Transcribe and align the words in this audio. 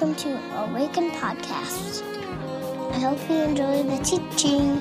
welcome 0.00 0.16
to 0.16 0.56
Awaken 0.56 1.10
Podcast. 1.10 2.02
I 2.92 3.00
hope 3.00 3.18
you 3.28 3.36
enjoy 3.36 3.82
the 3.82 4.02
teaching. 4.02 4.80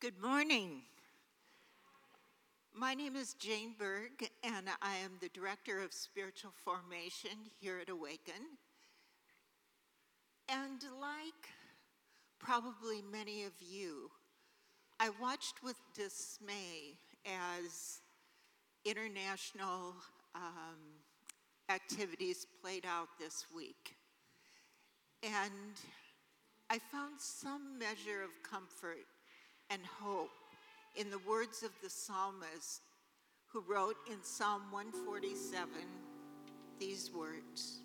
Good 0.00 0.22
morning. 0.22 0.80
My 2.74 2.94
name 2.94 3.16
is 3.16 3.34
Jane 3.34 3.74
Berg, 3.78 4.30
and 4.42 4.66
I 4.80 4.96
am 4.96 5.18
the 5.20 5.28
Director 5.28 5.80
of 5.80 5.92
Spiritual 5.92 6.52
Formation 6.64 7.36
here 7.60 7.80
at 7.82 7.90
Awaken. 7.90 8.56
And 10.48 10.82
like 10.98 11.50
probably 12.38 13.02
many 13.12 13.44
of 13.44 13.52
you, 13.60 14.10
I 14.98 15.10
watched 15.20 15.62
with 15.62 15.76
dismay 15.94 16.96
as 17.26 18.00
international 18.86 19.96
um, 20.34 20.80
activities 21.68 22.46
played 22.62 22.86
out 22.86 23.08
this 23.18 23.44
week. 23.54 23.96
And 25.22 25.76
I 26.70 26.78
found 26.90 27.20
some 27.20 27.78
measure 27.78 28.22
of 28.24 28.30
comfort 28.42 29.04
and 29.70 29.80
hope 30.00 30.30
in 30.96 31.10
the 31.10 31.18
words 31.20 31.62
of 31.62 31.70
the 31.82 31.88
psalmist 31.88 32.82
who 33.46 33.62
wrote 33.68 33.96
in 34.10 34.22
Psalm 34.22 34.62
147 34.70 35.68
these 36.78 37.10
words 37.12 37.82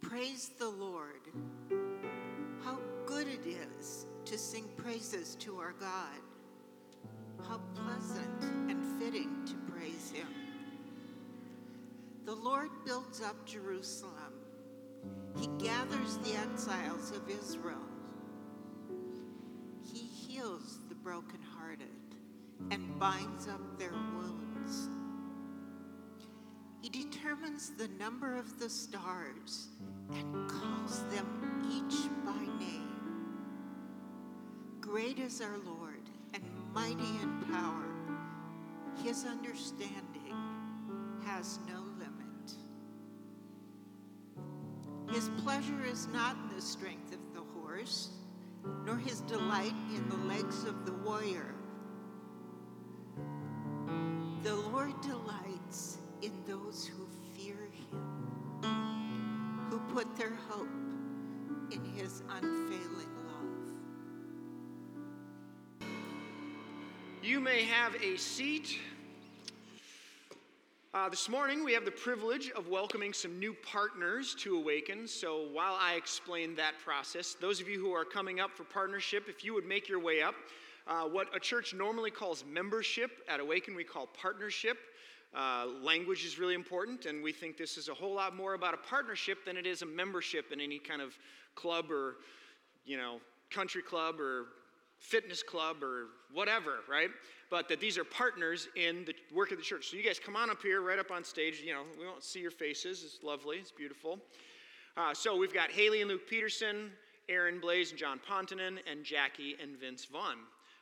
Praise 0.00 0.50
the 0.58 0.68
Lord. 0.68 1.22
How 2.64 2.78
good 3.06 3.26
it 3.28 3.46
is 3.46 4.06
to 4.24 4.36
sing 4.36 4.64
praises 4.76 5.36
to 5.36 5.58
our 5.58 5.72
God. 5.72 6.20
How 7.48 7.60
pleasant 7.74 8.42
and 8.68 8.84
fitting 9.00 9.44
to 9.46 9.54
praise 9.72 10.10
Him. 10.10 10.26
The 12.24 12.34
Lord 12.34 12.70
builds 12.84 13.22
up 13.22 13.46
Jerusalem, 13.46 14.34
He 15.36 15.48
gathers 15.64 16.18
the 16.18 16.36
exiles 16.36 17.10
of 17.12 17.28
Israel 17.30 17.91
brokenhearted 21.02 21.88
and 22.70 22.98
binds 22.98 23.48
up 23.48 23.60
their 23.78 23.92
wounds. 23.92 24.88
He 26.80 26.88
determines 26.88 27.70
the 27.76 27.88
number 27.98 28.36
of 28.36 28.58
the 28.58 28.68
stars 28.68 29.68
and 30.12 30.48
calls 30.48 31.04
them 31.14 31.62
each 31.70 32.08
by 32.24 32.40
name. 32.58 32.88
Great 34.80 35.18
is 35.18 35.40
our 35.40 35.58
Lord 35.64 36.08
and 36.34 36.42
mighty 36.74 36.94
in 37.22 37.44
power. 37.52 37.84
His 39.02 39.24
understanding 39.24 40.36
has 41.24 41.58
no 41.68 41.84
limit. 41.98 42.52
His 45.10 45.30
pleasure 45.42 45.84
is 45.84 46.06
not 46.08 46.36
in 46.36 46.56
the 46.56 46.62
strength 46.62 47.12
of 47.12 47.34
the 47.34 47.42
horse 47.60 48.10
nor 48.84 48.96
his 48.96 49.20
delight 49.22 49.74
in 49.94 50.08
the 50.08 50.16
legs 50.26 50.64
of 50.64 50.84
the 50.86 50.92
warrior. 50.92 51.54
The 54.42 54.54
Lord 54.54 55.00
delights 55.00 55.98
in 56.20 56.32
those 56.46 56.86
who 56.86 57.06
fear 57.34 57.56
him, 57.72 58.00
who 59.70 59.78
put 59.94 60.16
their 60.16 60.34
hope 60.48 60.68
in 61.70 61.84
his 61.96 62.22
unfailing 62.28 63.14
love. 63.26 63.62
You 67.22 67.40
may 67.40 67.64
have 67.64 67.94
a 68.02 68.16
seat. 68.16 68.78
Uh, 70.94 71.08
this 71.08 71.26
morning, 71.26 71.64
we 71.64 71.72
have 71.72 71.86
the 71.86 71.90
privilege 71.90 72.50
of 72.50 72.68
welcoming 72.68 73.14
some 73.14 73.38
new 73.38 73.56
partners 73.62 74.34
to 74.38 74.58
Awaken. 74.58 75.08
So, 75.08 75.48
while 75.50 75.74
I 75.80 75.94
explain 75.94 76.54
that 76.56 76.74
process, 76.84 77.34
those 77.40 77.62
of 77.62 77.68
you 77.68 77.80
who 77.80 77.94
are 77.94 78.04
coming 78.04 78.40
up 78.40 78.50
for 78.54 78.64
partnership, 78.64 79.24
if 79.26 79.42
you 79.42 79.54
would 79.54 79.64
make 79.64 79.88
your 79.88 80.00
way 80.00 80.20
up, 80.20 80.34
uh, 80.86 81.04
what 81.04 81.34
a 81.34 81.40
church 81.40 81.72
normally 81.72 82.10
calls 82.10 82.44
membership, 82.46 83.10
at 83.26 83.40
Awaken 83.40 83.74
we 83.74 83.84
call 83.84 84.06
partnership. 84.06 84.76
Uh, 85.34 85.64
language 85.80 86.26
is 86.26 86.38
really 86.38 86.54
important, 86.54 87.06
and 87.06 87.22
we 87.22 87.32
think 87.32 87.56
this 87.56 87.78
is 87.78 87.88
a 87.88 87.94
whole 87.94 88.14
lot 88.14 88.36
more 88.36 88.52
about 88.52 88.74
a 88.74 88.76
partnership 88.86 89.46
than 89.46 89.56
it 89.56 89.66
is 89.66 89.80
a 89.80 89.86
membership 89.86 90.52
in 90.52 90.60
any 90.60 90.78
kind 90.78 91.00
of 91.00 91.16
club 91.54 91.90
or, 91.90 92.16
you 92.84 92.98
know, 92.98 93.18
country 93.50 93.80
club 93.80 94.20
or 94.20 94.48
fitness 95.02 95.42
club 95.42 95.82
or 95.82 96.06
whatever, 96.32 96.78
right? 96.88 97.10
But 97.50 97.68
that 97.68 97.80
these 97.80 97.98
are 97.98 98.04
partners 98.04 98.68
in 98.76 99.04
the 99.04 99.14
work 99.34 99.50
of 99.50 99.58
the 99.58 99.62
church. 99.62 99.90
So 99.90 99.96
you 99.96 100.02
guys 100.02 100.18
come 100.18 100.36
on 100.36 100.48
up 100.48 100.62
here, 100.62 100.80
right 100.80 100.98
up 100.98 101.10
on 101.10 101.24
stage. 101.24 101.60
You 101.62 101.74
know, 101.74 101.82
we 101.98 102.06
won't 102.06 102.22
see 102.22 102.40
your 102.40 102.52
faces. 102.52 103.02
It's 103.04 103.22
lovely, 103.22 103.58
it's 103.58 103.72
beautiful. 103.72 104.18
Uh, 104.96 105.12
so 105.12 105.36
we've 105.36 105.52
got 105.52 105.70
Haley 105.70 106.00
and 106.00 106.10
Luke 106.10 106.28
Peterson, 106.28 106.90
Aaron 107.28 107.60
Blaze 107.60 107.90
and 107.90 107.98
John 107.98 108.20
Pontinen, 108.26 108.78
and 108.90 109.04
Jackie 109.04 109.56
and 109.60 109.76
Vince 109.78 110.04
Vaughn. 110.04 110.38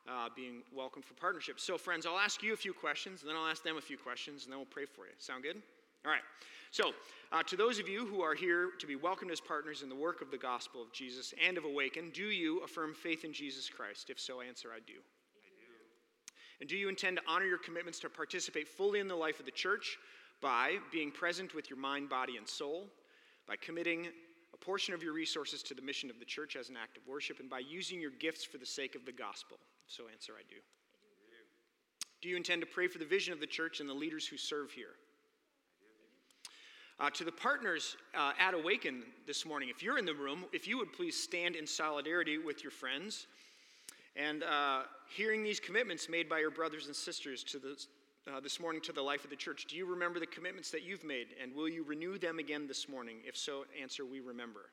Uh, 0.09 0.29
being 0.35 0.63
welcome 0.75 1.03
for 1.03 1.15
partnership. 1.15 1.61
So, 1.61 1.77
friends, 1.77 2.07
I'll 2.07 2.19
ask 2.19 2.43
you 2.43 2.53
a 2.53 2.57
few 2.57 2.73
questions, 2.73 3.21
and 3.21 3.31
then 3.31 3.37
I'll 3.37 3.47
ask 3.47 3.63
them 3.63 3.77
a 3.77 3.83
few 3.83 3.99
questions, 3.99 4.45
and 4.45 4.53
then 4.53 4.59
we'll 4.59 4.67
pray 4.67 4.87
for 4.87 5.05
you. 5.05 5.13
Sound 5.19 5.43
good? 5.43 5.57
All 6.05 6.11
right. 6.11 6.23
So, 6.71 6.93
uh, 7.33 7.43
to 7.45 7.57
those 7.57 7.81
of 7.81 7.89
you 7.89 8.07
who 8.07 8.23
are 8.23 8.35
here 8.35 8.71
to 8.79 8.87
be 8.87 8.95
welcomed 8.95 9.33
as 9.33 9.41
partners 9.41 9.83
in 9.83 9.89
the 9.89 9.95
work 9.95 10.23
of 10.23 10.31
the 10.31 10.39
gospel 10.39 10.81
of 10.81 10.93
Jesus 10.93 11.35
and 11.45 11.59
of 11.59 11.65
Awaken, 11.65 12.11
do 12.15 12.27
you 12.27 12.61
affirm 12.61 12.95
faith 12.95 13.25
in 13.25 13.33
Jesus 13.33 13.69
Christ? 13.69 14.09
If 14.09 14.21
so, 14.21 14.41
answer 14.41 14.69
I 14.73 14.79
do. 14.79 14.93
I 14.93 14.97
do. 14.97 16.31
And 16.61 16.69
do 16.69 16.77
you 16.77 16.89
intend 16.89 17.17
to 17.17 17.23
honor 17.27 17.45
your 17.45 17.59
commitments 17.59 17.99
to 18.01 18.09
participate 18.09 18.69
fully 18.69 19.01
in 19.01 19.09
the 19.09 19.17
life 19.17 19.41
of 19.41 19.47
the 19.47 19.53
church 19.53 19.99
by 20.41 20.79
being 20.93 21.11
present 21.11 21.55
with 21.55 21.69
your 21.69 21.79
mind, 21.79 22.09
body, 22.09 22.37
and 22.37 22.49
soul, 22.49 22.87
by 23.49 23.57
committing 23.57 24.07
a 24.55 24.57
portion 24.57 24.95
of 24.95 25.03
your 25.03 25.13
resources 25.13 25.63
to 25.65 25.75
the 25.75 25.83
mission 25.83 26.09
of 26.09 26.21
the 26.21 26.25
church 26.25 26.55
as 26.55 26.69
an 26.69 26.77
act 26.81 26.97
of 26.97 27.03
worship, 27.07 27.41
and 27.41 27.51
by 27.51 27.59
using 27.59 28.01
your 28.01 28.13
gifts 28.13 28.45
for 28.45 28.59
the 28.59 28.67
sake 28.67 28.95
of 28.95 29.05
the 29.05 29.13
gospel? 29.13 29.59
If 29.87 29.93
so, 29.93 30.05
answer 30.13 30.35
I 30.39 30.43
do. 30.49 30.57
I 30.57 30.59
do. 30.59 31.37
Do 32.23 32.29
you 32.29 32.37
intend 32.37 32.61
to 32.63 32.67
pray 32.67 32.87
for 32.87 32.99
the 32.99 33.05
vision 33.05 33.33
of 33.33 33.41
the 33.41 33.47
church 33.47 33.81
and 33.81 33.89
the 33.89 33.95
leaders 33.95 34.27
who 34.27 34.37
serve 34.37 34.71
here? 34.71 34.95
Uh, 37.01 37.09
to 37.09 37.25
the 37.25 37.33
partners 37.33 37.97
uh, 38.15 38.33
at 38.39 38.53
Awaken 38.53 39.03
this 39.27 39.47
morning, 39.47 39.71
if 39.71 39.83
you're 39.83 39.97
in 39.97 40.05
the 40.05 40.13
room, 40.13 40.45
if 40.53 40.69
you 40.69 40.77
would 40.77 40.93
please 40.93 41.17
stand 41.17 41.57
in 41.57 41.67
solidarity 41.67 42.37
with 42.37 42.63
your 42.63 42.71
friends 42.71 43.27
and 44.17 44.43
uh, 44.43 44.83
hearing 45.09 45.43
these 45.43 45.59
commitments 45.59 46.11
made 46.11 46.29
by 46.29 46.39
your 46.39 46.51
brothers 46.51 46.89
and 46.89 46.95
sisters 46.95 47.43
to 47.43 47.59
the, 47.59 47.83
uh, 48.31 48.39
this 48.41 48.61
morning 48.61 48.83
to 48.83 48.93
the 48.93 49.01
life 49.01 49.25
of 49.25 49.31
the 49.31 49.37
church. 49.37 49.65
Do 49.67 49.77
you 49.77 49.87
remember 49.87 50.21
the 50.21 50.27
commitments 50.27 50.71
that 50.73 50.83
you've 50.83 51.03
made, 51.03 51.29
and 51.43 51.55
will 51.55 51.71
you 51.71 51.85
renew 51.85 52.19
them 52.19 52.39
again 52.39 52.67
this 52.67 52.87
morning? 52.87 53.17
If 53.25 53.35
so, 53.35 53.65
answer, 53.81 54.05
we 54.05 54.21
remember. 54.21 54.69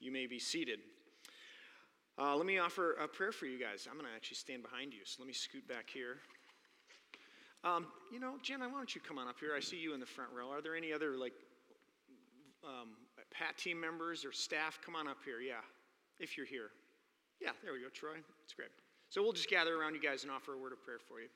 You 0.00 0.12
may 0.12 0.26
be 0.26 0.38
seated. 0.38 0.80
Uh, 2.18 2.36
let 2.36 2.44
me 2.44 2.58
offer 2.58 2.92
a 3.02 3.08
prayer 3.08 3.32
for 3.32 3.46
you 3.46 3.58
guys. 3.58 3.88
I'm 3.90 3.96
going 3.96 4.10
to 4.10 4.14
actually 4.14 4.36
stand 4.36 4.64
behind 4.64 4.92
you, 4.92 5.00
so 5.04 5.22
let 5.22 5.28
me 5.28 5.32
scoot 5.32 5.66
back 5.66 5.88
here. 5.88 6.18
Um, 7.64 7.86
you 8.12 8.20
know, 8.20 8.34
Jen, 8.42 8.60
why 8.60 8.68
don't 8.68 8.94
you 8.94 9.00
come 9.00 9.18
on 9.18 9.26
up 9.26 9.36
here? 9.40 9.50
I 9.56 9.60
see 9.60 9.76
you 9.78 9.92
in 9.92 10.00
the 10.00 10.06
front 10.06 10.30
row. 10.32 10.50
Are 10.50 10.62
there 10.62 10.76
any 10.76 10.92
other 10.92 11.16
like 11.16 11.32
um, 12.64 12.90
PAT 13.32 13.58
team 13.58 13.80
members 13.80 14.24
or 14.24 14.32
staff? 14.32 14.78
Come 14.84 14.94
on 14.94 15.08
up 15.08 15.18
here. 15.24 15.40
Yeah, 15.40 15.54
if 16.20 16.36
you're 16.36 16.46
here. 16.46 16.70
Yeah, 17.40 17.50
there 17.64 17.72
we 17.72 17.80
go, 17.80 17.88
Troy. 17.92 18.16
It's 18.44 18.54
great. 18.54 18.70
So 19.10 19.22
we'll 19.22 19.32
just 19.32 19.50
gather 19.50 19.74
around 19.74 19.94
you 19.94 20.00
guys 20.00 20.22
and 20.22 20.30
offer 20.30 20.54
a 20.54 20.58
word 20.58 20.72
of 20.72 20.82
prayer 20.84 20.98
for 20.98 21.20
you. 21.20 21.28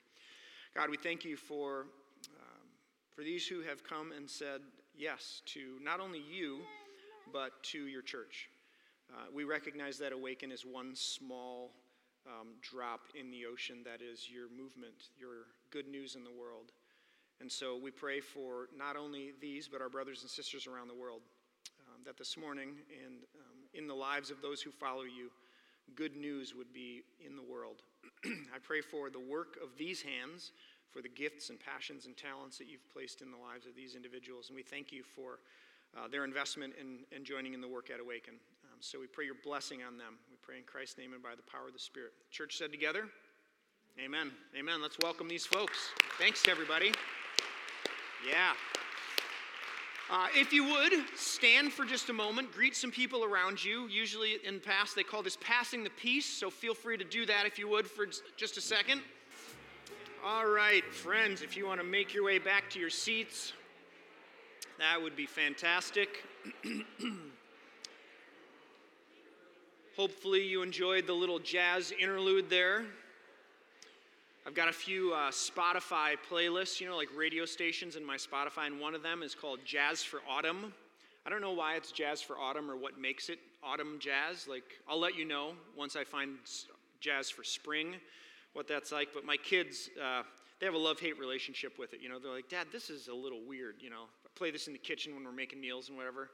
God, 0.77 0.91
we 0.91 0.97
thank 0.97 1.25
you 1.25 1.37
for 1.37 1.87
um, 2.29 2.69
for 3.15 3.23
these 3.23 3.47
who 3.47 3.61
have 3.63 3.83
come 3.83 4.13
and 4.13 4.29
said 4.31 4.61
yes 4.97 5.43
to 5.47 5.79
not 5.83 5.99
only 5.99 6.21
you, 6.21 6.61
but 7.33 7.63
to 7.65 7.87
your 7.87 8.03
church. 8.03 8.49
Uh, 9.13 9.25
we 9.35 9.45
recognize 9.45 9.99
that 9.99 10.13
Awaken 10.13 10.53
is 10.53 10.65
one 10.65 10.95
small 10.95 11.73
um, 12.27 12.55
drop 12.61 13.01
in 13.19 13.31
the 13.31 13.47
ocean 13.47 13.79
that 13.85 14.01
is 14.03 14.29
your 14.31 14.49
movement, 14.49 15.11
your 15.19 15.47
good 15.71 15.89
news 15.89 16.15
in 16.15 16.25
the 16.25 16.31
world. 16.31 16.73
And 17.41 17.51
so 17.51 17.77
we 17.77 17.91
pray 17.91 18.21
for 18.21 18.69
not 18.77 18.97
only 18.97 19.33
these, 19.41 19.69
but 19.69 19.81
our 19.81 19.89
brothers 19.89 20.23
and 20.23 20.31
sisters 20.31 20.67
around 20.67 20.89
the 20.89 20.95
world, 20.95 21.23
um, 21.89 22.03
that 22.05 22.17
this 22.17 22.37
morning 22.37 22.71
and 23.05 23.25
um, 23.35 23.59
in 23.75 23.87
the 23.87 23.95
lives 23.95 24.31
of 24.31 24.41
those 24.41 24.63
who 24.63 24.71
follow 24.71 25.03
you, 25.03 25.31
good 25.97 26.17
news 26.17 26.55
would 26.55 26.73
be 26.73 27.03
in 27.25 27.37
the 27.37 27.43
world. 27.43 27.83
I 28.25 28.59
pray 28.63 28.81
for 28.81 29.11
the 29.11 29.21
work 29.21 29.59
of 29.63 29.77
these 29.77 30.03
hands, 30.03 30.53
for 30.93 31.03
the 31.03 31.09
gifts 31.09 31.51
and 31.51 31.59
passions 31.59 32.07
and 32.07 32.17
talents 32.17 32.59
that 32.59 32.69
you've 32.69 32.89
placed 32.93 33.23
in 33.23 33.31
the 33.31 33.37
lives 33.37 33.67
of 33.67 33.75
these 33.75 33.97
individuals. 33.97 34.49
And 34.49 34.57
we 34.57 34.63
thank 34.63 34.93
you 34.93 35.03
for 35.03 35.41
uh, 35.97 36.09
their 36.09 36.25
investment 36.25 36.75
in, 36.81 37.01
in 37.15 37.25
joining 37.25 37.55
in 37.55 37.61
the 37.61 37.69
work 37.69 37.91
at 37.91 38.01
Awaken. 38.01 38.35
Um, 38.65 38.79
so 38.81 39.01
we 39.01 39.07
pray 39.07 39.25
your 39.25 39.41
blessing 39.43 39.81
on 39.83 39.99
them. 39.99 40.19
Pray 40.43 40.59
in 40.59 40.65
Christ's 40.65 40.99
name 40.99 41.13
and 41.13 41.23
by 41.23 41.35
the 41.37 41.43
power 41.43 41.69
of 41.69 41.73
the 41.73 41.79
Spirit. 41.79 42.13
Church 42.31 42.59
said 42.59 42.73
together, 42.73 43.07
Amen. 44.03 44.33
Amen. 44.59 44.81
Let's 44.81 44.97
welcome 45.03 45.29
these 45.29 45.47
folks. 45.47 45.77
Thanks 46.19 46.43
to 46.45 46.51
everybody. 46.51 46.93
Yeah. 48.29 48.53
Uh, 50.11 50.27
if 50.35 50.53
you 50.53 50.65
would, 50.65 50.93
stand 51.15 51.73
for 51.73 51.85
just 51.85 52.09
a 52.09 52.13
moment, 52.13 52.53
greet 52.53 52.75
some 52.75 52.91
people 52.91 53.23
around 53.23 53.63
you. 53.63 53.87
Usually 53.89 54.39
in 54.45 54.55
the 54.55 54.61
past, 54.61 54.97
they 54.97 55.03
call 55.03 55.23
this 55.23 55.37
passing 55.41 55.85
the 55.85 55.91
peace, 55.91 56.27
so 56.27 56.51
feel 56.51 56.75
free 56.75 56.97
to 56.97 57.05
do 57.05 57.25
that 57.27 57.47
if 57.47 57.59
you 57.59 57.69
would 57.69 57.87
for 57.87 58.07
just 58.37 58.57
a 58.57 58.61
second. 58.61 59.03
All 60.25 60.47
right, 60.47 60.85
friends, 60.93 61.43
if 61.43 61.57
you 61.57 61.67
want 61.67 61.81
to 61.81 61.87
make 61.87 62.15
your 62.15 62.25
way 62.25 62.39
back 62.39 62.69
to 62.71 62.81
your 62.81 62.91
seats, 62.91 63.53
that 64.79 65.01
would 65.01 65.17
be 65.17 65.27
fantastic. 65.27 66.25
Hopefully, 69.97 70.43
you 70.47 70.63
enjoyed 70.63 71.07
the 71.07 71.13
little 71.13 71.39
jazz 71.39 71.93
interlude 72.01 72.49
there. 72.49 72.85
I've 74.47 74.55
got 74.55 74.71
a 74.71 74.73
few 74.73 75.13
uh, 75.13 75.31
Spotify 75.31 76.17
playlists, 76.31 76.81
you 76.81 76.89
know, 76.89 76.97
like 76.97 77.11
radio 77.15 77.45
stations 77.45 77.97
in 77.97 78.05
my 78.05 78.17
Spotify, 78.17 78.67
and 78.67 78.81
one 78.81 78.95
of 78.95 79.03
them 79.03 79.23
is 79.23 79.35
called 79.35 79.61
Jazz 79.67 80.03
for 80.03 80.21
Autumn. 80.27 80.73
I 81.27 81.31
don't 81.31 81.43
know 81.43 81.53
why 81.53 81.75
it's 81.75 81.93
Jazz 81.93 82.23
for 82.23 82.39
Autumn 82.39 82.71
or 82.71 82.77
what 82.77 82.99
makes 82.99 83.29
it 83.29 83.39
autumn 83.63 83.99
jazz. 84.01 84.49
Like, 84.49 84.65
I'll 84.89 84.99
let 84.99 85.15
you 85.15 85.27
know 85.27 85.53
once 85.77 85.95
I 85.95 86.05
find 86.05 86.39
Jazz 87.01 87.29
for 87.29 87.45
Spring, 87.45 87.97
what 88.55 88.67
that's 88.67 88.93
like. 88.93 89.09
But 89.13 89.27
my 89.27 89.37
kids, 89.37 89.91
uh, 90.03 90.23
they 90.59 90.67
have 90.67 90.75
a 90.75 90.79
love 90.79 91.01
hate 91.01 91.19
relationship 91.19 91.79
with 91.79 91.93
it. 91.93 92.01
You 92.01 92.09
know, 92.09 92.19
they're 92.19 92.33
like, 92.33 92.49
Dad, 92.49 92.69
this 92.73 92.89
is 92.89 93.09
a 93.09 93.15
little 93.15 93.41
weird. 93.47 93.77
You 93.81 93.91
know, 93.91 94.05
I 94.25 94.29
play 94.37 94.51
this 94.51 94.69
in 94.69 94.73
the 94.73 94.79
kitchen 94.79 95.15
when 95.15 95.23
we're 95.23 95.33
making 95.33 95.61
meals 95.61 95.89
and 95.89 95.99
whatever. 95.99 96.31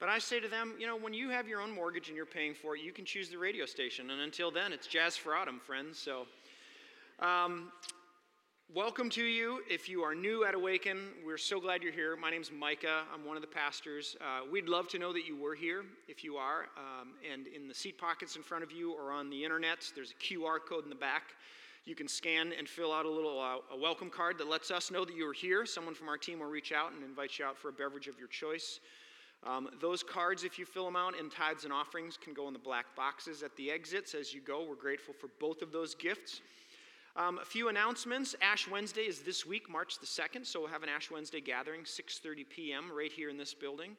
But 0.00 0.08
I 0.08 0.18
say 0.18 0.40
to 0.40 0.48
them, 0.48 0.74
you 0.78 0.86
know, 0.86 0.96
when 0.96 1.14
you 1.14 1.30
have 1.30 1.48
your 1.48 1.60
own 1.60 1.70
mortgage 1.70 2.08
and 2.08 2.16
you're 2.16 2.26
paying 2.26 2.54
for 2.54 2.76
it, 2.76 2.82
you 2.82 2.92
can 2.92 3.04
choose 3.04 3.28
the 3.28 3.38
radio 3.38 3.64
station. 3.64 4.10
And 4.10 4.20
until 4.20 4.50
then, 4.50 4.72
it's 4.72 4.86
Jazz 4.86 5.16
for 5.16 5.34
Autumn, 5.34 5.60
friends. 5.60 5.98
So. 5.98 6.26
Um, 7.20 7.70
welcome 8.74 9.08
to 9.10 9.22
you. 9.22 9.62
If 9.70 9.88
you 9.88 10.02
are 10.02 10.16
new 10.16 10.44
at 10.44 10.54
Awaken, 10.54 10.98
we're 11.24 11.38
so 11.38 11.60
glad 11.60 11.80
you're 11.80 11.92
here. 11.92 12.16
My 12.16 12.28
name's 12.28 12.50
Micah. 12.50 13.04
I'm 13.14 13.24
one 13.24 13.36
of 13.36 13.40
the 13.40 13.48
pastors. 13.48 14.16
Uh, 14.20 14.40
we'd 14.50 14.68
love 14.68 14.88
to 14.88 14.98
know 14.98 15.12
that 15.12 15.24
you 15.28 15.36
were 15.36 15.54
here 15.54 15.84
if 16.08 16.24
you 16.24 16.36
are. 16.36 16.66
Um, 16.76 17.12
and 17.32 17.46
in 17.46 17.68
the 17.68 17.74
seat 17.74 17.98
pockets 17.98 18.34
in 18.34 18.42
front 18.42 18.64
of 18.64 18.72
you 18.72 18.92
or 18.92 19.12
on 19.12 19.30
the 19.30 19.44
internet, 19.44 19.90
there's 19.94 20.10
a 20.10 20.14
QR 20.14 20.58
code 20.68 20.82
in 20.82 20.90
the 20.90 20.96
back. 20.96 21.36
You 21.84 21.94
can 21.94 22.08
scan 22.08 22.52
and 22.58 22.68
fill 22.68 22.92
out 22.92 23.06
a 23.06 23.10
little 23.10 23.40
uh, 23.40 23.74
a 23.74 23.78
welcome 23.78 24.10
card 24.10 24.38
that 24.38 24.48
lets 24.48 24.72
us 24.72 24.90
know 24.90 25.04
that 25.04 25.14
you 25.14 25.28
are 25.28 25.32
here. 25.32 25.64
Someone 25.64 25.94
from 25.94 26.08
our 26.08 26.18
team 26.18 26.40
will 26.40 26.46
reach 26.46 26.72
out 26.72 26.92
and 26.92 27.04
invite 27.04 27.38
you 27.38 27.44
out 27.44 27.56
for 27.56 27.68
a 27.68 27.72
beverage 27.72 28.08
of 28.08 28.18
your 28.18 28.28
choice. 28.28 28.80
Um, 29.46 29.68
those 29.80 30.02
cards, 30.02 30.42
if 30.42 30.58
you 30.58 30.64
fill 30.64 30.86
them 30.86 30.96
out, 30.96 31.18
and 31.18 31.30
tithes 31.30 31.64
and 31.64 31.72
offerings 31.72 32.16
can 32.16 32.32
go 32.32 32.46
in 32.48 32.54
the 32.54 32.58
black 32.58 32.86
boxes 32.96 33.42
at 33.42 33.54
the 33.56 33.70
exits 33.70 34.14
as 34.14 34.32
you 34.32 34.40
go. 34.40 34.64
We're 34.66 34.74
grateful 34.74 35.12
for 35.12 35.28
both 35.38 35.60
of 35.60 35.70
those 35.70 35.94
gifts. 35.94 36.40
Um, 37.16 37.38
a 37.38 37.44
few 37.44 37.68
announcements. 37.68 38.34
Ash 38.40 38.66
Wednesday 38.66 39.02
is 39.02 39.20
this 39.20 39.44
week, 39.44 39.70
March 39.70 39.98
the 39.98 40.06
2nd, 40.06 40.46
so 40.46 40.60
we'll 40.60 40.70
have 40.70 40.82
an 40.82 40.88
Ash 40.88 41.10
Wednesday 41.10 41.40
gathering, 41.40 41.82
6.30 41.82 42.48
p.m. 42.48 42.90
right 42.90 43.12
here 43.12 43.28
in 43.28 43.36
this 43.36 43.54
building. 43.54 43.96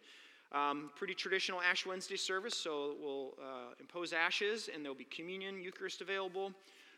Um, 0.52 0.90
pretty 0.96 1.14
traditional 1.14 1.62
Ash 1.62 1.86
Wednesday 1.86 2.18
service, 2.18 2.58
so 2.58 2.96
we'll 3.02 3.34
uh, 3.42 3.74
impose 3.80 4.14
ashes 4.14 4.70
and 4.74 4.84
there'll 4.84 4.98
be 4.98 5.06
communion, 5.06 5.62
Eucharist 5.62 6.02
available, 6.02 6.52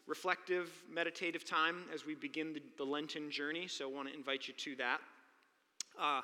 reflective, 0.07 0.71
meditative 0.91 1.43
time 1.43 1.83
as 1.93 2.05
we 2.05 2.15
begin 2.15 2.53
the, 2.53 2.61
the 2.77 2.83
Lenten 2.83 3.29
journey, 3.29 3.67
so 3.67 3.89
I 3.89 3.93
want 3.93 4.07
to 4.07 4.13
invite 4.15 4.47
you 4.47 4.53
to 4.53 4.75
that. 4.77 5.01
Uh, 5.99 6.21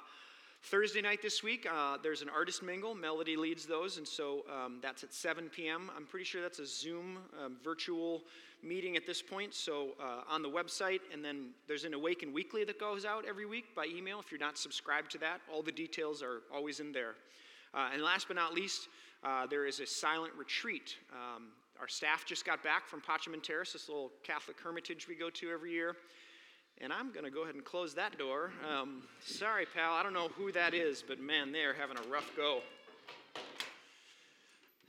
Thursday 0.64 1.02
night 1.02 1.22
this 1.22 1.44
week, 1.44 1.68
uh, 1.70 1.98
there's 2.02 2.22
an 2.22 2.30
artist 2.30 2.64
mingle. 2.64 2.96
Melody 2.96 3.36
leads 3.36 3.66
those, 3.66 3.98
and 3.98 4.08
so 4.08 4.46
um, 4.50 4.80
that's 4.82 5.04
at 5.04 5.14
7 5.14 5.50
p.m. 5.50 5.92
I'm 5.94 6.06
pretty 6.06 6.24
sure 6.24 6.42
that's 6.42 6.60
a 6.60 6.66
Zoom 6.66 7.18
um, 7.44 7.58
virtual 7.62 8.22
meeting 8.64 8.96
at 8.96 9.06
this 9.06 9.22
point. 9.22 9.54
So 9.54 9.90
uh, 10.02 10.22
on 10.34 10.42
the 10.42 10.50
website, 10.50 11.02
and 11.12 11.24
then 11.24 11.50
there's 11.68 11.84
an 11.84 11.94
Awaken 11.94 12.32
Weekly 12.32 12.64
that 12.64 12.80
goes 12.80 13.04
out 13.04 13.26
every 13.28 13.46
week 13.46 13.76
by 13.76 13.88
email. 13.88 14.22
If 14.22 14.32
you're 14.32 14.40
not 14.40 14.58
subscribed 14.58 15.12
to 15.12 15.18
that, 15.18 15.42
all 15.54 15.64
the 15.64 15.72
details 15.72 16.24
are 16.24 16.44
always 16.52 16.80
in 16.80 16.94
there. 16.94 17.16
Uh, 17.74 17.90
and 17.92 18.02
last 18.02 18.30
but 18.30 18.38
not 18.38 18.54
least, 18.54 18.88
uh, 19.22 19.46
there 19.46 19.66
is 19.66 19.82
a 19.82 19.86
silent 19.86 20.32
retreat. 20.38 20.96
Um, 21.12 21.48
our 21.82 21.90
staff 21.90 22.26
just 22.26 22.46
got 22.46 22.64
back 22.64 22.88
from 22.88 23.02
Pacem 23.02 23.34
in 23.34 23.42
Terris, 23.42 23.74
this 23.74 23.90
little 23.90 24.12
Catholic 24.24 24.58
hermitage 24.62 25.10
we 25.10 25.16
go 25.16 25.30
to 25.30 25.52
every 25.52 25.74
year. 25.74 25.98
And 26.84 26.92
I'm 26.92 27.14
going 27.14 27.24
to 27.24 27.32
go 27.32 27.44
ahead 27.44 27.56
and 27.56 27.64
close 27.64 27.94
that 27.94 28.18
door. 28.18 28.52
Um, 28.70 29.04
sorry, 29.26 29.66
pal, 29.74 29.94
I 29.94 30.04
don't 30.04 30.12
know 30.12 30.28
who 30.36 30.52
that 30.52 30.74
is, 30.74 31.02
but 31.08 31.18
man, 31.18 31.54
they're 31.54 31.74
having 31.74 31.96
a 31.98 32.02
rough 32.12 32.30
go. 32.36 32.60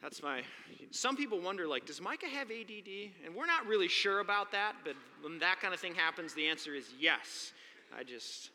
That's 0.02 0.20
my. 0.20 0.42
Some 0.90 1.16
people 1.16 1.40
wonder, 1.40 1.68
like, 1.68 1.86
does 1.86 2.00
Micah 2.00 2.26
have 2.26 2.50
ADD? 2.50 3.12
And 3.24 3.32
we're 3.32 3.46
not 3.46 3.64
really 3.66 3.86
sure 3.86 4.18
about 4.18 4.50
that, 4.50 4.72
but 4.82 4.94
when 5.22 5.38
that 5.38 5.60
kind 5.60 5.72
of 5.72 5.78
thing 5.78 5.94
happens, 5.94 6.34
the 6.34 6.48
answer 6.48 6.74
is 6.74 6.88
yes. 6.98 7.52
I 7.96 8.02
just. 8.02 8.50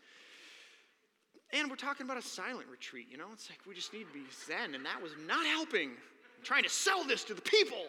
And 1.54 1.70
we're 1.70 1.78
talking 1.78 2.06
about 2.06 2.18
a 2.18 2.22
silent 2.22 2.68
retreat, 2.70 3.08
you 3.10 3.18
know? 3.18 3.30
It's 3.32 3.50
like 3.50 3.60
we 3.66 3.74
just 3.74 3.94
need 3.94 4.06
to 4.08 4.14
be 4.14 4.26
zen, 4.48 4.76
and 4.76 4.86
that 4.86 5.02
was 5.02 5.14
not 5.26 5.46
helping. 5.46 5.92
I'm 5.92 6.44
trying 6.44 6.64
to 6.64 6.70
sell 6.70 7.06
this 7.06 7.24
to 7.24 7.34
the 7.34 7.42
people. 7.42 7.86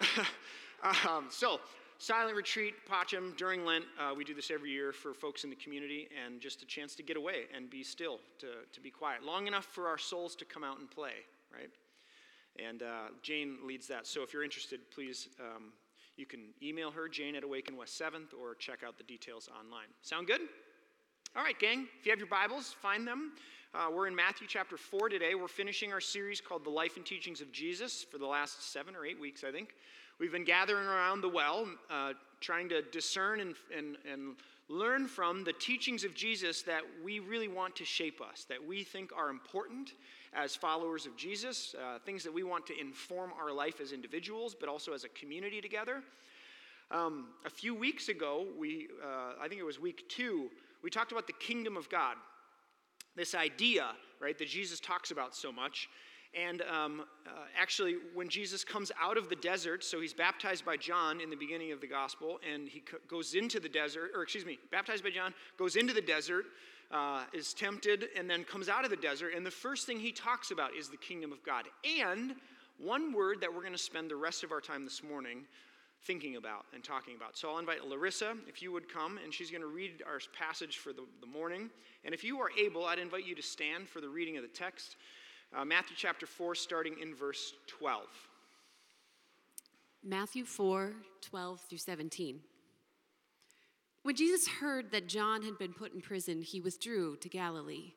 um, 1.08 1.26
so, 1.30 1.60
silent 1.98 2.36
retreat, 2.36 2.74
Pacem, 2.88 3.36
during 3.36 3.64
Lent. 3.64 3.84
Uh, 3.98 4.14
we 4.16 4.24
do 4.24 4.34
this 4.34 4.50
every 4.50 4.70
year 4.70 4.92
for 4.92 5.12
folks 5.12 5.44
in 5.44 5.50
the 5.50 5.56
community 5.56 6.08
and 6.24 6.40
just 6.40 6.62
a 6.62 6.66
chance 6.66 6.94
to 6.94 7.02
get 7.02 7.16
away 7.16 7.44
and 7.54 7.68
be 7.68 7.82
still, 7.82 8.20
to, 8.38 8.46
to 8.72 8.80
be 8.80 8.90
quiet, 8.90 9.24
long 9.24 9.46
enough 9.46 9.66
for 9.66 9.88
our 9.88 9.98
souls 9.98 10.36
to 10.36 10.44
come 10.44 10.62
out 10.62 10.78
and 10.78 10.90
play, 10.90 11.12
right? 11.52 11.70
And 12.64 12.82
uh, 12.82 13.08
Jane 13.22 13.58
leads 13.64 13.86
that. 13.88 14.06
So 14.06 14.22
if 14.22 14.32
you're 14.32 14.44
interested, 14.44 14.80
please, 14.94 15.28
um, 15.40 15.72
you 16.16 16.26
can 16.26 16.48
email 16.62 16.90
her, 16.90 17.08
jane 17.08 17.34
at 17.34 17.44
Awaken 17.44 17.76
West 17.76 18.00
7th, 18.00 18.32
or 18.40 18.54
check 18.54 18.82
out 18.86 18.96
the 18.96 19.04
details 19.04 19.48
online. 19.58 19.86
Sound 20.02 20.26
good? 20.26 20.40
All 21.36 21.42
right, 21.42 21.58
gang, 21.58 21.86
if 21.98 22.06
you 22.06 22.10
have 22.10 22.18
your 22.18 22.28
Bibles, 22.28 22.72
find 22.80 23.06
them. 23.06 23.32
Uh, 23.74 23.88
we're 23.94 24.06
in 24.06 24.14
Matthew 24.14 24.46
chapter 24.48 24.76
4 24.76 25.10
today. 25.10 25.34
We're 25.34 25.46
finishing 25.46 25.92
our 25.92 26.00
series 26.00 26.40
called 26.40 26.64
The 26.64 26.70
Life 26.70 26.96
and 26.96 27.04
Teachings 27.04 27.40
of 27.40 27.52
Jesus 27.52 28.04
for 28.10 28.18
the 28.18 28.26
last 28.26 28.72
seven 28.72 28.96
or 28.96 29.04
eight 29.04 29.20
weeks, 29.20 29.44
I 29.44 29.52
think. 29.52 29.74
We've 30.18 30.32
been 30.32 30.44
gathering 30.44 30.88
around 30.88 31.20
the 31.20 31.28
well, 31.28 31.68
uh, 31.88 32.14
trying 32.40 32.68
to 32.70 32.82
discern 32.82 33.38
and, 33.38 33.54
and, 33.76 33.96
and 34.10 34.34
learn 34.68 35.06
from 35.06 35.44
the 35.44 35.52
teachings 35.52 36.02
of 36.02 36.12
Jesus 36.12 36.62
that 36.62 36.82
we 37.04 37.20
really 37.20 37.46
want 37.46 37.76
to 37.76 37.84
shape 37.84 38.20
us, 38.20 38.44
that 38.48 38.64
we 38.64 38.82
think 38.82 39.12
are 39.16 39.30
important 39.30 39.92
as 40.34 40.56
followers 40.56 41.06
of 41.06 41.16
Jesus, 41.16 41.76
uh, 41.80 42.00
things 42.00 42.24
that 42.24 42.34
we 42.34 42.42
want 42.42 42.66
to 42.66 42.80
inform 42.80 43.30
our 43.40 43.52
life 43.52 43.80
as 43.80 43.92
individuals, 43.92 44.56
but 44.58 44.68
also 44.68 44.92
as 44.92 45.04
a 45.04 45.08
community 45.10 45.60
together. 45.60 46.02
Um, 46.90 47.28
a 47.46 47.50
few 47.50 47.72
weeks 47.72 48.08
ago, 48.08 48.46
we, 48.58 48.88
uh, 49.00 49.34
I 49.40 49.46
think 49.46 49.60
it 49.60 49.64
was 49.64 49.78
week 49.78 50.08
two, 50.08 50.50
we 50.82 50.90
talked 50.90 51.12
about 51.12 51.28
the 51.28 51.32
kingdom 51.34 51.76
of 51.76 51.88
God. 51.88 52.16
This 53.14 53.36
idea, 53.36 53.90
right, 54.20 54.36
that 54.36 54.48
Jesus 54.48 54.80
talks 54.80 55.12
about 55.12 55.36
so 55.36 55.52
much. 55.52 55.88
And 56.34 56.62
um, 56.62 57.04
uh, 57.26 57.30
actually, 57.58 57.96
when 58.14 58.28
Jesus 58.28 58.62
comes 58.64 58.92
out 59.00 59.16
of 59.16 59.28
the 59.28 59.36
desert, 59.36 59.82
so 59.82 60.00
he's 60.00 60.12
baptized 60.12 60.64
by 60.64 60.76
John 60.76 61.20
in 61.20 61.30
the 61.30 61.36
beginning 61.36 61.72
of 61.72 61.80
the 61.80 61.86
gospel, 61.86 62.38
and 62.50 62.68
he 62.68 62.80
co- 62.80 62.98
goes 63.08 63.34
into 63.34 63.58
the 63.60 63.68
desert, 63.68 64.10
or 64.14 64.22
excuse 64.22 64.44
me, 64.44 64.58
baptized 64.70 65.02
by 65.02 65.10
John, 65.10 65.32
goes 65.56 65.76
into 65.76 65.94
the 65.94 66.02
desert, 66.02 66.44
uh, 66.90 67.24
is 67.32 67.54
tempted, 67.54 68.08
and 68.16 68.28
then 68.28 68.44
comes 68.44 68.68
out 68.68 68.84
of 68.84 68.90
the 68.90 68.96
desert. 68.96 69.32
And 69.34 69.44
the 69.44 69.50
first 69.50 69.86
thing 69.86 69.98
he 69.98 70.12
talks 70.12 70.50
about 70.50 70.74
is 70.74 70.88
the 70.88 70.98
kingdom 70.98 71.32
of 71.32 71.42
God. 71.42 71.64
And 72.00 72.34
one 72.78 73.12
word 73.12 73.40
that 73.40 73.52
we're 73.52 73.62
going 73.62 73.72
to 73.72 73.78
spend 73.78 74.10
the 74.10 74.16
rest 74.16 74.44
of 74.44 74.52
our 74.52 74.60
time 74.60 74.84
this 74.84 75.02
morning 75.02 75.44
thinking 76.04 76.36
about 76.36 76.64
and 76.74 76.84
talking 76.84 77.16
about. 77.16 77.36
So 77.36 77.50
I'll 77.50 77.58
invite 77.58 77.84
Larissa, 77.84 78.34
if 78.46 78.62
you 78.62 78.70
would 78.72 78.88
come, 78.92 79.18
and 79.22 79.34
she's 79.34 79.50
going 79.50 79.62
to 79.62 79.66
read 79.66 80.02
our 80.06 80.20
passage 80.38 80.78
for 80.78 80.92
the, 80.92 81.02
the 81.20 81.26
morning. 81.26 81.70
And 82.04 82.14
if 82.14 82.22
you 82.22 82.38
are 82.40 82.50
able, 82.58 82.84
I'd 82.84 82.98
invite 82.98 83.26
you 83.26 83.34
to 83.34 83.42
stand 83.42 83.88
for 83.88 84.00
the 84.00 84.08
reading 84.08 84.36
of 84.36 84.42
the 84.42 84.48
text. 84.48 84.96
Uh, 85.56 85.64
Matthew 85.64 85.96
chapter 85.96 86.26
4, 86.26 86.54
starting 86.54 86.96
in 87.00 87.14
verse 87.14 87.54
12. 87.66 88.04
Matthew 90.04 90.44
4 90.44 90.92
12 91.20 91.60
through 91.68 91.78
17. 91.78 92.40
When 94.02 94.14
Jesus 94.14 94.46
heard 94.46 94.92
that 94.92 95.08
John 95.08 95.42
had 95.42 95.58
been 95.58 95.72
put 95.72 95.92
in 95.92 96.00
prison, 96.00 96.42
he 96.42 96.60
withdrew 96.60 97.16
to 97.16 97.28
Galilee. 97.28 97.92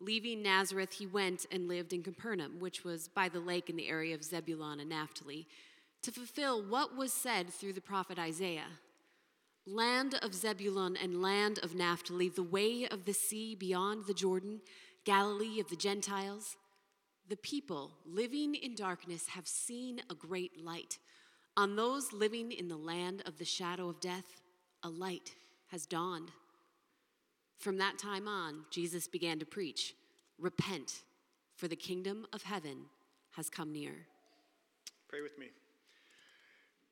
Leaving 0.00 0.42
Nazareth, 0.42 0.92
he 0.94 1.06
went 1.06 1.46
and 1.52 1.68
lived 1.68 1.92
in 1.92 2.02
Capernaum, 2.02 2.58
which 2.58 2.84
was 2.84 3.08
by 3.08 3.28
the 3.28 3.40
lake 3.40 3.70
in 3.70 3.76
the 3.76 3.88
area 3.88 4.14
of 4.14 4.24
Zebulun 4.24 4.80
and 4.80 4.90
Naphtali, 4.90 5.46
to 6.02 6.10
fulfill 6.10 6.62
what 6.62 6.96
was 6.96 7.12
said 7.12 7.50
through 7.50 7.74
the 7.74 7.80
prophet 7.80 8.18
Isaiah 8.18 8.80
Land 9.68 10.14
of 10.22 10.32
Zebulun 10.32 10.96
and 10.96 11.20
land 11.20 11.58
of 11.60 11.74
Naphtali, 11.74 12.28
the 12.28 12.42
way 12.42 12.86
of 12.88 13.04
the 13.04 13.12
sea 13.12 13.56
beyond 13.56 14.06
the 14.06 14.14
Jordan, 14.14 14.60
Galilee 15.04 15.58
of 15.58 15.68
the 15.68 15.76
Gentiles. 15.76 16.56
The 17.28 17.36
people 17.36 17.90
living 18.04 18.54
in 18.54 18.76
darkness 18.76 19.26
have 19.28 19.48
seen 19.48 20.00
a 20.08 20.14
great 20.14 20.64
light. 20.64 20.98
On 21.56 21.74
those 21.74 22.12
living 22.12 22.52
in 22.52 22.68
the 22.68 22.76
land 22.76 23.22
of 23.26 23.38
the 23.38 23.44
shadow 23.44 23.88
of 23.88 24.00
death, 24.00 24.40
a 24.84 24.88
light 24.88 25.34
has 25.68 25.86
dawned. 25.86 26.30
From 27.58 27.78
that 27.78 27.98
time 27.98 28.28
on, 28.28 28.64
Jesus 28.70 29.08
began 29.08 29.38
to 29.40 29.46
preach 29.46 29.94
Repent, 30.38 31.02
for 31.56 31.66
the 31.66 31.74
kingdom 31.74 32.26
of 32.32 32.42
heaven 32.42 32.84
has 33.32 33.48
come 33.48 33.72
near. 33.72 34.06
Pray 35.08 35.22
with 35.22 35.38
me. 35.38 35.46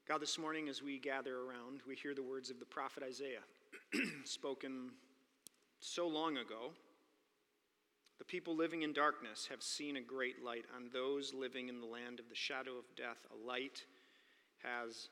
God, 0.09 0.21
this 0.21 0.39
morning 0.39 0.69
as 0.69 0.83
we 0.83 0.99
gather 0.99 1.37
around, 1.37 1.81
we 1.87 1.95
hear 1.95 2.15
the 2.15 2.23
words 2.23 2.51
of 2.51 2.59
the 2.59 2.65
prophet 2.65 3.03
Isaiah, 3.07 3.45
spoken 4.25 4.91
so 5.81 6.09
long 6.09 6.39
ago. 6.39 6.73
The 8.19 8.25
people 8.25 8.57
living 8.57 8.83
in 8.83 8.93
darkness 8.93 9.49
have 9.51 9.63
seen 9.63 9.97
a 9.97 10.01
great 10.01 10.45
light. 10.45 10.65
On 10.75 10.89
those 10.93 11.35
living 11.35 11.69
in 11.69 11.81
the 11.81 11.87
land 11.87 12.21
of 12.21 12.29
the 12.29 12.35
shadow 12.35 12.73
of 12.73 12.85
death, 12.97 13.27
a 13.33 13.47
light 13.47 13.85
has 14.63 15.09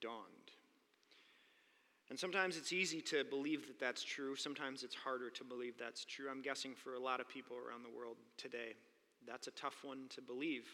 dawned. 0.00 0.52
And 2.10 2.18
sometimes 2.18 2.56
it's 2.56 2.72
easy 2.72 3.00
to 3.02 3.24
believe 3.24 3.66
that 3.66 3.80
that's 3.80 4.04
true. 4.04 4.36
Sometimes 4.36 4.82
it's 4.82 4.94
harder 4.94 5.30
to 5.30 5.44
believe 5.44 5.78
that's 5.78 6.04
true. 6.04 6.26
I'm 6.30 6.42
guessing 6.42 6.74
for 6.74 6.94
a 6.94 7.00
lot 7.00 7.20
of 7.20 7.28
people 7.28 7.56
around 7.56 7.82
the 7.82 7.96
world 7.96 8.16
today, 8.36 8.74
that's 9.26 9.46
a 9.46 9.52
tough 9.52 9.82
one 9.82 10.04
to 10.10 10.20
believe. 10.20 10.66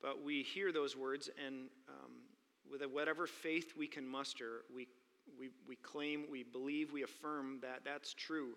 But 0.00 0.22
we 0.22 0.42
hear 0.42 0.72
those 0.72 0.96
words, 0.96 1.28
and 1.44 1.68
um, 1.88 2.12
with 2.70 2.82
whatever 2.90 3.26
faith 3.26 3.74
we 3.76 3.88
can 3.88 4.06
muster, 4.06 4.62
we, 4.74 4.86
we, 5.38 5.50
we 5.68 5.76
claim, 5.76 6.26
we 6.30 6.44
believe, 6.44 6.92
we 6.92 7.02
affirm 7.02 7.58
that 7.62 7.80
that's 7.84 8.14
true. 8.14 8.54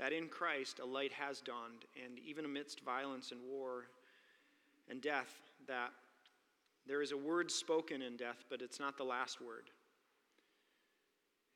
That 0.00 0.14
in 0.14 0.28
Christ 0.28 0.80
a 0.82 0.86
light 0.86 1.12
has 1.12 1.42
dawned, 1.42 1.84
and 2.02 2.18
even 2.26 2.46
amidst 2.46 2.80
violence 2.82 3.32
and 3.32 3.40
war 3.46 3.84
and 4.88 5.02
death, 5.02 5.30
that 5.68 5.90
there 6.86 7.02
is 7.02 7.12
a 7.12 7.16
word 7.16 7.50
spoken 7.50 8.00
in 8.00 8.16
death, 8.16 8.44
but 8.48 8.62
it's 8.62 8.80
not 8.80 8.96
the 8.96 9.04
last 9.04 9.42
word. 9.42 9.70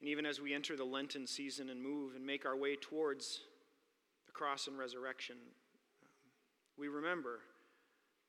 And 0.00 0.10
even 0.10 0.26
as 0.26 0.42
we 0.42 0.52
enter 0.52 0.76
the 0.76 0.84
Lenten 0.84 1.26
season 1.26 1.70
and 1.70 1.82
move 1.82 2.14
and 2.14 2.24
make 2.24 2.44
our 2.44 2.56
way 2.56 2.76
towards 2.76 3.40
the 4.26 4.32
cross 4.32 4.66
and 4.66 4.78
resurrection, 4.78 5.36
we 6.76 6.88
remember 6.88 7.40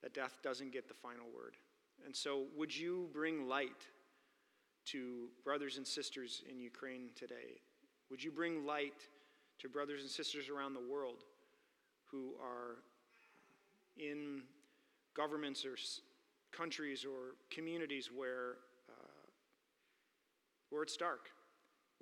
that 0.02 0.14
death 0.14 0.40
doesn't 0.42 0.72
get 0.72 0.88
the 0.88 0.94
final 0.94 1.26
word. 1.36 1.58
And 2.06 2.16
so, 2.16 2.46
would 2.56 2.76
you 2.76 3.10
bring 3.12 3.50
light 3.50 3.88
to 4.86 5.28
brothers 5.44 5.76
and 5.76 5.86
sisters 5.86 6.42
in 6.50 6.58
Ukraine 6.58 7.10
today? 7.16 7.60
Would 8.10 8.24
you 8.24 8.32
bring 8.32 8.66
light 8.66 9.10
to 9.60 9.70
brothers 9.70 10.02
and 10.02 10.10
sisters 10.10 10.50
around 10.50 10.74
the 10.74 10.92
world 10.92 11.24
who 12.12 12.34
are 12.42 12.78
in 13.98 14.42
governments 15.16 15.66
or 15.66 15.76
countries 16.52 17.06
or 17.06 17.36
communities 17.50 18.10
where, 18.16 18.58
uh, 18.90 19.28
where 20.70 20.84
it's 20.84 20.98
dark? 20.98 21.30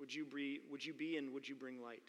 Would 0.00 0.12
you, 0.14 0.24
be, 0.24 0.60
would 0.70 0.84
you 0.84 0.92
be 0.92 1.16
and 1.16 1.32
would 1.32 1.48
you 1.48 1.54
bring 1.54 1.80
light? 1.82 2.02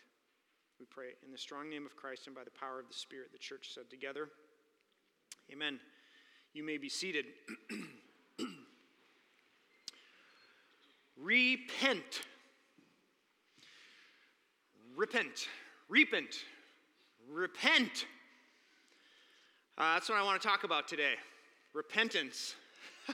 We 0.79 0.85
pray 0.89 1.09
in 1.25 1.31
the 1.31 1.37
strong 1.37 1.69
name 1.69 1.85
of 1.85 1.95
Christ 1.95 2.27
and 2.27 2.35
by 2.35 2.43
the 2.43 2.51
power 2.51 2.79
of 2.79 2.87
the 2.87 2.93
Spirit, 2.93 3.31
the 3.31 3.37
church 3.37 3.69
said 3.73 3.89
together. 3.89 4.29
Amen. 5.51 5.79
You 6.53 6.63
may 6.63 6.77
be 6.77 6.89
seated. 6.89 7.25
Repent. 11.17 12.25
Repent. 14.95 15.49
Repent. 15.89 16.45
Repent. 17.29 18.05
Uh, 19.77 19.95
that's 19.95 20.07
what 20.07 20.17
I 20.17 20.23
want 20.23 20.41
to 20.41 20.47
talk 20.47 20.63
about 20.63 20.87
today 20.87 21.15
repentance. 21.73 22.55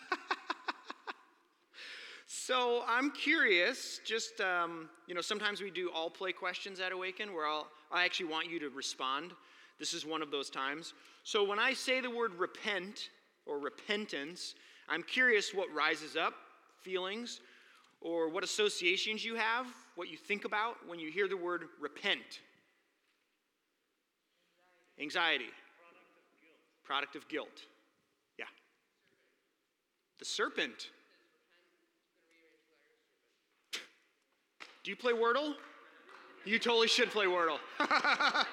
so 2.28 2.84
I'm 2.88 3.10
curious, 3.10 4.00
just, 4.06 4.40
um, 4.40 4.88
you 5.08 5.16
know, 5.16 5.22
sometimes 5.22 5.62
we 5.62 5.72
do 5.72 5.90
all 5.96 6.12
play 6.12 6.32
questions 6.32 6.80
at 6.80 6.92
Awaken 6.92 7.34
where 7.34 7.48
I'll, 7.48 7.68
I 7.92 8.06
actually 8.06 8.28
want 8.28 8.48
you 8.52 8.60
to 8.60 8.70
respond. 8.70 9.32
This 9.80 9.96
is 9.96 10.06
one 10.06 10.22
of 10.22 10.30
those 10.30 10.52
times. 10.52 10.94
So 11.24 11.44
when 11.44 11.58
I 11.58 11.74
say 11.74 12.02
the 12.02 12.12
word 12.12 12.36
repent, 12.36 13.10
or 13.46 13.58
repentance, 13.58 14.56
I'm 14.88 15.04
curious 15.04 15.54
what 15.54 15.74
rises 15.74 16.16
up, 16.16 16.34
feelings, 16.82 17.42
or 18.02 18.30
what 18.30 18.44
associations 18.44 19.24
you 19.24 19.36
have, 19.36 19.68
what 19.96 20.10
you 20.10 20.18
think 20.18 20.46
about 20.46 20.76
when 20.88 21.00
you 21.00 21.10
hear 21.12 21.28
the 21.28 21.38
word 21.38 21.66
repent. 21.80 22.42
Anxiety. 25.00 25.50
Product 26.84 27.16
of 27.16 27.28
guilt. 27.28 27.66
Yeah. 28.38 28.46
The 30.20 30.26
serpent. 30.26 30.90
Do 34.84 34.90
you 34.90 34.98
play 34.98 35.14
Wordle? 35.14 35.54
You 36.44 36.58
totally 36.58 36.88
should 36.88 37.12
play 37.12 37.28
Wordle. 37.28 37.60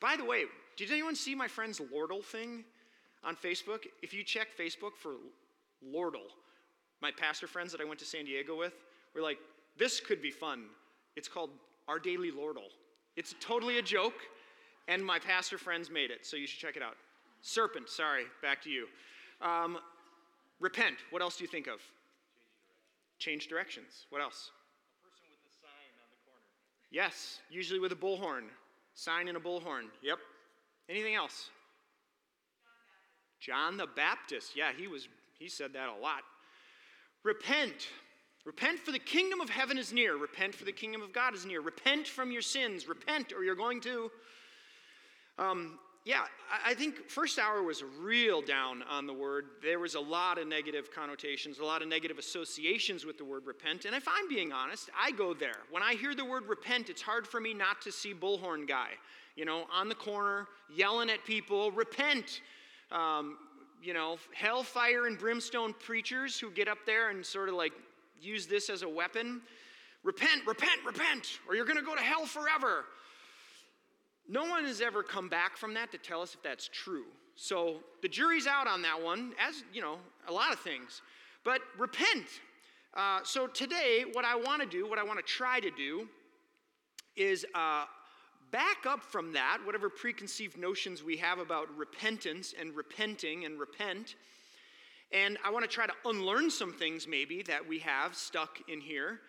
By 0.00 0.16
the 0.16 0.24
way, 0.24 0.44
did 0.76 0.90
anyone 0.90 1.14
see 1.14 1.34
my 1.34 1.46
friend's 1.46 1.78
Lordle 1.78 2.24
thing? 2.24 2.64
on 3.24 3.36
Facebook, 3.36 3.86
if 4.02 4.14
you 4.14 4.24
check 4.24 4.48
Facebook 4.58 4.96
for 4.96 5.14
Lordle, 5.84 6.28
my 7.00 7.10
pastor 7.10 7.46
friends 7.46 7.72
that 7.72 7.80
I 7.80 7.84
went 7.84 7.98
to 8.00 8.06
San 8.06 8.24
Diego 8.24 8.56
with 8.56 8.74
were 9.14 9.22
like, 9.22 9.38
this 9.78 10.00
could 10.00 10.20
be 10.20 10.30
fun. 10.30 10.64
It's 11.16 11.28
called 11.28 11.50
Our 11.88 11.98
Daily 11.98 12.30
Lordle. 12.30 12.68
It's 13.16 13.34
totally 13.40 13.78
a 13.78 13.82
joke, 13.82 14.14
and 14.88 15.04
my 15.04 15.18
pastor 15.18 15.58
friends 15.58 15.90
made 15.90 16.10
it, 16.10 16.26
so 16.26 16.36
you 16.36 16.46
should 16.46 16.60
check 16.60 16.76
it 16.76 16.82
out. 16.82 16.96
Serpent, 17.42 17.88
sorry, 17.88 18.24
back 18.42 18.62
to 18.62 18.70
you. 18.70 18.86
Um, 19.40 19.78
repent, 20.60 20.96
what 21.10 21.22
else 21.22 21.36
do 21.36 21.44
you 21.44 21.48
think 21.48 21.66
of? 21.66 21.80
Change 23.18 23.48
directions. 23.48 24.06
What 24.10 24.20
else? 24.22 24.50
A 25.02 25.08
person 25.08 25.26
with 25.30 25.50
a 25.50 25.56
sign 25.60 25.90
on 26.00 26.08
the 26.10 26.24
corner. 26.24 26.44
Yes, 26.90 27.40
usually 27.50 27.80
with 27.80 27.92
a 27.92 27.96
bullhorn. 27.96 28.48
Sign 28.94 29.28
and 29.28 29.36
a 29.36 29.40
bullhorn. 29.40 29.84
Yep. 30.02 30.18
Anything 30.88 31.14
else? 31.14 31.50
John 33.40 33.76
the 33.76 33.86
Baptist. 33.86 34.56
Yeah, 34.56 34.70
he 34.76 34.86
was 34.86 35.08
he 35.38 35.48
said 35.48 35.72
that 35.72 35.88
a 35.88 36.02
lot. 36.02 36.22
Repent. 37.22 37.88
Repent 38.44 38.78
for 38.78 38.92
the 38.92 38.98
kingdom 38.98 39.40
of 39.40 39.50
heaven 39.50 39.76
is 39.76 39.92
near. 39.92 40.16
Repent 40.16 40.54
for 40.54 40.64
the 40.64 40.72
kingdom 40.72 41.02
of 41.02 41.12
God 41.12 41.34
is 41.34 41.44
near. 41.44 41.60
Repent 41.60 42.06
from 42.06 42.32
your 42.32 42.42
sins. 42.42 42.88
Repent 42.88 43.32
or 43.32 43.44
you're 43.44 43.54
going 43.54 43.80
to. 43.82 44.10
Um, 45.38 45.78
yeah, 46.06 46.22
I 46.64 46.72
think 46.72 47.10
first 47.10 47.38
hour 47.38 47.62
was 47.62 47.84
real 48.00 48.40
down 48.40 48.82
on 48.88 49.06
the 49.06 49.12
word. 49.12 49.44
There 49.62 49.78
was 49.78 49.96
a 49.96 50.00
lot 50.00 50.38
of 50.38 50.48
negative 50.48 50.90
connotations, 50.90 51.58
a 51.58 51.64
lot 51.64 51.82
of 51.82 51.88
negative 51.88 52.18
associations 52.18 53.04
with 53.04 53.18
the 53.18 53.24
word 53.24 53.46
repent. 53.46 53.84
And 53.84 53.94
if 53.94 54.08
I'm 54.08 54.26
being 54.26 54.50
honest, 54.50 54.88
I 54.98 55.10
go 55.10 55.34
there. 55.34 55.58
When 55.70 55.82
I 55.82 55.94
hear 55.94 56.14
the 56.14 56.24
word 56.24 56.46
repent, 56.46 56.88
it's 56.88 57.02
hard 57.02 57.26
for 57.26 57.38
me 57.38 57.52
not 57.52 57.82
to 57.82 57.92
see 57.92 58.14
Bullhorn 58.14 58.66
Guy, 58.66 58.88
you 59.36 59.44
know, 59.44 59.64
on 59.70 59.90
the 59.90 59.94
corner, 59.94 60.48
yelling 60.74 61.10
at 61.10 61.22
people, 61.26 61.70
repent. 61.70 62.40
Um, 62.90 63.36
you 63.82 63.94
know, 63.94 64.18
hellfire 64.32 65.06
and 65.06 65.18
brimstone 65.18 65.74
preachers 65.74 66.38
who 66.38 66.50
get 66.50 66.68
up 66.68 66.78
there 66.86 67.10
and 67.10 67.24
sort 67.24 67.48
of 67.48 67.54
like 67.54 67.72
use 68.20 68.46
this 68.46 68.68
as 68.68 68.82
a 68.82 68.88
weapon. 68.88 69.40
Repent, 70.02 70.46
repent, 70.46 70.84
repent, 70.86 71.38
or 71.48 71.54
you're 71.54 71.64
going 71.64 71.78
to 71.78 71.84
go 71.84 71.94
to 71.94 72.00
hell 72.00 72.26
forever. 72.26 72.84
No 74.28 74.44
one 74.44 74.64
has 74.64 74.80
ever 74.80 75.02
come 75.02 75.28
back 75.28 75.56
from 75.56 75.74
that 75.74 75.90
to 75.92 75.98
tell 75.98 76.22
us 76.22 76.34
if 76.34 76.42
that's 76.42 76.68
true. 76.72 77.04
So 77.34 77.76
the 78.02 78.08
jury's 78.08 78.46
out 78.46 78.66
on 78.66 78.82
that 78.82 79.02
one, 79.02 79.32
as 79.38 79.64
you 79.72 79.80
know, 79.80 79.96
a 80.28 80.32
lot 80.32 80.52
of 80.52 80.60
things. 80.60 81.02
But 81.44 81.60
repent. 81.78 82.26
Uh, 82.94 83.20
so 83.22 83.46
today, 83.46 84.04
what 84.12 84.24
I 84.24 84.36
want 84.36 84.62
to 84.62 84.68
do, 84.68 84.88
what 84.88 84.98
I 84.98 85.04
want 85.04 85.18
to 85.18 85.24
try 85.24 85.60
to 85.60 85.70
do, 85.70 86.08
is 87.16 87.46
uh, 87.54 87.84
back 88.50 88.86
up 88.86 89.02
from 89.02 89.32
that, 89.32 89.58
whatever 89.64 89.88
preconceived 89.88 90.58
notions 90.58 91.02
we 91.02 91.16
have 91.18 91.38
about 91.38 91.74
repentance 91.76 92.54
and 92.58 92.74
repenting 92.74 93.44
and 93.44 93.58
repent. 93.58 94.16
And 95.12 95.38
I 95.44 95.50
want 95.50 95.64
to 95.64 95.70
try 95.70 95.86
to 95.86 95.92
unlearn 96.04 96.50
some 96.50 96.72
things 96.72 97.08
maybe 97.08 97.42
that 97.42 97.66
we 97.66 97.78
have 97.80 98.14
stuck 98.14 98.58
in 98.68 98.80
here 98.80 99.20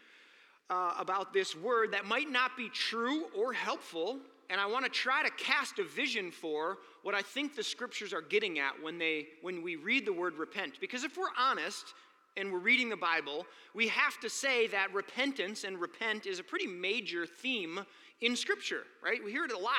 uh, 0.69 0.95
about 0.99 1.33
this 1.33 1.55
word 1.55 1.91
that 1.93 2.05
might 2.05 2.29
not 2.29 2.55
be 2.55 2.69
true 2.69 3.25
or 3.35 3.53
helpful 3.53 4.19
and 4.51 4.59
I 4.59 4.65
want 4.65 4.83
to 4.83 4.91
try 4.91 5.23
to 5.23 5.29
cast 5.41 5.79
a 5.79 5.85
vision 5.85 6.29
for 6.29 6.79
what 7.03 7.15
I 7.15 7.21
think 7.21 7.55
the 7.55 7.63
scriptures 7.63 8.13
are 8.13 8.21
getting 8.21 8.59
at 8.59 8.73
when, 8.83 8.97
they, 8.97 9.27
when 9.41 9.61
we 9.61 9.77
read 9.77 10.05
the 10.05 10.11
word 10.11 10.37
repent. 10.37 10.73
Because 10.81 11.05
if 11.05 11.17
we're 11.17 11.33
honest 11.39 11.93
and 12.35 12.51
we're 12.51 12.59
reading 12.59 12.89
the 12.89 12.97
Bible, 12.97 13.45
we 13.73 13.87
have 13.87 14.19
to 14.19 14.29
say 14.29 14.67
that 14.67 14.93
repentance 14.93 15.63
and 15.63 15.79
repent 15.79 16.25
is 16.25 16.39
a 16.39 16.43
pretty 16.43 16.67
major 16.67 17.25
theme 17.25 17.79
in 18.21 18.35
Scripture, 18.35 18.83
right? 19.03 19.23
We 19.23 19.31
hear 19.31 19.45
it 19.45 19.51
a 19.51 19.57
lot 19.57 19.73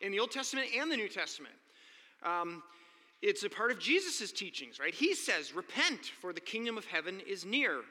in 0.00 0.12
the 0.12 0.20
Old 0.20 0.30
Testament 0.30 0.68
and 0.76 0.90
the 0.90 0.96
New 0.96 1.08
Testament. 1.08 1.54
Um, 2.24 2.62
it's 3.20 3.44
a 3.44 3.50
part 3.50 3.70
of 3.70 3.78
Jesus' 3.78 4.32
teachings, 4.32 4.80
right? 4.80 4.94
He 4.94 5.14
says, 5.14 5.54
Repent, 5.54 6.06
for 6.20 6.32
the 6.32 6.40
kingdom 6.40 6.76
of 6.76 6.84
heaven 6.86 7.20
is 7.26 7.44
near. 7.44 7.82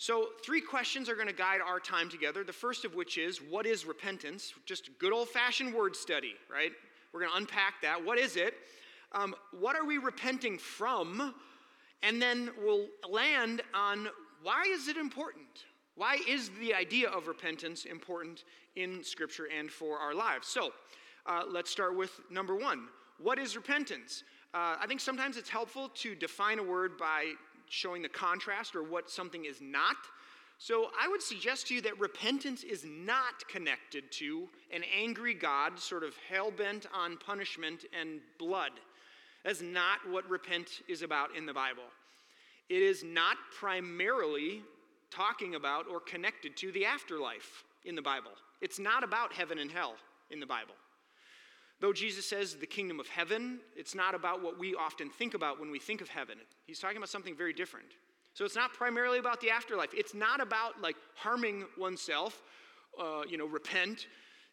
So, 0.00 0.28
three 0.44 0.60
questions 0.60 1.08
are 1.08 1.14
going 1.14 1.28
to 1.28 1.34
guide 1.34 1.60
our 1.60 1.80
time 1.80 2.08
together. 2.08 2.44
The 2.44 2.52
first 2.52 2.84
of 2.84 2.94
which 2.94 3.18
is 3.18 3.38
what 3.38 3.66
is 3.66 3.84
repentance? 3.84 4.54
Just 4.64 4.90
good 4.98 5.12
old 5.12 5.28
fashioned 5.28 5.74
word 5.74 5.96
study, 5.96 6.34
right? 6.50 6.72
We're 7.12 7.20
going 7.20 7.32
to 7.32 7.38
unpack 7.38 7.82
that. 7.82 8.04
What 8.04 8.18
is 8.18 8.36
it? 8.36 8.54
Um, 9.12 9.34
what 9.52 9.74
are 9.74 9.84
we 9.84 9.98
repenting 9.98 10.58
from? 10.58 11.34
And 12.02 12.22
then 12.22 12.50
we'll 12.62 12.86
land 13.08 13.62
on 13.74 14.08
why 14.42 14.64
is 14.68 14.86
it 14.86 14.96
important? 14.96 15.64
Why 15.96 16.18
is 16.28 16.50
the 16.60 16.74
idea 16.74 17.08
of 17.08 17.26
repentance 17.26 17.84
important 17.84 18.44
in 18.78 19.02
Scripture 19.04 19.48
and 19.56 19.70
for 19.70 19.98
our 19.98 20.14
lives? 20.14 20.46
So, 20.46 20.72
uh, 21.26 21.42
let's 21.50 21.70
start 21.70 21.96
with 21.96 22.20
number 22.30 22.54
one. 22.54 22.88
What 23.18 23.38
is 23.38 23.56
repentance? 23.56 24.24
Uh, 24.54 24.76
I 24.80 24.86
think 24.86 25.00
sometimes 25.00 25.36
it's 25.36 25.50
helpful 25.50 25.90
to 25.96 26.14
define 26.14 26.58
a 26.58 26.62
word 26.62 26.96
by 26.96 27.32
showing 27.68 28.00
the 28.00 28.08
contrast 28.08 28.74
or 28.74 28.82
what 28.82 29.10
something 29.10 29.44
is 29.44 29.60
not. 29.60 29.96
So 30.58 30.90
I 31.00 31.06
would 31.06 31.22
suggest 31.22 31.68
to 31.68 31.74
you 31.74 31.80
that 31.82 32.00
repentance 32.00 32.64
is 32.64 32.84
not 32.84 33.46
connected 33.48 34.10
to 34.12 34.48
an 34.72 34.82
angry 34.96 35.34
God, 35.34 35.78
sort 35.78 36.02
of 36.02 36.14
hell 36.28 36.50
bent 36.50 36.86
on 36.92 37.16
punishment 37.16 37.84
and 37.98 38.20
blood. 38.38 38.72
That's 39.44 39.62
not 39.62 39.98
what 40.10 40.28
repent 40.28 40.82
is 40.88 41.02
about 41.02 41.36
in 41.36 41.46
the 41.46 41.54
Bible. 41.54 41.84
It 42.68 42.82
is 42.82 43.04
not 43.04 43.36
primarily 43.58 44.62
talking 45.10 45.54
about 45.54 45.86
or 45.88 46.00
connected 46.00 46.56
to 46.56 46.72
the 46.72 46.84
afterlife 46.84 47.64
in 47.84 47.94
the 47.94 48.02
Bible. 48.02 48.32
It's 48.60 48.78
not 48.78 49.04
about 49.04 49.32
heaven 49.32 49.58
and 49.58 49.70
hell 49.70 49.94
in 50.30 50.40
the 50.40 50.46
Bible. 50.46 50.74
Though 51.80 51.92
Jesus 51.92 52.28
says 52.28 52.56
the 52.56 52.66
kingdom 52.66 52.98
of 52.98 53.06
heaven, 53.06 53.60
it's 53.76 53.94
not 53.94 54.14
about 54.14 54.42
what 54.42 54.58
we 54.58 54.74
often 54.74 55.10
think 55.10 55.34
about 55.34 55.60
when 55.60 55.70
we 55.70 55.78
think 55.78 56.00
of 56.00 56.08
heaven. 56.08 56.38
He's 56.66 56.80
talking 56.80 56.96
about 56.96 57.08
something 57.08 57.36
very 57.36 57.52
different. 57.52 57.86
So 58.34 58.44
it's 58.44 58.56
not 58.56 58.72
primarily 58.72 59.18
about 59.18 59.40
the 59.40 59.50
afterlife. 59.50 59.90
It's 59.94 60.14
not 60.14 60.40
about 60.40 60.80
like 60.80 60.96
harming 61.14 61.64
oneself, 61.76 62.42
uh, 63.00 63.22
you 63.28 63.38
know, 63.38 63.46
repent, 63.46 64.06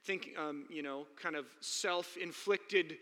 think, 0.04 0.30
um, 0.38 0.66
you 0.70 0.84
know, 0.84 1.08
kind 1.22 1.36
of 1.36 1.46
self 1.62 2.16
inflicted, 2.18 2.98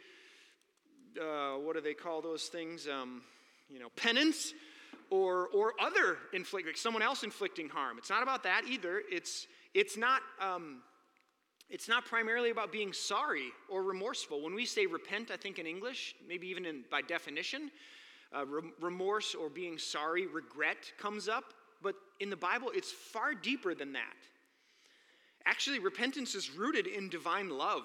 uh, 1.21 1.55
what 1.57 1.75
do 1.75 1.81
they 1.81 1.93
call 1.93 2.21
those 2.21 2.43
things? 2.43 2.87
Um, 2.87 3.23
you 3.69 3.79
know, 3.79 3.89
penance 3.97 4.53
or, 5.09 5.47
or 5.53 5.73
other 5.81 6.17
inflict, 6.31 6.65
like 6.65 6.77
someone 6.77 7.03
else 7.03 7.23
inflicting 7.23 7.67
harm. 7.67 7.97
It's 7.97 8.09
not 8.09 8.23
about 8.23 8.43
that 8.43 8.63
either. 8.69 9.01
It's, 9.11 9.47
it's 9.73 9.97
not. 9.97 10.21
Um, 10.39 10.81
it's 11.69 11.87
not 11.87 12.05
primarily 12.05 12.49
about 12.49 12.71
being 12.71 12.93
sorry 12.93 13.51
or 13.69 13.83
remorseful. 13.83 14.41
When 14.41 14.53
we 14.53 14.65
say 14.65 14.85
repent, 14.85 15.31
I 15.31 15.37
think 15.37 15.59
in 15.59 15.65
English, 15.65 16.15
maybe 16.27 16.47
even 16.47 16.65
in, 16.65 16.83
by 16.91 17.01
definition, 17.01 17.71
uh, 18.35 18.45
remorse 18.79 19.35
or 19.35 19.49
being 19.49 19.77
sorry, 19.77 20.27
regret 20.27 20.91
comes 20.97 21.27
up. 21.27 21.53
But 21.81 21.95
in 22.19 22.29
the 22.29 22.37
Bible, 22.37 22.71
it's 22.73 22.91
far 22.91 23.33
deeper 23.33 23.73
than 23.73 23.93
that. 23.93 24.15
Actually, 25.45 25.79
repentance 25.79 26.35
is 26.35 26.51
rooted 26.51 26.87
in 26.87 27.09
divine 27.09 27.49
love. 27.49 27.83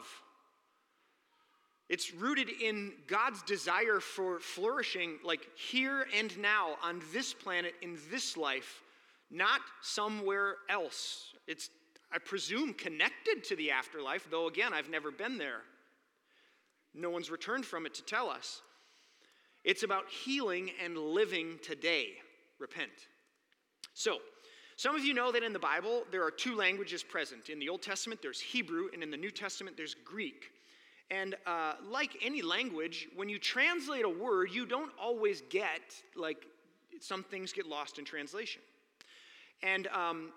It's 1.89 2.13
rooted 2.13 2.51
in 2.51 2.93
God's 3.07 3.43
desire 3.43 3.99
for 3.99 4.41
flourishing, 4.41 5.19
like 5.25 5.49
here 5.57 6.07
and 6.15 6.37
now 6.39 6.77
on 6.83 7.03
this 7.13 7.33
planet, 7.33 7.75
in 7.81 7.99
this 8.11 8.37
life, 8.37 8.83
not 9.31 9.61
somewhere 9.81 10.57
else. 10.69 11.33
It's 11.47 11.71
I 12.13 12.19
presume, 12.19 12.75
connected 12.75 13.45
to 13.45 13.57
the 13.57 13.71
afterlife, 13.71 14.27
though 14.31 14.49
again, 14.49 14.73
I've 14.73 14.89
never 14.89 15.11
been 15.11 15.39
there. 15.39 15.61
No 16.95 17.11
one's 17.11 17.31
returned 17.31 17.67
from 17.67 17.87
it 17.87 17.95
to 17.95 18.03
tell 18.03 18.31
us. 18.31 18.63
It's 19.65 19.83
about 19.83 20.09
healing 20.09 20.71
and 20.83 20.97
living 20.97 21.59
today. 21.63 22.13
Repent. 22.59 22.91
So, 23.93 24.19
some 24.77 24.95
of 24.95 25.05
you 25.05 25.13
know 25.13 25.33
that 25.33 25.43
in 25.43 25.53
the 25.53 25.59
Bible, 25.59 26.05
there 26.11 26.25
are 26.25 26.31
two 26.31 26.55
languages 26.55 27.03
present. 27.03 27.49
In 27.49 27.59
the 27.59 27.69
Old 27.69 27.83
Testament, 27.83 28.23
there's 28.23 28.41
Hebrew, 28.41 28.89
and 28.93 29.03
in 29.03 29.11
the 29.11 29.17
New 29.17 29.31
Testament, 29.31 29.77
there's 29.77 29.95
Greek. 29.95 30.53
And 31.11 31.35
uh, 31.47 31.75
like 31.91 32.17
any 32.23 32.43
language, 32.43 33.09
when 33.17 33.29
you 33.29 33.39
translate 33.39 34.05
a 34.05 34.09
word, 34.09 34.51
you 34.53 34.67
don't 34.67 34.93
always 35.01 35.43
get, 35.51 35.81
like, 36.15 36.47
some 37.01 37.25
things 37.25 37.53
get 37.53 37.67
lost 37.67 37.99
in 37.99 38.05
translation. 38.05 38.63
And 39.63 39.89
um, 39.89 40.33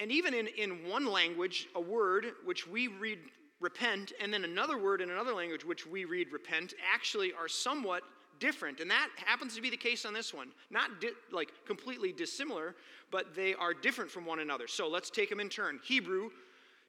and 0.00 0.12
even 0.12 0.34
in, 0.34 0.46
in 0.48 0.88
one 0.88 1.06
language, 1.06 1.68
a 1.74 1.80
word 1.80 2.26
which 2.44 2.66
we 2.66 2.88
read 2.88 3.18
repent, 3.60 4.12
and 4.20 4.32
then 4.32 4.44
another 4.44 4.78
word 4.78 5.00
in 5.00 5.10
another 5.10 5.34
language 5.34 5.64
which 5.64 5.86
we 5.86 6.04
read 6.04 6.32
repent, 6.32 6.74
actually 6.92 7.32
are 7.32 7.48
somewhat 7.48 8.02
different. 8.38 8.80
And 8.80 8.90
that 8.90 9.08
happens 9.16 9.54
to 9.54 9.60
be 9.60 9.70
the 9.70 9.76
case 9.76 10.04
on 10.04 10.14
this 10.14 10.32
one. 10.32 10.48
Not 10.70 11.00
di- 11.00 11.10
like 11.30 11.50
completely 11.66 12.12
dissimilar, 12.12 12.74
but 13.10 13.34
they 13.34 13.54
are 13.54 13.74
different 13.74 14.10
from 14.10 14.24
one 14.24 14.40
another. 14.40 14.66
So 14.66 14.88
let's 14.88 15.10
take 15.10 15.28
them 15.28 15.40
in 15.40 15.50
turn. 15.50 15.78
Hebrew, 15.84 16.30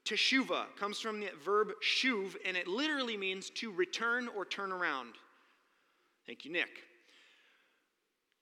teshuva, 0.06 0.66
comes 0.80 1.00
from 1.00 1.20
the 1.20 1.30
verb 1.44 1.74
shuv, 1.84 2.36
and 2.46 2.56
it 2.56 2.68
literally 2.68 3.18
means 3.18 3.50
to 3.52 3.72
return 3.72 4.30
or 4.36 4.46
turn 4.46 4.72
around. 4.72 5.16
Thank 6.26 6.46
you, 6.46 6.52
Nick. 6.52 6.70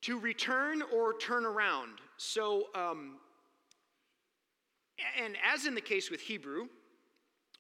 To 0.04 0.20
return 0.20 0.84
or 0.94 1.18
turn 1.18 1.46
around. 1.46 1.94
So, 2.18 2.68
um, 2.76 3.16
and 5.22 5.36
as 5.46 5.66
in 5.66 5.76
the 5.76 5.82
case 5.82 6.10
with 6.10 6.22
Hebrew, 6.22 6.68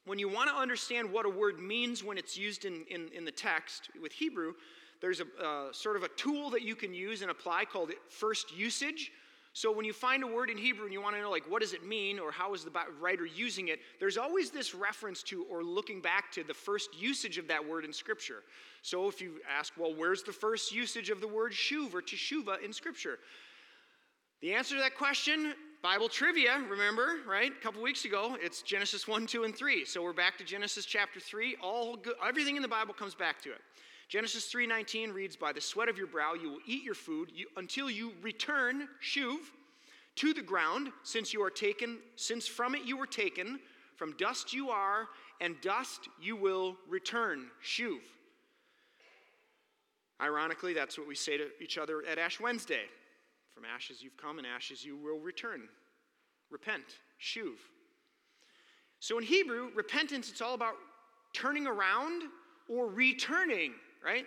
when 0.06 0.20
you 0.20 0.30
want 0.30 0.50
to 0.50 0.56
understand 0.56 1.12
what 1.12 1.26
a 1.26 1.30
word 1.30 1.60
means 1.60 2.04
when 2.04 2.18
it's 2.18 2.38
used 2.38 2.66
in, 2.66 2.86
in, 2.90 3.10
in 3.16 3.26
the 3.26 3.32
text 3.32 3.90
with 4.02 4.12
Hebrew, 4.12 4.54
there's 5.02 5.22
a 5.22 5.26
uh, 5.44 5.72
sort 5.72 5.96
of 5.96 6.04
a 6.04 6.08
tool 6.10 6.50
that 6.50 6.62
you 6.62 6.76
can 6.76 6.94
use 6.94 7.22
and 7.22 7.32
apply 7.32 7.66
called 7.66 7.92
first 8.10 8.56
usage. 8.56 9.12
So 9.54 9.72
when 9.72 9.86
you 9.86 9.94
find 9.94 10.24
a 10.24 10.28
word 10.28 10.50
in 10.50 10.58
Hebrew 10.58 10.86
and 10.86 10.94
you 10.94 11.02
want 11.02 11.16
to 11.16 11.22
know 11.22 11.30
like 11.30 11.50
what 11.50 11.62
does 11.62 11.74
it 11.74 11.86
mean 11.86 12.20
or 12.20 12.32
how 12.32 12.54
is 12.54 12.64
the 12.64 12.72
writer 13.00 13.26
using 13.26 13.70
it, 13.70 13.80
there's 14.00 14.18
always 14.18 14.52
this 14.52 14.76
reference 14.76 15.24
to 15.24 15.46
or 15.50 15.64
looking 15.64 16.02
back 16.02 16.32
to 16.34 16.44
the 16.44 16.54
first 16.54 16.90
usage 17.00 17.38
of 17.38 17.48
that 17.48 17.66
word 17.66 17.84
in 17.84 17.92
scripture. 17.92 18.44
So 18.82 19.08
if 19.10 19.22
you 19.22 19.42
ask, 19.50 19.74
well, 19.78 19.94
where's 19.94 20.24
the 20.24 20.32
first 20.32 20.72
usage 20.72 21.10
of 21.10 21.20
the 21.20 21.28
word 21.28 21.52
shuv 21.52 21.94
or 21.94 22.02
teshuva 22.02 22.64
in 22.64 22.72
scripture? 22.74 23.20
The 24.42 24.54
answer 24.54 24.76
to 24.76 24.82
that 24.82 24.96
question 24.96 25.54
Bible 25.82 26.10
trivia, 26.10 26.62
remember, 26.70 27.20
right? 27.26 27.54
A 27.54 27.64
couple 27.64 27.82
weeks 27.82 28.04
ago, 28.04 28.36
it's 28.42 28.62
Genesis 28.62 29.08
1, 29.08 29.26
2, 29.26 29.46
and 29.46 29.56
3. 29.56 29.86
So 29.86 30.04
we're 30.04 30.12
back 30.12 30.38
to 30.40 30.44
Genesis 30.44 30.84
chapter 30.84 31.22
3. 31.22 31.56
All 31.64 31.96
good, 31.96 32.16
everything 32.22 32.58
in 32.58 32.62
the 32.62 32.68
Bible 32.68 32.94
comes 32.94 33.16
back 33.16 33.42
to 33.44 33.52
it. 33.52 33.62
Genesis 34.10 34.52
3:19 34.52 35.14
reads, 35.14 35.38
"By 35.38 35.54
the 35.54 35.62
sweat 35.62 35.88
of 35.88 35.98
your 35.98 36.08
brow 36.08 36.34
you 36.34 36.50
will 36.50 36.62
eat 36.66 36.84
your 36.84 36.96
food 36.96 37.32
you, 37.32 37.48
until 37.56 37.90
you 37.90 38.14
return, 38.20 38.90
shuv, 39.02 39.40
to 40.16 40.34
the 40.34 40.42
ground, 40.42 40.92
since 41.04 41.32
you 41.32 41.42
are 41.42 41.52
taken, 41.52 42.02
since 42.18 42.46
from 42.46 42.76
it 42.76 42.84
you 42.84 42.98
were 42.98 43.08
taken, 43.08 43.62
from 43.96 44.18
dust 44.18 44.52
you 44.52 44.70
are, 44.72 45.08
and 45.40 45.62
dust 45.62 46.10
you 46.20 46.36
will 46.36 46.78
return. 46.88 47.52
Shuv. 47.64 48.02
Ironically, 50.20 50.74
that's 50.74 50.98
what 50.98 51.08
we 51.08 51.16
say 51.16 51.38
to 51.38 51.64
each 51.64 51.78
other 51.78 52.04
at 52.04 52.18
Ash 52.18 52.38
Wednesday. 52.38 52.90
From 53.60 53.68
ashes 53.76 54.02
you've 54.02 54.16
come, 54.16 54.38
and 54.38 54.48
ashes 54.48 54.86
you 54.86 54.96
will 54.96 55.20
return. 55.20 55.64
Repent. 56.50 56.86
Shuv. 57.22 57.56
So 59.02 59.18
in 59.18 59.24
Hebrew, 59.26 59.70
repentance, 59.76 60.30
it's 60.30 60.40
all 60.40 60.54
about 60.54 60.76
turning 61.34 61.68
around 61.68 62.24
or 62.70 62.88
returning, 62.88 63.74
right? 64.02 64.26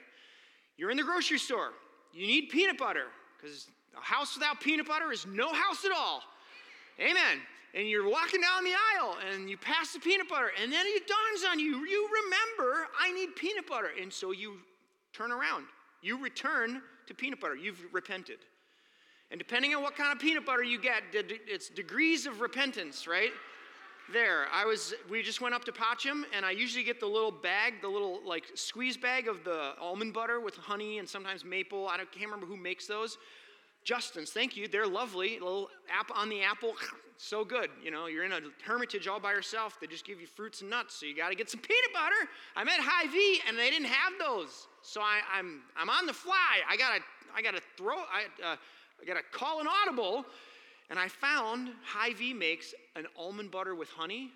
You're 0.76 0.90
in 0.90 0.98
the 0.98 1.02
grocery 1.02 1.38
store. 1.38 1.70
You 2.12 2.26
need 2.26 2.50
peanut 2.50 2.76
butter 2.76 3.06
because 3.40 3.68
a 3.96 4.02
house 4.02 4.34
without 4.34 4.60
peanut 4.60 4.86
butter 4.86 5.10
is 5.10 5.24
no 5.24 5.50
house 5.50 5.86
at 5.86 5.92
all. 5.96 6.20
Amen. 7.00 7.40
And 7.74 7.88
you're 7.88 8.10
walking 8.10 8.42
down 8.42 8.64
the 8.64 8.74
aisle 8.94 9.16
and 9.32 9.48
you 9.48 9.56
pass 9.56 9.94
the 9.94 10.00
peanut 10.00 10.28
butter, 10.28 10.50
and 10.62 10.70
then 10.70 10.84
it 10.86 11.08
dawns 11.08 11.50
on 11.50 11.58
you, 11.58 11.86
you 11.86 12.08
remember, 12.22 12.86
I 13.00 13.10
need 13.12 13.34
peanut 13.34 13.66
butter. 13.66 13.92
And 13.98 14.12
so 14.12 14.32
you 14.32 14.58
turn 15.14 15.32
around. 15.32 15.64
You 16.02 16.22
return 16.22 16.82
to 17.06 17.14
peanut 17.14 17.40
butter. 17.40 17.56
You've 17.56 17.80
repented. 17.92 18.40
And 19.32 19.38
depending 19.38 19.74
on 19.74 19.82
what 19.82 19.96
kind 19.96 20.12
of 20.12 20.18
peanut 20.18 20.44
butter 20.44 20.62
you 20.62 20.78
get, 20.78 21.02
it's 21.14 21.70
degrees 21.70 22.26
of 22.26 22.42
repentance, 22.42 23.06
right? 23.06 23.32
There, 24.12 24.44
I 24.52 24.66
was, 24.66 24.92
we 25.08 25.22
just 25.22 25.40
went 25.40 25.54
up 25.54 25.64
to 25.64 25.72
Pacem, 25.72 26.24
and 26.36 26.44
I 26.44 26.50
usually 26.50 26.84
get 26.84 27.00
the 27.00 27.06
little 27.06 27.30
bag, 27.30 27.80
the 27.80 27.88
little 27.88 28.20
like 28.26 28.44
squeeze 28.56 28.98
bag 28.98 29.28
of 29.28 29.42
the 29.42 29.72
almond 29.80 30.12
butter 30.12 30.38
with 30.38 30.56
honey 30.56 30.98
and 30.98 31.08
sometimes 31.08 31.46
maple. 31.46 31.88
I 31.88 31.96
can't 31.96 32.26
remember 32.26 32.44
who 32.44 32.58
makes 32.58 32.86
those. 32.86 33.16
Justin's, 33.84 34.30
thank 34.30 34.54
you. 34.54 34.68
They're 34.68 34.86
lovely. 34.86 35.38
A 35.38 35.42
little 35.42 35.70
app 35.90 36.10
on 36.14 36.28
the 36.28 36.42
apple, 36.42 36.74
so 37.16 37.42
good. 37.42 37.70
You 37.82 37.90
know, 37.90 38.08
you're 38.08 38.24
in 38.24 38.32
a 38.32 38.40
hermitage 38.66 39.08
all 39.08 39.18
by 39.18 39.32
yourself. 39.32 39.78
They 39.80 39.86
just 39.86 40.04
give 40.04 40.20
you 40.20 40.26
fruits 40.26 40.60
and 40.60 40.68
nuts, 40.68 40.96
so 40.96 41.06
you 41.06 41.16
got 41.16 41.30
to 41.30 41.34
get 41.34 41.48
some 41.48 41.60
peanut 41.60 41.92
butter. 41.94 42.30
I'm 42.54 42.68
at 42.68 42.80
Hy-Vee, 42.80 43.40
and 43.48 43.58
they 43.58 43.70
didn't 43.70 43.86
have 43.86 44.12
those, 44.20 44.66
so 44.82 45.00
I, 45.00 45.20
am 45.38 45.62
I'm, 45.74 45.88
I'm 45.88 45.98
on 45.98 46.04
the 46.04 46.12
fly. 46.12 46.60
I 46.68 46.76
gotta 46.76 47.00
I 47.34 47.40
gotta 47.40 47.62
throw 47.78 47.96
I, 47.96 48.26
uh, 48.44 48.56
I 49.02 49.04
gotta 49.04 49.22
call 49.32 49.60
an 49.60 49.66
audible, 49.66 50.24
and 50.88 50.98
I 50.98 51.08
found 51.08 51.70
Hy-Vee 51.84 52.34
makes 52.34 52.74
an 52.94 53.06
almond 53.18 53.50
butter 53.50 53.74
with 53.74 53.88
honey. 53.90 54.30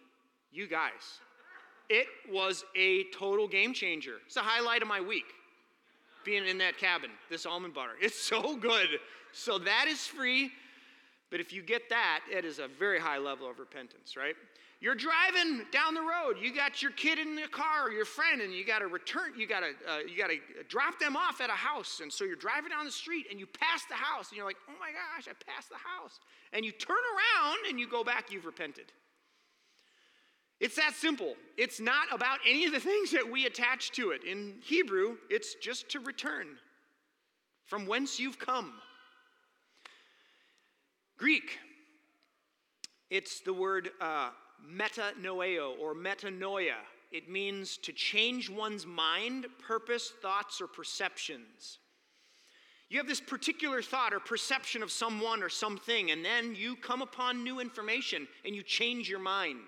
You 0.50 0.66
guys, 0.66 1.20
it 1.88 2.06
was 2.30 2.64
a 2.74 3.04
total 3.16 3.46
game 3.46 3.72
changer. 3.72 4.16
It's 4.26 4.34
the 4.34 4.40
highlight 4.40 4.82
of 4.82 4.88
my 4.88 5.00
week 5.00 5.26
being 6.24 6.46
in 6.46 6.58
that 6.58 6.76
cabin, 6.78 7.10
this 7.30 7.46
almond 7.46 7.74
butter. 7.74 7.92
It's 8.00 8.18
so 8.20 8.56
good. 8.56 8.88
So 9.32 9.58
that 9.58 9.86
is 9.88 10.00
free. 10.00 10.50
But 11.30 11.40
if 11.40 11.52
you 11.52 11.62
get 11.62 11.88
that, 11.90 12.20
it 12.30 12.44
is 12.44 12.58
a 12.58 12.68
very 12.68 12.98
high 12.98 13.18
level 13.18 13.48
of 13.48 13.58
repentance, 13.58 14.16
right? 14.16 14.34
You're 14.78 14.94
driving 14.94 15.64
down 15.72 15.94
the 15.94 16.02
road. 16.02 16.36
You 16.40 16.54
got 16.54 16.82
your 16.82 16.90
kid 16.92 17.18
in 17.18 17.34
the 17.34 17.48
car 17.48 17.86
or 17.86 17.90
your 17.90 18.04
friend, 18.04 18.42
and 18.42 18.52
you 18.52 18.64
got 18.64 18.80
to 18.80 18.88
return. 18.88 19.32
You 19.36 19.46
got 19.46 19.60
to 19.60 19.90
uh, 19.90 19.98
you 20.00 20.18
got 20.18 20.28
to 20.28 20.36
drop 20.68 20.98
them 20.98 21.16
off 21.16 21.40
at 21.40 21.48
a 21.48 21.54
house. 21.54 22.00
And 22.02 22.12
so 22.12 22.24
you're 22.24 22.36
driving 22.36 22.70
down 22.70 22.84
the 22.84 22.92
street, 22.92 23.26
and 23.30 23.40
you 23.40 23.46
pass 23.46 23.84
the 23.88 23.94
house, 23.94 24.28
and 24.28 24.36
you're 24.36 24.46
like, 24.46 24.58
"Oh 24.68 24.74
my 24.78 24.90
gosh, 24.90 25.28
I 25.28 25.50
passed 25.50 25.70
the 25.70 25.76
house!" 25.76 26.20
And 26.52 26.64
you 26.64 26.72
turn 26.72 26.96
around 26.96 27.58
and 27.68 27.80
you 27.80 27.88
go 27.88 28.04
back. 28.04 28.30
You've 28.30 28.44
repented. 28.44 28.92
It's 30.60 30.76
that 30.76 30.94
simple. 30.94 31.34
It's 31.56 31.80
not 31.80 32.12
about 32.12 32.38
any 32.46 32.64
of 32.66 32.72
the 32.72 32.80
things 32.80 33.10
that 33.12 33.30
we 33.30 33.46
attach 33.46 33.92
to 33.92 34.10
it. 34.10 34.24
In 34.24 34.54
Hebrew, 34.62 35.16
it's 35.30 35.54
just 35.54 35.88
to 35.90 36.00
return 36.00 36.58
from 37.64 37.86
whence 37.86 38.18
you've 38.18 38.38
come. 38.38 38.72
Greek, 41.18 41.58
it's 43.10 43.40
the 43.40 43.52
word 43.52 43.90
uh, 44.00 44.30
metanoeo 44.64 45.78
or 45.80 45.94
metanoia. 45.94 46.76
It 47.12 47.28
means 47.28 47.76
to 47.78 47.92
change 47.92 48.50
one's 48.50 48.84
mind, 48.84 49.46
purpose, 49.66 50.12
thoughts, 50.20 50.60
or 50.60 50.66
perceptions. 50.66 51.78
You 52.88 52.98
have 52.98 53.08
this 53.08 53.20
particular 53.20 53.82
thought 53.82 54.14
or 54.14 54.20
perception 54.20 54.82
of 54.82 54.92
someone 54.92 55.42
or 55.42 55.48
something, 55.48 56.10
and 56.10 56.24
then 56.24 56.54
you 56.54 56.76
come 56.76 57.02
upon 57.02 57.42
new 57.42 57.58
information 57.58 58.28
and 58.44 58.54
you 58.54 58.62
change 58.62 59.08
your 59.08 59.18
mind. 59.18 59.58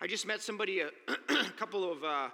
I 0.00 0.06
just 0.06 0.26
met 0.26 0.40
somebody 0.40 0.80
a, 0.80 0.88
a 1.08 1.44
couple 1.58 1.90
of 1.90 2.02
uh, 2.02 2.28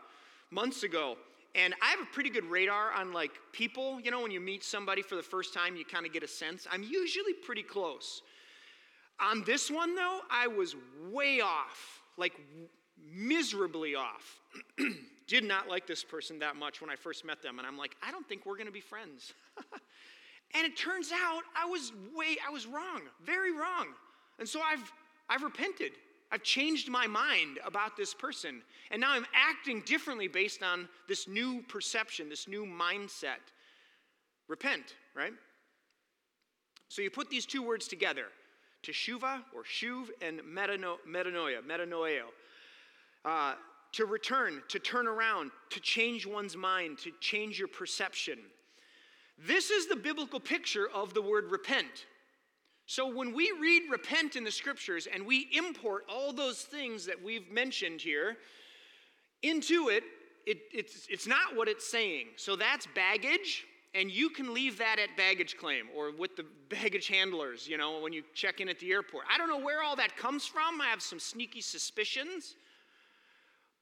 months 0.51 0.85
ago, 0.85 1.17
and 1.55 1.75
I 1.83 1.91
have 1.91 2.01
a 2.01 2.07
pretty 2.13 2.31
good 2.31 2.45
radar 2.45 2.93
on 2.93 3.13
like 3.13 3.33
people. 3.53 4.01
You 4.01 4.11
know, 4.11 4.23
when 4.23 4.31
you 4.31 4.41
meet 4.41 4.65
somebody 4.65 5.03
for 5.03 5.17
the 5.17 5.23
first 5.23 5.53
time, 5.53 5.77
you 5.77 5.85
kind 5.85 6.07
of 6.07 6.13
get 6.13 6.23
a 6.23 6.29
sense. 6.29 6.67
I'm 6.71 6.83
usually 6.83 7.33
pretty 7.33 7.63
close. 7.63 8.23
On 9.21 9.43
this 9.45 9.71
one, 9.71 9.95
though, 9.95 10.21
I 10.31 10.47
was 10.47 10.77
way 11.11 11.41
off, 11.41 12.01
like 12.17 12.35
miserably 13.13 13.95
off. 13.95 14.41
Did 15.27 15.45
not 15.45 15.69
like 15.69 15.87
this 15.87 16.05
person 16.05 16.39
that 16.41 16.57
much 16.57 16.81
when 16.81 16.91
I 16.91 16.97
first 16.97 17.25
met 17.25 17.43
them, 17.43 17.59
and 17.59 17.67
I'm 17.67 17.79
like, 17.79 17.97
I 18.03 18.11
don't 18.11 18.29
think 18.29 18.47
we're 18.47 18.57
gonna 18.57 18.71
be 18.71 18.81
friends. 18.81 19.33
and 20.55 20.67
it 20.67 20.77
turns 20.77 21.11
out 21.13 21.43
I 21.57 21.67
was 21.67 21.93
way, 22.15 22.37
I 22.47 22.51
was 22.51 22.67
wrong, 22.67 23.03
very 23.25 23.53
wrong. 23.53 23.89
And 24.39 24.49
so 24.49 24.61
I've 24.61 24.93
I've 25.29 25.43
repented. 25.43 25.93
I've 26.31 26.43
changed 26.43 26.89
my 26.89 27.07
mind 27.07 27.59
about 27.65 27.97
this 27.97 28.13
person. 28.13 28.63
And 28.91 29.01
now 29.01 29.13
I'm 29.13 29.27
acting 29.33 29.83
differently 29.83 30.29
based 30.29 30.63
on 30.63 30.89
this 31.09 31.29
new 31.29 31.63
perception, 31.69 32.29
this 32.29 32.49
new 32.49 32.65
mindset. 32.67 33.39
Repent, 34.49 34.95
right? 35.15 35.33
So 36.89 37.03
you 37.03 37.11
put 37.11 37.31
these 37.31 37.47
two 37.47 37.63
words 37.63 37.89
together 37.89 38.27
teshuva 38.87 39.43
or 39.55 39.63
shuv 39.65 40.07
and 40.23 40.41
metano, 40.41 40.97
metanoia, 41.09 41.61
metanoeo. 41.67 42.27
Uh, 43.25 43.55
to 43.93 44.05
return, 44.05 44.63
to 44.69 44.79
turn 44.79 45.07
around, 45.09 45.51
to 45.71 45.81
change 45.81 46.27
one's 46.27 46.57
mind, 46.57 46.99
to 46.99 47.11
change 47.21 47.59
your 47.59 47.69
perception. 47.69 48.39
This 49.39 49.71
is 49.71 49.87
the 49.87 49.97
biblical 49.97 50.41
picture 50.41 50.89
of 50.95 51.15
the 51.15 51.23
word 51.23 51.51
repent. 51.51 52.07
So 52.87 53.13
when 53.13 53.35
we 53.35 53.53
read 53.61 53.85
repent 53.91 54.37
in 54.37 54.45
the 54.45 54.51
scriptures 54.51 55.09
and 55.13 55.27
we 55.27 55.49
import 55.53 56.05
all 56.09 56.33
those 56.33 56.63
things 56.63 57.07
that 57.07 57.23
we've 57.23 57.51
mentioned 57.51 58.01
here 58.01 58.37
into 59.43 59.89
it, 59.89 60.05
it 60.47 60.59
it's, 60.73 61.07
it's 61.11 61.27
not 61.27 61.57
what 61.57 61.69
it's 61.69 61.91
saying. 61.91 62.29
So 62.37 62.55
that's 62.55 62.87
baggage, 62.95 63.67
and 63.95 64.11
you 64.11 64.29
can 64.29 64.53
leave 64.53 64.79
that 64.79 64.99
at 64.99 65.17
baggage 65.17 65.57
claim 65.57 65.87
or 65.97 66.13
with 66.13 66.37
the 66.37 66.45
baggage 66.69 67.09
handlers, 67.09 67.67
you 67.67 67.79
know, 67.79 68.01
when 68.01 68.13
you 68.13 68.23
check 68.35 68.61
in 68.61 68.69
at 68.69 68.79
the 68.79 68.91
airport. 68.93 69.25
I 69.33 69.39
don't 69.39 69.49
know 69.49 69.59
where 69.65 69.83
all 69.83 69.97
that 69.97 70.17
comes 70.17 70.47
from. 70.47 70.81
I 70.81 70.87
have 70.87 71.03
some 71.03 71.19
sneaky 71.19 71.61
suspicions, 71.61 72.57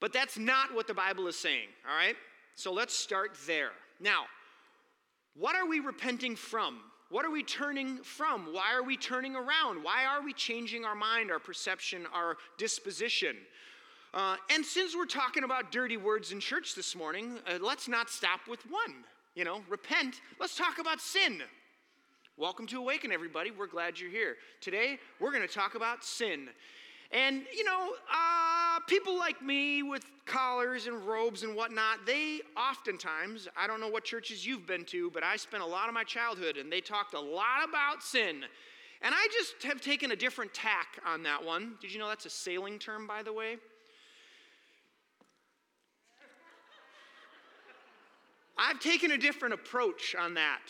but 0.00 0.12
that's 0.12 0.38
not 0.38 0.74
what 0.74 0.86
the 0.86 0.94
Bible 0.94 1.26
is 1.26 1.36
saying, 1.36 1.68
all 1.88 1.96
right? 1.96 2.16
So 2.54 2.72
let's 2.72 2.96
start 2.96 3.36
there. 3.46 3.72
Now, 4.00 4.24
what 5.36 5.56
are 5.56 5.66
we 5.66 5.80
repenting 5.80 6.36
from? 6.36 6.78
What 7.10 7.24
are 7.24 7.30
we 7.30 7.42
turning 7.42 7.98
from? 7.98 8.52
Why 8.52 8.72
are 8.74 8.82
we 8.82 8.96
turning 8.96 9.34
around? 9.36 9.82
Why 9.82 10.04
are 10.04 10.22
we 10.22 10.32
changing 10.32 10.84
our 10.84 10.94
mind, 10.94 11.30
our 11.30 11.38
perception, 11.38 12.06
our 12.12 12.36
disposition? 12.58 13.36
Uh, 14.12 14.36
and 14.50 14.64
since 14.64 14.94
we're 14.96 15.06
talking 15.06 15.42
about 15.42 15.72
dirty 15.72 15.96
words 15.96 16.30
in 16.30 16.38
church 16.38 16.74
this 16.76 16.94
morning, 16.94 17.38
uh, 17.48 17.58
let's 17.60 17.88
not 17.88 18.08
stop 18.10 18.40
with 18.48 18.60
one. 18.70 19.04
You 19.34 19.42
know, 19.42 19.62
repent. 19.68 20.20
Let's 20.38 20.56
talk 20.56 20.78
about 20.78 21.00
sin. 21.00 21.42
Welcome 22.36 22.68
to 22.68 22.78
Awaken, 22.78 23.10
everybody. 23.10 23.50
We're 23.50 23.66
glad 23.66 23.98
you're 23.98 24.08
here. 24.08 24.36
Today, 24.60 25.00
we're 25.18 25.32
going 25.32 25.46
to 25.46 25.52
talk 25.52 25.74
about 25.74 26.04
sin. 26.04 26.50
And, 27.10 27.42
you 27.52 27.64
know, 27.64 27.94
uh, 28.12 28.78
people 28.86 29.18
like 29.18 29.42
me 29.42 29.82
with 29.82 30.04
collars 30.24 30.86
and 30.86 31.04
robes 31.04 31.42
and 31.42 31.56
whatnot, 31.56 32.06
they 32.06 32.42
oftentimes, 32.56 33.48
I 33.56 33.66
don't 33.66 33.80
know 33.80 33.88
what 33.88 34.04
churches 34.04 34.46
you've 34.46 34.68
been 34.68 34.84
to, 34.84 35.10
but 35.10 35.24
I 35.24 35.34
spent 35.34 35.64
a 35.64 35.66
lot 35.66 35.88
of 35.88 35.94
my 35.94 36.04
childhood 36.04 36.56
and 36.56 36.70
they 36.70 36.80
talked 36.80 37.14
a 37.14 37.20
lot 37.20 37.68
about 37.68 38.04
sin. 38.04 38.44
And 39.02 39.14
I 39.16 39.26
just 39.32 39.64
have 39.64 39.80
taken 39.80 40.12
a 40.12 40.16
different 40.16 40.54
tack 40.54 41.00
on 41.04 41.24
that 41.24 41.44
one. 41.44 41.74
Did 41.80 41.92
you 41.92 41.98
know 41.98 42.08
that's 42.08 42.26
a 42.26 42.30
sailing 42.30 42.78
term, 42.78 43.08
by 43.08 43.24
the 43.24 43.32
way? 43.32 43.56
I've 48.56 48.80
taken 48.80 49.12
a 49.12 49.18
different 49.18 49.54
approach 49.54 50.14
on 50.18 50.34
that. 50.34 50.62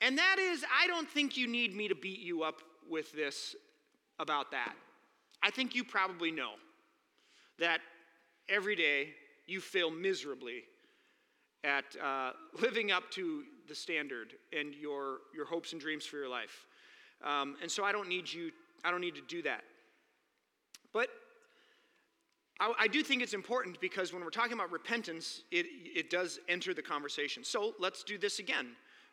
And 0.00 0.18
that 0.18 0.38
is, 0.38 0.64
I 0.82 0.86
don't 0.88 1.08
think 1.08 1.36
you 1.36 1.46
need 1.46 1.76
me 1.76 1.88
to 1.88 1.94
beat 1.94 2.20
you 2.20 2.42
up 2.42 2.60
with 2.90 3.12
this 3.12 3.54
about 4.18 4.50
that. 4.50 4.74
I 5.42 5.50
think 5.50 5.74
you 5.74 5.84
probably 5.84 6.30
know 6.30 6.52
that 7.58 7.80
every 8.48 8.74
day 8.74 9.10
you 9.46 9.60
fail 9.60 9.90
miserably 9.90 10.64
at 11.64 11.84
uh, 12.02 12.32
living 12.60 12.90
up 12.90 13.10
to 13.12 13.44
the 13.68 13.74
standard 13.74 14.34
and 14.52 14.74
your, 14.74 15.18
your 15.34 15.46
hopes 15.46 15.72
and 15.72 15.80
dreams 15.80 16.04
for 16.04 16.16
your 16.16 16.28
life. 16.28 16.66
Um, 17.24 17.56
and 17.62 17.70
so 17.70 17.84
I 17.84 17.92
don't 17.92 18.08
need 18.08 18.32
you, 18.32 18.50
I 18.84 18.90
don't 18.90 19.00
need 19.00 19.14
to 19.14 19.22
do 19.28 19.42
that. 19.42 19.62
But 20.92 21.08
I, 22.62 22.72
I, 22.78 22.86
do 22.86 23.02
think 23.02 23.22
it's 23.22 23.34
important 23.34 23.80
because 23.80 24.12
when 24.12 24.22
we're 24.22 24.30
talking 24.30 24.52
about 24.52 24.70
repentance, 24.70 25.42
it, 25.50 25.66
it 25.84 26.10
does 26.10 26.38
enter 26.48 26.72
the 26.72 26.82
conversation. 26.82 27.42
So 27.42 27.74
let's 27.80 28.04
do 28.04 28.16
this 28.16 28.38
again. 28.38 28.68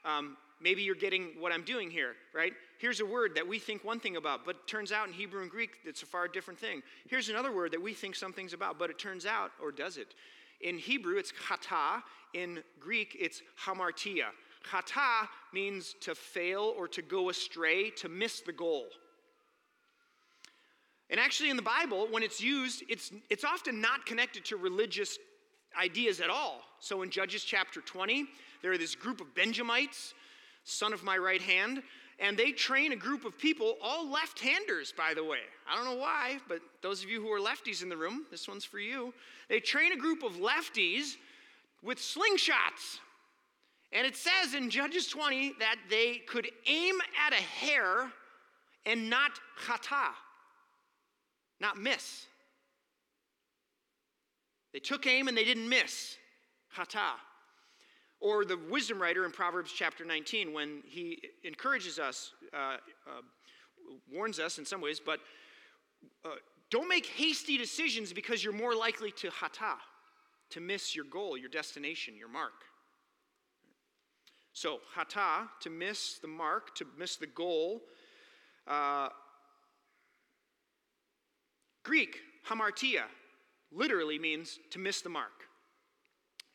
Um, 0.05 0.37
maybe 0.61 0.83
you're 0.83 0.93
getting 0.93 1.31
what 1.39 1.51
I'm 1.51 1.63
doing 1.63 1.89
here, 1.89 2.13
right? 2.31 2.53
Here's 2.77 2.99
a 2.99 3.05
word 3.05 3.33
that 3.33 3.47
we 3.47 3.57
think 3.57 3.83
one 3.83 3.99
thing 3.99 4.17
about, 4.17 4.45
but 4.45 4.67
turns 4.67 4.91
out 4.91 5.07
in 5.07 5.13
Hebrew 5.13 5.41
and 5.41 5.49
Greek 5.49 5.71
it's 5.83 6.03
a 6.03 6.05
far 6.05 6.27
different 6.27 6.59
thing. 6.59 6.83
Here's 7.07 7.29
another 7.29 7.51
word 7.51 7.71
that 7.71 7.81
we 7.81 7.91
think 7.95 8.15
something's 8.15 8.53
about, 8.53 8.77
but 8.77 8.91
it 8.91 8.99
turns 8.99 9.25
out, 9.25 9.51
or 9.59 9.71
does 9.71 9.97
it? 9.97 10.13
In 10.61 10.77
Hebrew, 10.77 11.17
it's 11.17 11.31
chata. 11.31 12.03
In 12.35 12.61
Greek, 12.79 13.17
it's 13.19 13.41
hamartia. 13.65 14.27
Chata 14.69 15.27
means 15.53 15.95
to 16.01 16.13
fail 16.13 16.75
or 16.77 16.87
to 16.89 17.01
go 17.01 17.29
astray, 17.29 17.89
to 17.91 18.09
miss 18.09 18.41
the 18.41 18.53
goal. 18.53 18.89
And 21.09 21.19
actually, 21.19 21.49
in 21.49 21.55
the 21.55 21.63
Bible, 21.63 22.07
when 22.11 22.21
it's 22.21 22.41
used, 22.41 22.83
it's, 22.87 23.11
it's 23.29 23.43
often 23.43 23.81
not 23.81 24.05
connected 24.05 24.45
to 24.45 24.57
religious 24.57 25.17
ideas 25.79 26.21
at 26.21 26.29
all. 26.29 26.61
So 26.79 27.01
in 27.01 27.09
Judges 27.09 27.43
chapter 27.43 27.81
20, 27.81 28.25
there 28.61 28.71
are 28.71 28.77
this 28.77 28.95
group 28.95 29.19
of 29.21 29.33
Benjamites, 29.33 30.13
son 30.63 30.93
of 30.93 31.03
my 31.03 31.17
right 31.17 31.41
hand, 31.41 31.81
and 32.19 32.37
they 32.37 32.51
train 32.51 32.91
a 32.91 32.95
group 32.95 33.25
of 33.25 33.37
people, 33.37 33.77
all 33.81 34.09
left 34.09 34.39
handers, 34.39 34.93
by 34.95 35.13
the 35.13 35.23
way. 35.23 35.39
I 35.69 35.75
don't 35.75 35.85
know 35.85 35.99
why, 35.99 36.39
but 36.47 36.59
those 36.81 37.03
of 37.03 37.09
you 37.09 37.21
who 37.21 37.31
are 37.31 37.39
lefties 37.39 37.81
in 37.81 37.89
the 37.89 37.95
room, 37.95 38.25
this 38.29 38.47
one's 38.47 38.65
for 38.65 38.79
you. 38.79 39.13
They 39.47 39.59
train 39.59 39.93
a 39.93 39.97
group 39.97 40.23
of 40.23 40.33
lefties 40.33 41.15
with 41.81 41.97
slingshots. 41.97 42.99
And 43.91 44.05
it 44.05 44.15
says 44.15 44.53
in 44.53 44.69
Judges 44.69 45.07
20 45.07 45.53
that 45.59 45.77
they 45.89 46.17
could 46.27 46.47
aim 46.67 46.95
at 47.25 47.33
a 47.33 47.41
hair 47.41 48.11
and 48.85 49.09
not 49.09 49.31
chata, 49.65 50.09
not 51.59 51.77
miss. 51.77 52.25
They 54.73 54.79
took 54.79 55.07
aim 55.07 55.27
and 55.27 55.37
they 55.37 55.43
didn't 55.43 55.67
miss. 55.67 56.17
Hata. 56.69 57.13
Or 58.21 58.45
the 58.45 58.57
wisdom 58.69 59.01
writer 59.01 59.25
in 59.25 59.31
Proverbs 59.31 59.71
chapter 59.71 60.05
19, 60.05 60.53
when 60.53 60.83
he 60.85 61.21
encourages 61.43 61.99
us, 61.99 62.33
uh, 62.53 62.77
uh, 63.07 63.21
warns 64.11 64.39
us 64.39 64.57
in 64.59 64.65
some 64.65 64.81
ways, 64.81 64.99
but 65.03 65.19
uh, 66.25 66.29
don't 66.69 66.87
make 66.87 67.05
hasty 67.05 67.57
decisions 67.57 68.13
because 68.13 68.43
you're 68.43 68.53
more 68.53 68.75
likely 68.75 69.11
to 69.11 69.29
hata, 69.29 69.75
to 70.51 70.59
miss 70.59 70.95
your 70.95 71.05
goal, 71.05 71.37
your 71.37 71.49
destination, 71.49 72.15
your 72.17 72.27
mark. 72.27 72.53
So, 74.53 74.79
hata, 74.93 75.49
to 75.61 75.69
miss 75.69 76.19
the 76.19 76.27
mark, 76.27 76.75
to 76.75 76.85
miss 76.97 77.15
the 77.15 77.27
goal. 77.27 77.81
Greek, 81.89 82.19
hamartia, 82.47 83.05
literally 83.71 84.19
means 84.19 84.59
to 84.69 84.77
miss 84.77 85.01
the 85.01 85.09
mark. 85.09 85.47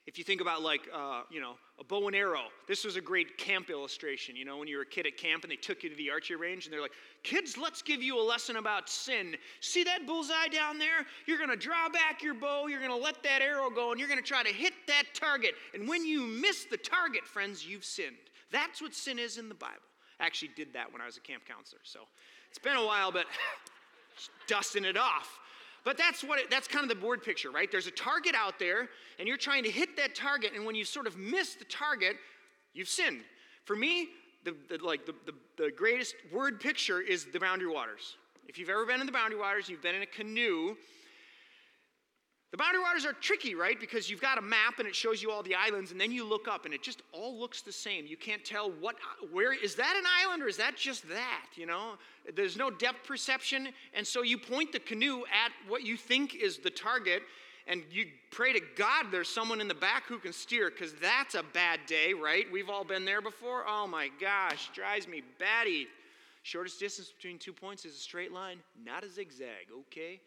If 0.06 0.16
you 0.16 0.22
think 0.22 0.40
about 0.40 0.62
like, 0.62 0.82
uh, 0.94 1.22
you 1.28 1.40
know, 1.40 1.54
a 1.80 1.82
bow 1.82 2.06
and 2.06 2.14
arrow, 2.14 2.44
this 2.68 2.84
was 2.84 2.94
a 2.94 3.00
great 3.00 3.36
camp 3.36 3.68
illustration. 3.68 4.36
You 4.36 4.44
know, 4.44 4.58
when 4.58 4.68
you 4.68 4.76
were 4.76 4.84
a 4.84 4.86
kid 4.86 5.08
at 5.08 5.16
camp 5.16 5.42
and 5.42 5.50
they 5.50 5.56
took 5.56 5.82
you 5.82 5.90
to 5.90 5.96
the 5.96 6.08
archery 6.08 6.36
range 6.36 6.66
and 6.66 6.72
they're 6.72 6.80
like, 6.80 6.92
kids, 7.24 7.58
let's 7.58 7.82
give 7.82 8.00
you 8.00 8.16
a 8.16 8.22
lesson 8.22 8.58
about 8.58 8.88
sin. 8.88 9.34
See 9.58 9.82
that 9.82 10.06
bullseye 10.06 10.46
down 10.52 10.78
there? 10.78 11.04
You're 11.26 11.38
going 11.38 11.50
to 11.50 11.56
draw 11.56 11.88
back 11.88 12.22
your 12.22 12.34
bow, 12.34 12.68
you're 12.68 12.78
going 12.78 12.92
to 12.92 12.96
let 12.96 13.20
that 13.24 13.42
arrow 13.42 13.70
go, 13.70 13.90
and 13.90 13.98
you're 13.98 14.08
going 14.08 14.22
to 14.22 14.24
try 14.24 14.44
to 14.44 14.54
hit 14.54 14.74
that 14.86 15.06
target. 15.14 15.54
And 15.74 15.88
when 15.88 16.06
you 16.06 16.24
miss 16.24 16.64
the 16.70 16.76
target, 16.76 17.26
friends, 17.26 17.66
you've 17.66 17.84
sinned. 17.84 18.14
That's 18.52 18.80
what 18.80 18.94
sin 18.94 19.18
is 19.18 19.36
in 19.36 19.48
the 19.48 19.56
Bible. 19.56 19.82
I 20.20 20.26
actually 20.26 20.52
did 20.54 20.74
that 20.74 20.92
when 20.92 21.02
I 21.02 21.06
was 21.06 21.16
a 21.16 21.20
camp 21.20 21.42
counselor. 21.44 21.80
So 21.82 22.02
it's 22.50 22.60
been 22.60 22.76
a 22.76 22.86
while, 22.86 23.10
but 23.10 23.26
dusting 24.46 24.84
it 24.84 24.96
off. 24.96 25.38
But 25.84 25.98
that's 25.98 26.24
what 26.24 26.38
it, 26.38 26.50
that's 26.50 26.66
kind 26.66 26.82
of 26.82 26.88
the 26.88 26.94
board 26.94 27.22
picture, 27.22 27.50
right? 27.50 27.70
There's 27.70 27.86
a 27.86 27.92
target 27.92 28.34
out 28.34 28.58
there, 28.58 28.88
and 29.18 29.28
you're 29.28 29.36
trying 29.36 29.64
to 29.64 29.70
hit 29.70 29.96
that 29.98 30.14
target, 30.14 30.52
and 30.54 30.64
when 30.64 30.74
you 30.74 30.84
sort 30.84 31.06
of 31.06 31.18
miss 31.18 31.54
the 31.54 31.66
target, 31.66 32.16
you've 32.72 32.88
sinned. 32.88 33.20
For 33.64 33.76
me, 33.76 34.08
the, 34.44 34.54
the 34.68 34.84
like 34.84 35.04
the, 35.06 35.14
the, 35.26 35.34
the 35.62 35.70
greatest 35.70 36.14
word 36.32 36.60
picture 36.60 37.00
is 37.00 37.26
the 37.26 37.38
boundary 37.38 37.68
waters. 37.68 38.16
If 38.48 38.58
you've 38.58 38.70
ever 38.70 38.86
been 38.86 39.00
in 39.00 39.06
the 39.06 39.12
boundary 39.12 39.38
waters, 39.38 39.68
you've 39.68 39.82
been 39.82 39.94
in 39.94 40.02
a 40.02 40.06
canoe, 40.06 40.76
the 42.54 42.58
boundary 42.58 42.82
waters 42.82 43.04
are 43.04 43.14
tricky, 43.14 43.56
right? 43.56 43.80
Because 43.80 44.08
you've 44.08 44.20
got 44.20 44.38
a 44.38 44.40
map 44.40 44.78
and 44.78 44.86
it 44.86 44.94
shows 44.94 45.20
you 45.20 45.32
all 45.32 45.42
the 45.42 45.56
islands, 45.56 45.90
and 45.90 46.00
then 46.00 46.12
you 46.12 46.24
look 46.24 46.46
up 46.46 46.66
and 46.66 46.72
it 46.72 46.84
just 46.84 47.02
all 47.10 47.36
looks 47.36 47.62
the 47.62 47.72
same. 47.72 48.06
You 48.06 48.16
can't 48.16 48.44
tell 48.44 48.70
what, 48.70 48.94
where, 49.32 49.52
is 49.52 49.74
that 49.74 49.96
an 49.98 50.04
island 50.22 50.40
or 50.40 50.46
is 50.46 50.56
that 50.58 50.76
just 50.76 51.08
that, 51.08 51.46
you 51.56 51.66
know? 51.66 51.94
There's 52.36 52.56
no 52.56 52.70
depth 52.70 53.08
perception, 53.08 53.70
and 53.92 54.06
so 54.06 54.22
you 54.22 54.38
point 54.38 54.70
the 54.70 54.78
canoe 54.78 55.22
at 55.22 55.50
what 55.66 55.82
you 55.82 55.96
think 55.96 56.36
is 56.36 56.58
the 56.58 56.70
target, 56.70 57.24
and 57.66 57.82
you 57.90 58.06
pray 58.30 58.52
to 58.52 58.60
God 58.76 59.06
there's 59.10 59.28
someone 59.28 59.60
in 59.60 59.66
the 59.66 59.74
back 59.74 60.04
who 60.06 60.20
can 60.20 60.32
steer, 60.32 60.70
because 60.70 60.92
that's 61.02 61.34
a 61.34 61.42
bad 61.42 61.80
day, 61.88 62.12
right? 62.14 62.46
We've 62.52 62.70
all 62.70 62.84
been 62.84 63.04
there 63.04 63.20
before. 63.20 63.64
Oh 63.66 63.88
my 63.88 64.10
gosh, 64.20 64.70
drives 64.72 65.08
me 65.08 65.24
batty. 65.40 65.88
Shortest 66.44 66.78
distance 66.78 67.10
between 67.10 67.38
two 67.38 67.52
points 67.52 67.84
is 67.84 67.96
a 67.96 67.98
straight 67.98 68.30
line, 68.30 68.58
not 68.84 69.02
a 69.02 69.10
zigzag, 69.10 69.72
okay? 69.88 70.20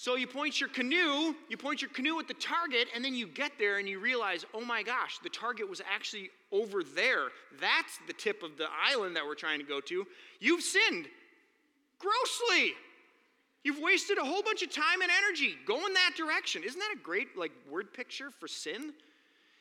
So 0.00 0.14
you 0.16 0.26
point 0.26 0.58
your 0.58 0.70
canoe, 0.70 1.34
you 1.50 1.58
point 1.58 1.82
your 1.82 1.90
canoe 1.90 2.18
at 2.20 2.26
the 2.26 2.32
target, 2.32 2.88
and 2.94 3.04
then 3.04 3.14
you 3.14 3.26
get 3.26 3.52
there 3.58 3.76
and 3.76 3.86
you 3.86 4.00
realize, 4.00 4.46
oh 4.54 4.64
my 4.64 4.82
gosh, 4.82 5.18
the 5.22 5.28
target 5.28 5.68
was 5.68 5.82
actually 5.94 6.30
over 6.50 6.82
there. 6.82 7.24
That's 7.60 7.98
the 8.06 8.14
tip 8.14 8.42
of 8.42 8.56
the 8.56 8.68
island 8.82 9.14
that 9.16 9.26
we're 9.26 9.34
trying 9.34 9.58
to 9.58 9.64
go 9.66 9.78
to. 9.78 10.06
You've 10.38 10.62
sinned 10.62 11.06
grossly. 11.98 12.72
You've 13.62 13.78
wasted 13.78 14.16
a 14.16 14.24
whole 14.24 14.42
bunch 14.42 14.62
of 14.62 14.70
time 14.70 15.02
and 15.02 15.10
energy 15.10 15.56
going 15.66 15.92
that 15.92 16.14
direction. 16.16 16.62
Isn't 16.64 16.80
that 16.80 16.94
a 16.94 16.98
great 16.98 17.36
like 17.36 17.52
word 17.70 17.92
picture 17.92 18.30
for 18.30 18.48
sin? 18.48 18.94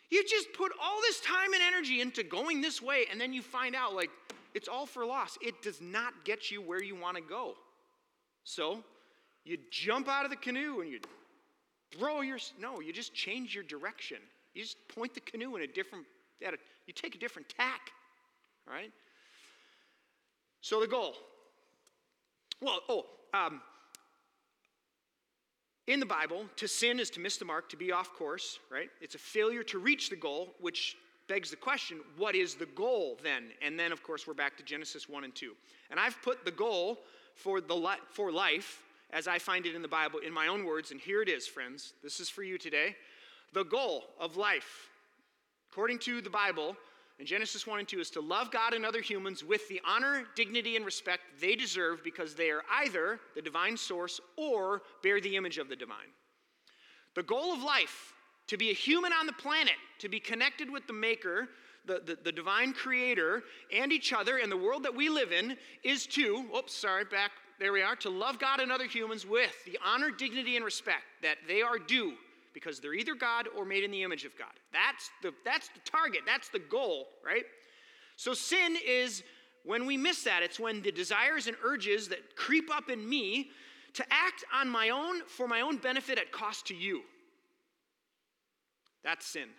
You 0.10 0.24
just 0.26 0.54
put 0.54 0.72
all 0.82 1.02
this 1.02 1.20
time 1.20 1.52
and 1.52 1.62
energy 1.62 2.00
into 2.00 2.24
going 2.24 2.62
this 2.62 2.82
way, 2.82 3.08
and 3.12 3.20
then 3.20 3.34
you 3.34 3.42
find 3.42 3.76
out 3.76 3.94
like 3.94 4.10
it's 4.56 4.70
all 4.70 4.86
for 4.86 5.06
loss. 5.06 5.38
It 5.42 5.62
does 5.62 5.82
not 5.82 6.24
get 6.24 6.50
you 6.50 6.62
where 6.62 6.82
you 6.82 6.96
want 6.96 7.18
to 7.18 7.22
go. 7.22 7.56
So 8.46 8.86
you 9.46 9.58
jump 9.72 10.08
out 10.08 10.26
of 10.26 10.32
the 10.32 10.38
canoe 10.38 10.82
and 10.82 10.92
you 10.92 11.00
throw 11.98 12.22
your 12.22 12.38
no 12.60 12.80
you 12.80 12.94
just 12.94 13.14
change 13.14 13.56
your 13.56 13.64
direction. 13.64 14.18
You 14.54 14.64
just 14.64 14.78
point 14.88 15.14
the 15.14 15.22
canoe 15.22 15.56
in 15.56 15.64
a 15.64 15.68
different 15.68 16.06
at 16.46 16.54
a, 16.54 16.58
you 16.88 16.94
take 16.94 17.16
a 17.16 17.18
different 17.18 17.50
tack 17.50 17.92
all 18.68 18.74
right? 18.74 18.92
So 20.62 20.80
the 20.80 20.88
goal 20.88 21.16
well 22.62 22.80
oh 22.90 23.06
um, 23.34 23.62
in 25.88 26.00
the 26.00 26.06
bible 26.06 26.46
to 26.58 26.68
sin 26.68 27.00
is 27.00 27.10
to 27.12 27.20
miss 27.20 27.38
the 27.38 27.46
mark 27.46 27.70
to 27.70 27.78
be 27.78 27.92
off 27.92 28.14
course 28.14 28.60
right? 28.72 28.90
It's 29.02 29.16
a 29.16 29.20
failure 29.20 29.64
to 29.64 29.80
reach 29.80 30.10
the 30.10 30.16
goal 30.16 30.54
which 30.60 30.98
begs 31.28 31.50
the 31.50 31.56
question 31.56 32.00
what 32.18 32.36
is 32.36 32.56
the 32.56 32.66
goal 32.68 33.18
then? 33.24 33.46
And 33.62 33.80
then 33.80 33.92
of 33.92 34.04
course 34.04 34.28
we're 34.28 34.34
back 34.34 34.58
to 34.58 34.64
genesis 34.64 35.08
1 35.08 35.24
and 35.24 35.34
2 35.34 35.54
and 35.90 36.00
i've 36.00 36.22
put 36.22 36.46
the 36.46 36.52
goal 36.52 37.00
for 37.36 37.62
the 37.62 37.76
li- 37.76 38.04
for 38.12 38.32
life 38.32 38.84
as 39.12 39.28
I 39.28 39.40
find 39.40 39.66
it 39.66 39.76
in 39.76 39.82
the 39.82 39.88
Bible 39.88 40.20
in 40.20 40.34
my 40.34 40.48
own 40.48 40.66
words, 40.66 40.92
and 40.92 41.00
here 41.00 41.22
it 41.22 41.30
is, 41.30 41.48
friends. 41.48 41.94
This 42.04 42.20
is 42.20 42.30
for 42.30 42.44
you 42.44 42.58
today. 42.58 42.96
The 43.54 43.64
goal 43.64 44.06
of 44.20 44.38
life, 44.38 44.90
according 45.72 46.00
to 46.00 46.22
the 46.22 46.30
Bible, 46.30 46.76
in 47.20 47.26
Genesis 47.26 47.68
1 47.68 47.80
and 47.80 47.88
2, 47.88 48.00
is 48.00 48.10
to 48.12 48.22
love 48.22 48.52
God 48.52 48.74
and 48.74 48.86
other 48.86 49.02
humans 49.02 49.44
with 49.44 49.68
the 49.68 49.82
honor, 49.86 50.24
dignity, 50.36 50.76
and 50.76 50.86
respect 50.86 51.24
they 51.42 51.56
deserve 51.56 52.04
because 52.04 52.36
they 52.36 52.50
are 52.50 52.62
either 52.82 53.20
the 53.36 53.42
divine 53.42 53.76
source 53.76 54.22
or 54.38 54.84
bear 55.04 55.20
the 55.20 55.36
image 55.36 55.58
of 55.58 55.68
the 55.68 55.76
divine. 55.76 56.14
The 57.16 57.24
goal 57.24 57.52
of 57.52 57.62
life, 57.62 58.14
to 58.48 58.58
be 58.58 58.70
a 58.70 58.74
human 58.74 59.12
on 59.12 59.26
the 59.26 59.34
planet, 59.34 59.74
to 60.00 60.08
be 60.08 60.20
connected 60.20 60.72
with 60.72 60.88
the 60.88 60.94
Maker, 60.94 61.50
the, 61.86 62.02
the, 62.06 62.18
the, 62.24 62.32
divine 62.32 62.72
creator, 62.72 63.44
and 63.74 63.92
each 63.92 64.14
other 64.14 64.38
and 64.38 64.52
the 64.52 64.58
world 64.58 64.84
that 64.84 64.96
we 64.96 65.10
live 65.10 65.32
in, 65.32 65.58
is 65.84 66.06
to, 66.08 66.46
oops, 66.56 66.74
sorry, 66.76 67.04
back 67.06 67.32
there 67.60 67.74
we 67.74 67.82
are, 67.82 67.96
to 67.98 68.10
love 68.10 68.40
God 68.40 68.60
and 68.60 68.72
other 68.72 68.86
humans 68.86 69.26
with 69.26 69.54
the 69.66 69.78
honor, 69.86 70.12
dignity, 70.12 70.56
and 70.56 70.64
respect 70.64 71.04
that 71.22 71.38
they 71.48 71.62
are 71.62 71.78
due 71.78 72.14
because 72.54 72.80
they're 72.80 72.94
either 72.94 73.16
God 73.16 73.48
or 73.56 73.66
made 73.66 73.84
in 73.84 73.92
the 73.92 74.04
image 74.04 74.26
of 74.26 74.38
God. 74.38 74.52
That's 74.72 75.10
the, 75.22 75.34
that's 75.46 75.68
the 75.70 75.80
target, 75.86 76.22
that's 76.26 76.50
the 76.50 76.60
goal, 76.60 77.08
right? 77.26 77.44
So 78.16 78.34
sin 78.34 78.78
is 78.86 79.24
when 79.66 79.86
we 79.86 79.98
miss 79.98 80.24
that, 80.24 80.42
it's 80.42 80.60
when 80.60 80.82
the 80.82 80.92
desires 80.92 81.48
and 81.48 81.56
urges 81.64 82.08
that 82.10 82.36
creep 82.36 82.74
up 82.74 82.90
in 82.90 83.08
me 83.08 83.50
to 83.94 84.06
act 84.10 84.44
on 84.54 84.70
my 84.70 84.90
own 84.90 85.26
for 85.28 85.48
my 85.48 85.62
own 85.62 85.78
benefit 85.78 86.18
at 86.18 86.32
cost 86.32 86.68
to 86.68 86.76
you. 86.76 87.02
That's 89.04 89.26
sin. 89.26 89.50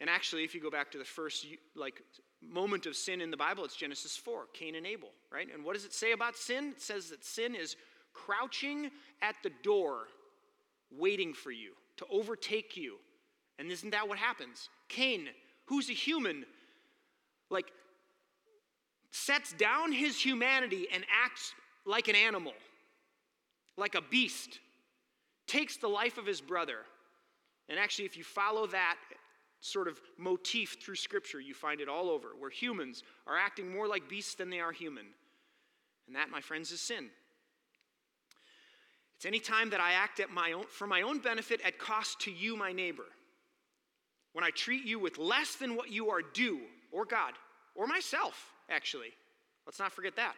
And 0.00 0.10
actually, 0.10 0.44
if 0.44 0.54
you 0.54 0.60
go 0.60 0.70
back 0.70 0.90
to 0.92 0.98
the 0.98 1.04
first 1.04 1.46
like 1.76 2.02
moment 2.50 2.86
of 2.86 2.96
sin 2.96 3.20
in 3.20 3.30
the 3.30 3.36
Bible, 3.36 3.64
it's 3.64 3.76
Genesis 3.76 4.16
4, 4.16 4.46
Cain 4.52 4.74
and 4.74 4.86
Abel, 4.86 5.10
right? 5.32 5.48
And 5.52 5.64
what 5.64 5.74
does 5.74 5.84
it 5.84 5.92
say 5.92 6.12
about 6.12 6.36
sin? 6.36 6.72
It 6.76 6.82
says 6.82 7.10
that 7.10 7.24
sin 7.24 7.54
is 7.54 7.76
crouching 8.12 8.90
at 9.22 9.36
the 9.42 9.50
door, 9.62 10.08
waiting 10.90 11.34
for 11.34 11.50
you 11.50 11.72
to 11.96 12.06
overtake 12.10 12.76
you. 12.76 12.96
And 13.58 13.70
isn't 13.70 13.90
that 13.90 14.08
what 14.08 14.18
happens? 14.18 14.68
Cain, 14.88 15.28
who's 15.66 15.90
a 15.90 15.94
human, 15.94 16.44
like 17.50 17.70
sets 19.12 19.52
down 19.52 19.92
his 19.92 20.20
humanity 20.20 20.88
and 20.92 21.04
acts 21.24 21.52
like 21.86 22.08
an 22.08 22.16
animal, 22.16 22.54
like 23.76 23.94
a 23.94 24.02
beast, 24.02 24.58
takes 25.46 25.76
the 25.76 25.88
life 25.88 26.18
of 26.18 26.26
his 26.26 26.40
brother. 26.40 26.78
And 27.68 27.78
actually, 27.78 28.06
if 28.06 28.16
you 28.16 28.24
follow 28.24 28.66
that 28.68 28.96
sort 29.64 29.88
of 29.88 29.98
motif 30.18 30.76
through 30.82 30.96
Scripture. 30.96 31.40
You 31.40 31.54
find 31.54 31.80
it 31.80 31.88
all 31.88 32.10
over, 32.10 32.28
where 32.38 32.50
humans 32.50 33.02
are 33.26 33.38
acting 33.38 33.72
more 33.72 33.88
like 33.88 34.08
beasts 34.08 34.34
than 34.34 34.50
they 34.50 34.60
are 34.60 34.72
human. 34.72 35.06
And 36.06 36.16
that, 36.16 36.28
my 36.30 36.42
friends, 36.42 36.70
is 36.70 36.82
sin. 36.82 37.08
It's 39.16 39.24
any 39.24 39.40
time 39.40 39.70
that 39.70 39.80
I 39.80 39.92
act 39.92 40.20
at 40.20 40.30
my 40.30 40.52
own, 40.52 40.64
for 40.68 40.86
my 40.86 41.00
own 41.00 41.18
benefit 41.18 41.62
at 41.64 41.78
cost 41.78 42.20
to 42.22 42.30
you, 42.30 42.56
my 42.56 42.72
neighbor. 42.72 43.06
When 44.34 44.44
I 44.44 44.50
treat 44.50 44.84
you 44.84 44.98
with 44.98 45.16
less 45.16 45.54
than 45.54 45.76
what 45.76 45.90
you 45.90 46.10
are 46.10 46.20
due, 46.20 46.60
or 46.92 47.06
God, 47.06 47.32
or 47.74 47.86
myself, 47.86 48.52
actually. 48.68 49.14
Let's 49.66 49.78
not 49.78 49.92
forget 49.92 50.16
that. 50.16 50.34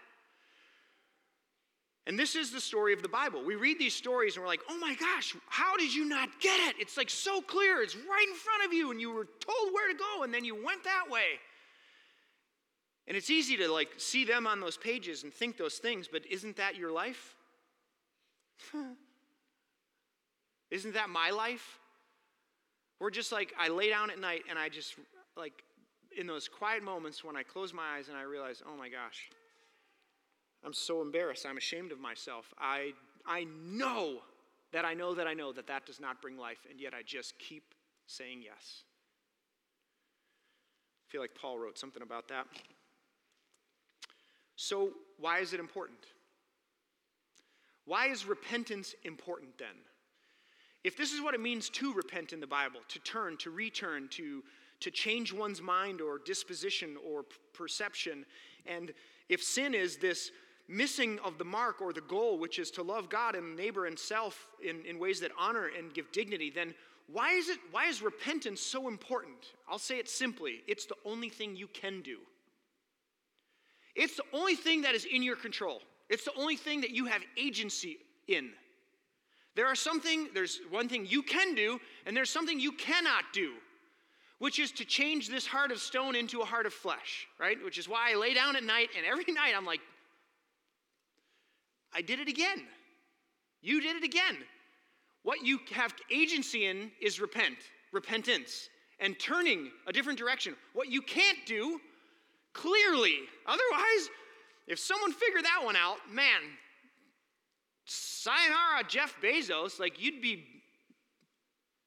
And 2.06 2.16
this 2.16 2.36
is 2.36 2.52
the 2.52 2.60
story 2.60 2.92
of 2.92 3.02
the 3.02 3.08
Bible. 3.08 3.42
We 3.44 3.56
read 3.56 3.80
these 3.80 3.94
stories 3.94 4.36
and 4.36 4.42
we're 4.42 4.48
like, 4.48 4.62
oh 4.70 4.78
my 4.78 4.94
gosh, 4.94 5.34
how 5.48 5.76
did 5.76 5.92
you 5.92 6.04
not 6.04 6.28
get 6.40 6.60
it? 6.68 6.76
It's 6.78 6.96
like 6.96 7.10
so 7.10 7.40
clear. 7.40 7.82
It's 7.82 7.96
right 7.96 8.26
in 8.28 8.34
front 8.36 8.64
of 8.64 8.72
you, 8.72 8.92
and 8.92 9.00
you 9.00 9.10
were 9.10 9.26
told 9.40 9.72
where 9.72 9.92
to 9.92 9.98
go, 9.98 10.22
and 10.22 10.32
then 10.32 10.44
you 10.44 10.54
went 10.54 10.84
that 10.84 11.10
way. 11.10 11.40
And 13.08 13.16
it's 13.16 13.30
easy 13.30 13.56
to 13.56 13.68
like 13.68 13.88
see 13.96 14.24
them 14.24 14.46
on 14.46 14.60
those 14.60 14.76
pages 14.76 15.24
and 15.24 15.32
think 15.32 15.56
those 15.56 15.76
things, 15.76 16.08
but 16.10 16.24
isn't 16.30 16.56
that 16.56 16.76
your 16.76 16.92
life? 16.92 17.34
isn't 20.70 20.94
that 20.94 21.10
my 21.10 21.30
life? 21.30 21.78
We're 23.00 23.10
just 23.10 23.32
like, 23.32 23.52
I 23.58 23.68
lay 23.68 23.90
down 23.90 24.10
at 24.10 24.18
night 24.18 24.44
and 24.48 24.58
I 24.58 24.68
just, 24.68 24.94
like, 25.36 25.64
in 26.16 26.26
those 26.26 26.48
quiet 26.48 26.82
moments 26.82 27.22
when 27.22 27.36
I 27.36 27.42
close 27.42 27.74
my 27.74 27.96
eyes 27.96 28.08
and 28.08 28.16
I 28.16 28.22
realize, 28.22 28.62
oh 28.66 28.76
my 28.76 28.88
gosh, 28.88 29.30
I'm 30.66 30.72
so 30.72 31.00
embarrassed. 31.00 31.46
I'm 31.46 31.56
ashamed 31.56 31.92
of 31.92 32.00
myself. 32.00 32.52
I, 32.58 32.92
I 33.24 33.46
know 33.64 34.16
that 34.72 34.84
I 34.84 34.94
know 34.94 35.14
that 35.14 35.28
I 35.28 35.32
know 35.32 35.52
that 35.52 35.68
that 35.68 35.86
does 35.86 36.00
not 36.00 36.20
bring 36.20 36.36
life, 36.36 36.66
and 36.68 36.80
yet 36.80 36.92
I 36.92 37.02
just 37.06 37.38
keep 37.38 37.72
saying 38.06 38.40
yes. 38.42 38.82
I 41.00 41.12
feel 41.12 41.20
like 41.20 41.36
Paul 41.40 41.58
wrote 41.58 41.78
something 41.78 42.02
about 42.02 42.26
that. 42.28 42.46
So, 44.56 44.90
why 45.20 45.38
is 45.38 45.52
it 45.52 45.60
important? 45.60 46.00
Why 47.84 48.08
is 48.08 48.26
repentance 48.26 48.96
important 49.04 49.56
then? 49.58 49.68
If 50.82 50.96
this 50.96 51.12
is 51.12 51.22
what 51.22 51.34
it 51.34 51.40
means 51.40 51.70
to 51.70 51.94
repent 51.94 52.32
in 52.32 52.40
the 52.40 52.46
Bible, 52.46 52.80
to 52.88 52.98
turn, 53.00 53.36
to 53.38 53.50
return, 53.50 54.08
to, 54.12 54.42
to 54.80 54.90
change 54.90 55.32
one's 55.32 55.62
mind 55.62 56.00
or 56.00 56.18
disposition 56.18 56.96
or 57.08 57.24
perception, 57.54 58.26
and 58.66 58.92
if 59.28 59.42
sin 59.42 59.72
is 59.72 59.96
this 59.98 60.32
missing 60.68 61.18
of 61.24 61.38
the 61.38 61.44
mark 61.44 61.80
or 61.80 61.92
the 61.92 62.00
goal, 62.00 62.38
which 62.38 62.58
is 62.58 62.70
to 62.72 62.82
love 62.82 63.08
God 63.08 63.34
and 63.34 63.56
neighbor 63.56 63.86
and 63.86 63.98
self 63.98 64.48
in, 64.62 64.84
in 64.84 64.98
ways 64.98 65.20
that 65.20 65.30
honor 65.38 65.70
and 65.76 65.94
give 65.94 66.10
dignity, 66.12 66.50
then 66.50 66.74
why 67.12 67.32
is 67.32 67.48
it 67.48 67.58
why 67.70 67.86
is 67.86 68.02
repentance 68.02 68.60
so 68.60 68.88
important? 68.88 69.52
I'll 69.68 69.78
say 69.78 69.98
it 69.98 70.08
simply. 70.08 70.62
It's 70.66 70.86
the 70.86 70.96
only 71.04 71.28
thing 71.28 71.56
you 71.56 71.68
can 71.68 72.00
do. 72.02 72.18
It's 73.94 74.16
the 74.16 74.24
only 74.32 74.56
thing 74.56 74.82
that 74.82 74.94
is 74.94 75.04
in 75.04 75.22
your 75.22 75.36
control. 75.36 75.82
It's 76.08 76.24
the 76.24 76.34
only 76.36 76.56
thing 76.56 76.82
that 76.82 76.90
you 76.90 77.06
have 77.06 77.22
agency 77.36 77.98
in. 78.28 78.50
There 79.54 79.66
are 79.66 79.74
something, 79.74 80.28
there's 80.34 80.60
one 80.68 80.88
thing 80.88 81.06
you 81.06 81.22
can 81.22 81.54
do, 81.54 81.80
and 82.04 82.14
there's 82.14 82.28
something 82.30 82.60
you 82.60 82.72
cannot 82.72 83.24
do, 83.32 83.54
which 84.38 84.58
is 84.58 84.70
to 84.72 84.84
change 84.84 85.28
this 85.28 85.46
heart 85.46 85.72
of 85.72 85.78
stone 85.78 86.14
into 86.14 86.42
a 86.42 86.44
heart 86.44 86.66
of 86.66 86.74
flesh, 86.74 87.26
right? 87.40 87.56
Which 87.64 87.78
is 87.78 87.88
why 87.88 88.12
I 88.12 88.16
lay 88.16 88.34
down 88.34 88.54
at 88.54 88.64
night, 88.64 88.90
and 88.96 89.06
every 89.06 89.24
night 89.32 89.54
I'm 89.56 89.64
like, 89.64 89.80
I 91.94 92.02
did 92.02 92.20
it 92.20 92.28
again. 92.28 92.62
You 93.62 93.80
did 93.80 93.96
it 93.96 94.04
again. 94.04 94.36
What 95.22 95.44
you 95.44 95.60
have 95.72 95.94
agency 96.10 96.66
in 96.66 96.90
is 97.00 97.20
repent, 97.20 97.56
repentance, 97.92 98.68
and 99.00 99.18
turning 99.18 99.70
a 99.86 99.92
different 99.92 100.18
direction. 100.18 100.54
What 100.72 100.88
you 100.90 101.02
can't 101.02 101.38
do, 101.46 101.80
clearly. 102.52 103.20
Otherwise, 103.46 104.08
if 104.66 104.78
someone 104.78 105.12
figured 105.12 105.44
that 105.44 105.64
one 105.64 105.76
out, 105.76 105.98
man, 106.10 106.42
sayonara, 107.86 108.84
Jeff 108.88 109.16
Bezos, 109.22 109.80
like 109.80 110.00
you'd 110.00 110.22
be 110.22 110.44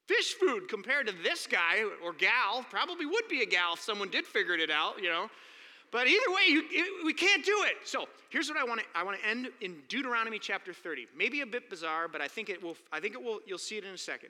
fish 0.10 0.34
food 0.34 0.68
compared 0.68 1.06
to 1.06 1.14
this 1.24 1.46
guy 1.46 1.84
or 2.04 2.14
gal. 2.14 2.66
Probably 2.72 3.06
would 3.06 3.28
be 3.30 3.44
a 3.44 3.46
gal 3.46 3.74
if 3.76 3.80
someone 3.80 4.10
did 4.10 4.26
figure 4.26 4.56
it 4.56 4.72
out, 4.72 5.02
you 5.02 5.08
know. 5.08 5.30
But 5.92 6.08
either 6.08 6.30
way, 6.30 6.42
you, 6.48 7.02
we 7.04 7.14
can't 7.14 7.44
do 7.44 7.64
it. 7.66 7.88
So 7.88 8.06
here's 8.30 8.48
what 8.48 8.58
I 8.58 8.64
want 8.64 8.82
to 8.82 8.86
I 8.96 9.04
want 9.04 9.20
to 9.20 9.28
end 9.28 9.50
in 9.62 9.78
Deuteronomy 9.88 10.40
chapter 10.40 10.74
30. 10.74 11.08
Maybe 11.18 11.42
a 11.42 11.46
bit 11.46 11.70
bizarre, 11.70 12.08
but 12.08 12.22
I 12.22 12.28
think 12.28 12.50
it 12.50 12.62
will. 12.62 12.78
I 12.92 13.00
think 13.00 13.16
it 13.16 13.24
will. 13.24 13.40
You'll 13.46 13.58
see 13.58 13.78
it 13.78 13.84
in 13.84 13.94
a 13.94 13.98
second. 13.98 14.30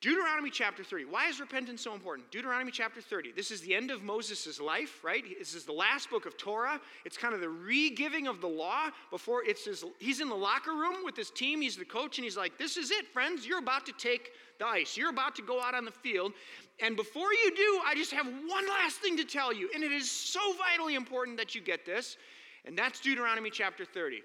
Deuteronomy 0.00 0.48
chapter 0.48 0.84
30. 0.84 1.06
Why 1.06 1.26
is 1.28 1.40
repentance 1.40 1.82
so 1.82 1.92
important? 1.92 2.30
Deuteronomy 2.30 2.70
chapter 2.70 3.00
30. 3.00 3.32
This 3.32 3.50
is 3.50 3.62
the 3.62 3.74
end 3.74 3.90
of 3.90 4.04
Moses' 4.04 4.60
life, 4.60 5.02
right? 5.02 5.24
This 5.40 5.54
is 5.54 5.64
the 5.64 5.72
last 5.72 6.08
book 6.08 6.24
of 6.24 6.36
Torah. 6.36 6.80
It's 7.04 7.16
kind 7.16 7.34
of 7.34 7.40
the 7.40 7.48
re-giving 7.48 8.28
of 8.28 8.40
the 8.40 8.46
law 8.46 8.90
before 9.10 9.42
it's 9.44 9.64
his, 9.64 9.84
he's 9.98 10.20
in 10.20 10.28
the 10.28 10.36
locker 10.36 10.70
room 10.70 10.98
with 11.04 11.16
his 11.16 11.30
team. 11.30 11.60
He's 11.60 11.76
the 11.76 11.84
coach, 11.84 12.16
and 12.18 12.24
he's 12.24 12.36
like, 12.36 12.56
This 12.58 12.76
is 12.76 12.92
it, 12.92 13.08
friends. 13.08 13.44
You're 13.44 13.58
about 13.58 13.86
to 13.86 13.92
take 13.92 14.30
the 14.60 14.66
ice. 14.66 14.96
You're 14.96 15.10
about 15.10 15.34
to 15.34 15.42
go 15.42 15.60
out 15.60 15.74
on 15.74 15.84
the 15.84 15.90
field. 15.90 16.32
And 16.80 16.96
before 16.96 17.32
you 17.32 17.54
do, 17.56 17.80
I 17.86 17.94
just 17.94 18.12
have 18.12 18.26
one 18.26 18.68
last 18.68 18.98
thing 18.98 19.16
to 19.16 19.24
tell 19.24 19.52
you, 19.52 19.68
and 19.74 19.82
it 19.82 19.90
is 19.90 20.10
so 20.10 20.40
vitally 20.54 20.94
important 20.94 21.36
that 21.38 21.54
you 21.54 21.60
get 21.60 21.84
this, 21.84 22.16
and 22.64 22.78
that's 22.78 23.00
Deuteronomy 23.00 23.50
chapter 23.50 23.84
30. 23.84 24.22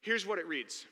Here's 0.00 0.26
what 0.26 0.38
it 0.38 0.46
reads 0.46 0.86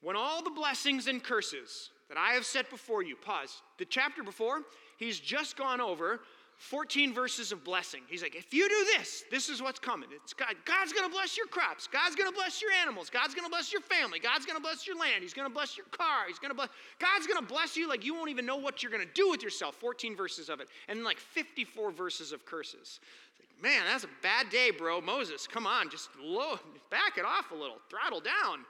When 0.00 0.16
all 0.16 0.42
the 0.42 0.50
blessings 0.50 1.08
and 1.08 1.22
curses, 1.22 1.90
that 2.08 2.18
I 2.18 2.34
have 2.34 2.44
set 2.44 2.70
before 2.70 3.02
you. 3.02 3.16
Pause. 3.16 3.62
The 3.78 3.84
chapter 3.84 4.22
before, 4.22 4.60
he's 4.98 5.18
just 5.18 5.56
gone 5.56 5.80
over 5.80 6.20
14 6.56 7.12
verses 7.12 7.52
of 7.52 7.64
blessing. 7.64 8.02
He's 8.08 8.22
like, 8.22 8.34
if 8.34 8.54
you 8.54 8.68
do 8.68 8.86
this, 8.96 9.24
this 9.30 9.48
is 9.48 9.60
what's 9.60 9.78
coming. 9.78 10.08
It's 10.12 10.32
God. 10.32 10.54
God's 10.64 10.92
going 10.92 11.08
to 11.08 11.12
bless 11.12 11.36
your 11.36 11.46
crops. 11.46 11.86
God's 11.86 12.14
going 12.14 12.30
to 12.30 12.34
bless 12.34 12.62
your 12.62 12.70
animals. 12.70 13.10
God's 13.10 13.34
going 13.34 13.44
to 13.44 13.50
bless 13.50 13.72
your 13.72 13.82
family. 13.82 14.18
God's 14.18 14.46
going 14.46 14.56
to 14.56 14.62
bless 14.62 14.86
your 14.86 14.96
land. 14.96 15.22
He's 15.22 15.34
going 15.34 15.48
to 15.48 15.52
bless 15.52 15.76
your 15.76 15.86
car. 15.86 16.24
He's 16.28 16.38
going 16.38 16.50
to 16.50 16.54
bless. 16.54 16.68
God's 16.98 17.26
going 17.26 17.40
to 17.40 17.46
bless 17.46 17.76
you 17.76 17.88
like 17.88 18.04
you 18.04 18.14
won't 18.14 18.30
even 18.30 18.46
know 18.46 18.56
what 18.56 18.82
you're 18.82 18.92
going 18.92 19.06
to 19.06 19.14
do 19.14 19.30
with 19.30 19.42
yourself. 19.42 19.74
14 19.76 20.16
verses 20.16 20.48
of 20.48 20.60
it, 20.60 20.68
and 20.88 21.02
like 21.04 21.18
54 21.18 21.90
verses 21.90 22.32
of 22.32 22.46
curses. 22.46 23.00
Like, 23.40 23.62
Man, 23.62 23.82
that's 23.90 24.04
a 24.04 24.08
bad 24.22 24.48
day, 24.50 24.70
bro. 24.70 25.00
Moses, 25.00 25.46
come 25.46 25.66
on, 25.66 25.90
just 25.90 26.08
low, 26.22 26.58
back 26.90 27.18
it 27.18 27.24
off 27.24 27.50
a 27.50 27.54
little, 27.54 27.78
throttle 27.90 28.20
down. 28.20 28.64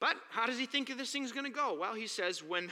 But 0.00 0.16
how 0.30 0.44
does 0.44 0.58
he 0.58 0.66
think 0.66 0.94
this 0.96 1.10
thing's 1.10 1.32
going 1.32 1.46
to 1.46 1.50
go? 1.50 1.76
Well, 1.78 1.94
he 1.94 2.06
says, 2.06 2.42
when, 2.42 2.70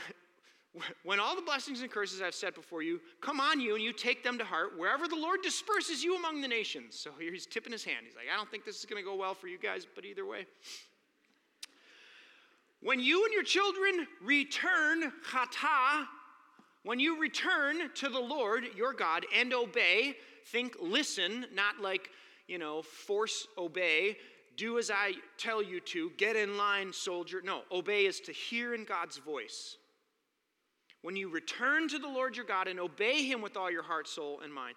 when 1.03 1.19
all 1.19 1.35
the 1.35 1.41
blessings 1.41 1.81
and 1.81 1.91
curses 1.91 2.21
I've 2.21 2.33
set 2.33 2.55
before 2.55 2.81
you 2.81 2.99
come 3.21 3.39
on 3.39 3.59
you 3.59 3.75
and 3.75 3.83
you 3.83 3.93
take 3.93 4.23
them 4.23 4.37
to 4.39 4.43
heart, 4.43 4.77
wherever 4.77 5.07
the 5.07 5.15
Lord 5.15 5.41
disperses 5.43 6.03
you 6.03 6.15
among 6.15 6.41
the 6.41 6.47
nations. 6.47 6.97
So 6.97 7.11
here 7.19 7.31
he's 7.31 7.45
tipping 7.45 7.71
his 7.71 7.83
hand. 7.83 8.05
He's 8.05 8.15
like, 8.15 8.25
I 8.33 8.35
don't 8.35 8.49
think 8.49 8.65
this 8.65 8.79
is 8.79 8.85
going 8.85 9.01
to 9.01 9.07
go 9.07 9.15
well 9.15 9.35
for 9.35 9.47
you 9.47 9.59
guys, 9.59 9.85
but 9.93 10.03
either 10.05 10.25
way. 10.25 10.45
When 12.81 12.99
you 12.99 13.23
and 13.23 13.33
your 13.33 13.43
children 13.43 14.07
return, 14.21 15.11
chata, 15.29 16.07
when 16.83 16.99
you 16.99 17.21
return 17.21 17.89
to 17.95 18.09
the 18.09 18.19
Lord 18.19 18.65
your 18.75 18.93
God 18.93 19.25
and 19.33 19.53
obey, 19.53 20.15
think 20.47 20.75
listen, 20.81 21.45
not 21.53 21.79
like, 21.81 22.09
you 22.47 22.57
know, 22.57 22.81
force 22.81 23.47
obey, 23.57 24.17
do 24.57 24.77
as 24.77 24.91
I 24.91 25.13
tell 25.37 25.63
you 25.63 25.79
to, 25.79 26.11
get 26.17 26.35
in 26.35 26.57
line, 26.57 26.91
soldier. 26.91 27.41
No, 27.43 27.61
obey 27.71 28.05
is 28.05 28.19
to 28.21 28.31
hear 28.31 28.73
in 28.73 28.83
God's 28.83 29.17
voice. 29.17 29.77
When 31.03 31.17
you 31.17 31.29
return 31.29 31.87
to 31.89 31.99
the 31.99 32.07
Lord 32.07 32.35
your 32.35 32.45
God 32.45 32.67
and 32.67 32.79
obey 32.79 33.25
him 33.25 33.41
with 33.41 33.57
all 33.57 33.69
your 33.69 33.83
heart, 33.83 34.07
soul, 34.07 34.39
and 34.41 34.51
mind, 34.51 34.75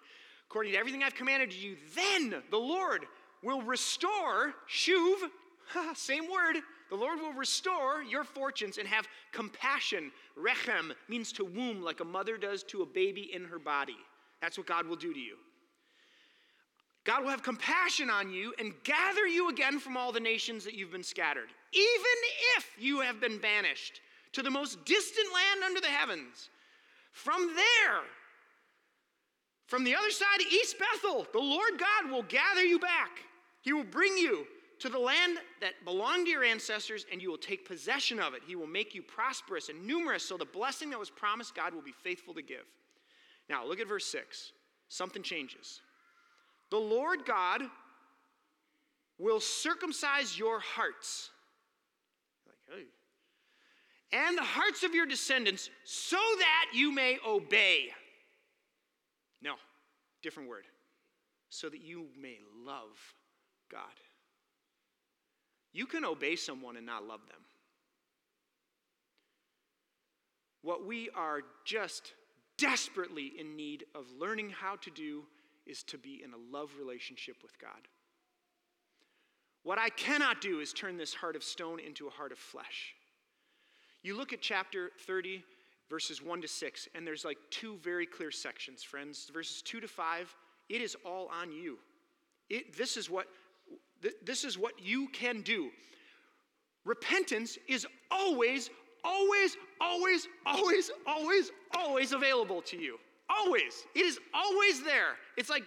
according 0.49 0.73
to 0.73 0.77
everything 0.77 1.01
I've 1.01 1.15
commanded 1.15 1.53
you, 1.53 1.77
then 1.95 2.43
the 2.51 2.57
Lord 2.57 3.05
will 3.41 3.61
restore, 3.61 4.53
shuv, 4.69 5.15
same 5.95 6.29
word, 6.29 6.57
the 6.89 6.95
Lord 6.95 7.19
will 7.21 7.33
restore 7.33 8.03
your 8.03 8.25
fortunes 8.25 8.77
and 8.77 8.87
have 8.87 9.07
compassion. 9.31 10.11
Rechem 10.37 10.91
means 11.07 11.31
to 11.33 11.45
womb 11.45 11.81
like 11.81 12.01
a 12.01 12.05
mother 12.05 12.37
does 12.37 12.61
to 12.63 12.81
a 12.81 12.85
baby 12.85 13.33
in 13.33 13.45
her 13.45 13.59
body. 13.59 13.97
That's 14.41 14.57
what 14.57 14.67
God 14.67 14.85
will 14.85 14.95
do 14.97 15.13
to 15.13 15.19
you. 15.19 15.37
God 17.05 17.23
will 17.23 17.29
have 17.29 17.41
compassion 17.41 18.09
on 18.09 18.33
you 18.33 18.53
and 18.59 18.73
gather 18.83 19.25
you 19.25 19.49
again 19.49 19.79
from 19.79 19.95
all 19.95 20.11
the 20.11 20.19
nations 20.19 20.65
that 20.65 20.73
you've 20.73 20.91
been 20.91 21.03
scattered, 21.03 21.47
even 21.71 22.17
if 22.57 22.69
you 22.77 22.99
have 22.99 23.21
been 23.21 23.37
banished 23.37 24.01
to 24.37 24.43
the 24.43 24.51
most 24.51 24.85
distant 24.85 25.25
land 25.33 25.63
under 25.65 25.81
the 25.81 25.87
heavens. 25.87 26.51
From 27.11 27.55
there, 27.55 28.01
from 29.65 29.83
the 29.83 29.95
other 29.95 30.11
side 30.11 30.41
of 30.41 30.53
East 30.53 30.75
Bethel, 30.77 31.25
the 31.33 31.39
Lord 31.39 31.71
God 31.79 32.11
will 32.11 32.21
gather 32.21 32.63
you 32.63 32.77
back. 32.77 33.09
He 33.61 33.73
will 33.73 33.83
bring 33.83 34.15
you 34.15 34.45
to 34.77 34.89
the 34.89 34.99
land 34.99 35.39
that 35.59 35.83
belonged 35.83 36.27
to 36.27 36.31
your 36.31 36.43
ancestors, 36.43 37.07
and 37.11 37.19
you 37.19 37.31
will 37.31 37.39
take 37.39 37.67
possession 37.67 38.19
of 38.19 38.35
it. 38.35 38.43
He 38.45 38.55
will 38.55 38.67
make 38.67 38.93
you 38.93 39.01
prosperous 39.01 39.69
and 39.69 39.87
numerous, 39.87 40.21
so 40.21 40.37
the 40.37 40.45
blessing 40.45 40.91
that 40.91 40.99
was 40.99 41.09
promised, 41.09 41.55
God 41.55 41.73
will 41.73 41.81
be 41.81 41.95
faithful 42.03 42.35
to 42.35 42.43
give. 42.43 42.65
Now, 43.49 43.65
look 43.65 43.79
at 43.79 43.87
verse 43.87 44.05
6. 44.05 44.51
Something 44.87 45.23
changes. 45.23 45.81
The 46.69 46.77
Lord 46.77 47.25
God 47.25 47.63
will 49.17 49.39
circumcise 49.39 50.37
your 50.37 50.59
hearts. 50.59 51.31
And 54.11 54.37
the 54.37 54.43
hearts 54.43 54.83
of 54.83 54.95
your 54.95 55.05
descendants, 55.05 55.69
so 55.83 56.17
that 56.17 56.67
you 56.73 56.93
may 56.93 57.17
obey. 57.27 57.89
No, 59.41 59.55
different 60.23 60.49
word. 60.49 60.63
So 61.49 61.69
that 61.69 61.81
you 61.81 62.07
may 62.19 62.37
love 62.65 62.97
God. 63.71 63.81
You 65.73 65.85
can 65.85 66.05
obey 66.05 66.35
someone 66.35 66.77
and 66.77 66.85
not 66.85 67.05
love 67.05 67.21
them. 67.27 67.41
What 70.61 70.85
we 70.85 71.09
are 71.15 71.41
just 71.65 72.13
desperately 72.57 73.33
in 73.37 73.55
need 73.55 73.85
of 73.93 74.05
learning 74.17 74.49
how 74.49 74.77
to 74.77 74.89
do 74.89 75.23
is 75.65 75.83
to 75.83 75.97
be 75.97 76.21
in 76.23 76.31
a 76.33 76.57
love 76.57 76.71
relationship 76.79 77.35
with 77.43 77.59
God. 77.59 77.87
What 79.63 79.77
I 79.77 79.89
cannot 79.89 80.41
do 80.41 80.59
is 80.59 80.73
turn 80.73 80.97
this 80.97 81.13
heart 81.13 81.35
of 81.35 81.43
stone 81.43 81.79
into 81.79 82.07
a 82.07 82.11
heart 82.11 82.31
of 82.31 82.37
flesh. 82.37 82.95
You 84.03 84.15
look 84.15 84.33
at 84.33 84.41
chapter 84.41 84.91
30, 85.05 85.43
verses 85.89 86.21
1 86.21 86.41
to 86.41 86.47
6, 86.47 86.87
and 86.95 87.05
there's 87.05 87.25
like 87.25 87.37
two 87.49 87.77
very 87.83 88.05
clear 88.05 88.31
sections, 88.31 88.83
friends. 88.83 89.29
Verses 89.33 89.61
2 89.61 89.79
to 89.81 89.87
5, 89.87 90.35
it 90.69 90.81
is 90.81 90.95
all 91.05 91.29
on 91.41 91.51
you. 91.51 91.77
It, 92.49 92.77
this, 92.77 92.97
is 92.97 93.09
what, 93.09 93.27
this 94.23 94.43
is 94.43 94.57
what 94.57 94.73
you 94.81 95.07
can 95.09 95.41
do. 95.41 95.69
Repentance 96.85 97.57
is 97.67 97.85
always, 98.09 98.69
always, 99.03 99.57
always, 99.81 100.27
always, 100.45 100.91
always, 101.05 101.51
always 101.75 102.11
available 102.13 102.61
to 102.61 102.77
you. 102.77 102.97
Always. 103.29 103.85
It 103.93 104.05
is 104.05 104.19
always 104.33 104.83
there. 104.83 105.15
It's 105.35 105.49
like 105.49 105.63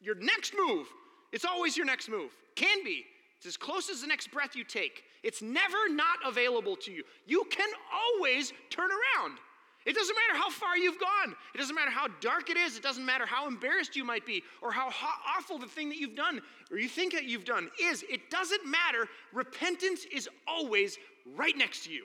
your 0.00 0.14
next 0.14 0.54
move. 0.56 0.86
It's 1.32 1.44
always 1.44 1.76
your 1.76 1.86
next 1.86 2.08
move. 2.08 2.30
Can 2.54 2.84
be. 2.84 3.04
It's 3.36 3.46
as 3.46 3.56
close 3.56 3.90
as 3.90 4.02
the 4.02 4.06
next 4.06 4.30
breath 4.30 4.54
you 4.54 4.62
take. 4.62 5.02
It's 5.24 5.42
never 5.42 5.88
not 5.88 6.18
available 6.24 6.76
to 6.76 6.92
you. 6.92 7.02
You 7.26 7.44
can 7.50 7.68
always 7.92 8.52
turn 8.70 8.90
around. 8.90 9.38
It 9.86 9.94
doesn't 9.94 10.14
matter 10.14 10.38
how 10.38 10.50
far 10.50 10.76
you've 10.76 11.00
gone. 11.00 11.34
It 11.54 11.58
doesn't 11.58 11.74
matter 11.74 11.90
how 11.90 12.08
dark 12.20 12.48
it 12.50 12.56
is. 12.56 12.76
It 12.76 12.82
doesn't 12.82 13.04
matter 13.04 13.26
how 13.26 13.46
embarrassed 13.46 13.96
you 13.96 14.04
might 14.04 14.24
be 14.24 14.42
or 14.62 14.70
how 14.70 14.90
awful 15.36 15.58
the 15.58 15.66
thing 15.66 15.88
that 15.88 15.98
you've 15.98 16.16
done 16.16 16.40
or 16.70 16.78
you 16.78 16.88
think 16.88 17.12
that 17.14 17.24
you've 17.24 17.44
done 17.44 17.70
is. 17.82 18.04
It 18.08 18.30
doesn't 18.30 18.66
matter. 18.66 19.08
Repentance 19.32 20.06
is 20.12 20.28
always 20.46 20.98
right 21.36 21.56
next 21.56 21.84
to 21.84 21.92
you. 21.92 22.04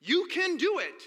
You 0.00 0.28
can 0.30 0.56
do 0.56 0.78
it. 0.78 1.02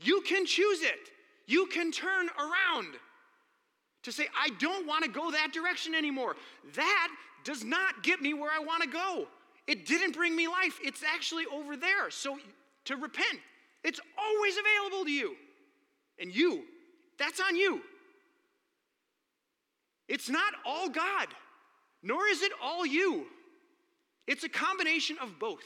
You 0.00 0.22
can 0.22 0.46
choose 0.46 0.82
it. 0.82 1.10
You 1.46 1.66
can 1.66 1.92
turn 1.92 2.28
around 2.38 2.94
to 4.04 4.12
say, 4.12 4.28
I 4.38 4.50
don't 4.58 4.86
want 4.86 5.04
to 5.04 5.10
go 5.10 5.30
that 5.30 5.52
direction 5.52 5.94
anymore. 5.94 6.36
That 6.74 7.08
does 7.42 7.64
not 7.64 8.02
get 8.02 8.20
me 8.22 8.32
where 8.32 8.50
I 8.50 8.60
want 8.60 8.82
to 8.82 8.88
go. 8.88 9.26
It 9.66 9.86
didn't 9.86 10.12
bring 10.12 10.36
me 10.36 10.46
life. 10.46 10.78
It's 10.82 11.02
actually 11.02 11.44
over 11.52 11.76
there. 11.76 12.10
So 12.10 12.38
to 12.86 12.96
repent, 12.96 13.40
it's 13.82 14.00
always 14.18 14.54
available 14.56 15.04
to 15.04 15.10
you. 15.10 15.34
And 16.18 16.34
you, 16.34 16.64
that's 17.18 17.40
on 17.40 17.56
you. 17.56 17.80
It's 20.08 20.28
not 20.28 20.52
all 20.66 20.88
God, 20.88 21.28
nor 22.02 22.26
is 22.26 22.42
it 22.42 22.52
all 22.62 22.84
you. 22.84 23.26
It's 24.26 24.44
a 24.44 24.48
combination 24.48 25.16
of 25.20 25.38
both. 25.38 25.64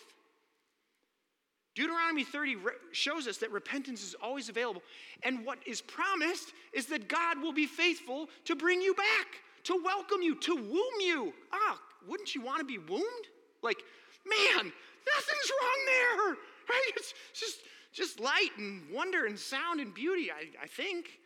Deuteronomy 1.79 2.25
30 2.25 2.57
shows 2.91 3.29
us 3.29 3.37
that 3.37 3.53
repentance 3.53 4.03
is 4.03 4.17
always 4.21 4.49
available. 4.49 4.83
And 5.23 5.47
what 5.47 5.61
is 5.65 5.81
promised 5.81 6.53
is 6.73 6.87
that 6.87 7.07
God 7.07 7.41
will 7.41 7.53
be 7.53 7.67
faithful 7.67 8.29
to 8.47 8.57
bring 8.57 8.83
you 8.83 8.95
back, 8.95 9.27
to 9.63 9.81
welcome 9.85 10.21
you, 10.21 10.35
to 10.41 10.57
womb 10.57 11.01
you. 11.01 11.33
Ah, 11.53 11.79
wouldn't 12.09 12.35
you 12.35 12.41
want 12.41 12.59
to 12.59 12.65
be 12.65 12.79
wombed? 12.79 13.29
Like, 13.63 13.81
man, 14.27 14.73
nothing's 15.15 15.53
wrong 15.63 15.79
there, 15.87 16.37
right? 16.69 16.93
It's 16.97 17.15
just, 17.33 17.59
just 17.93 18.19
light 18.19 18.51
and 18.59 18.83
wonder 18.91 19.27
and 19.27 19.39
sound 19.39 19.79
and 19.79 19.95
beauty, 19.95 20.33
I, 20.33 20.49
I 20.61 20.67
think. 20.67 21.21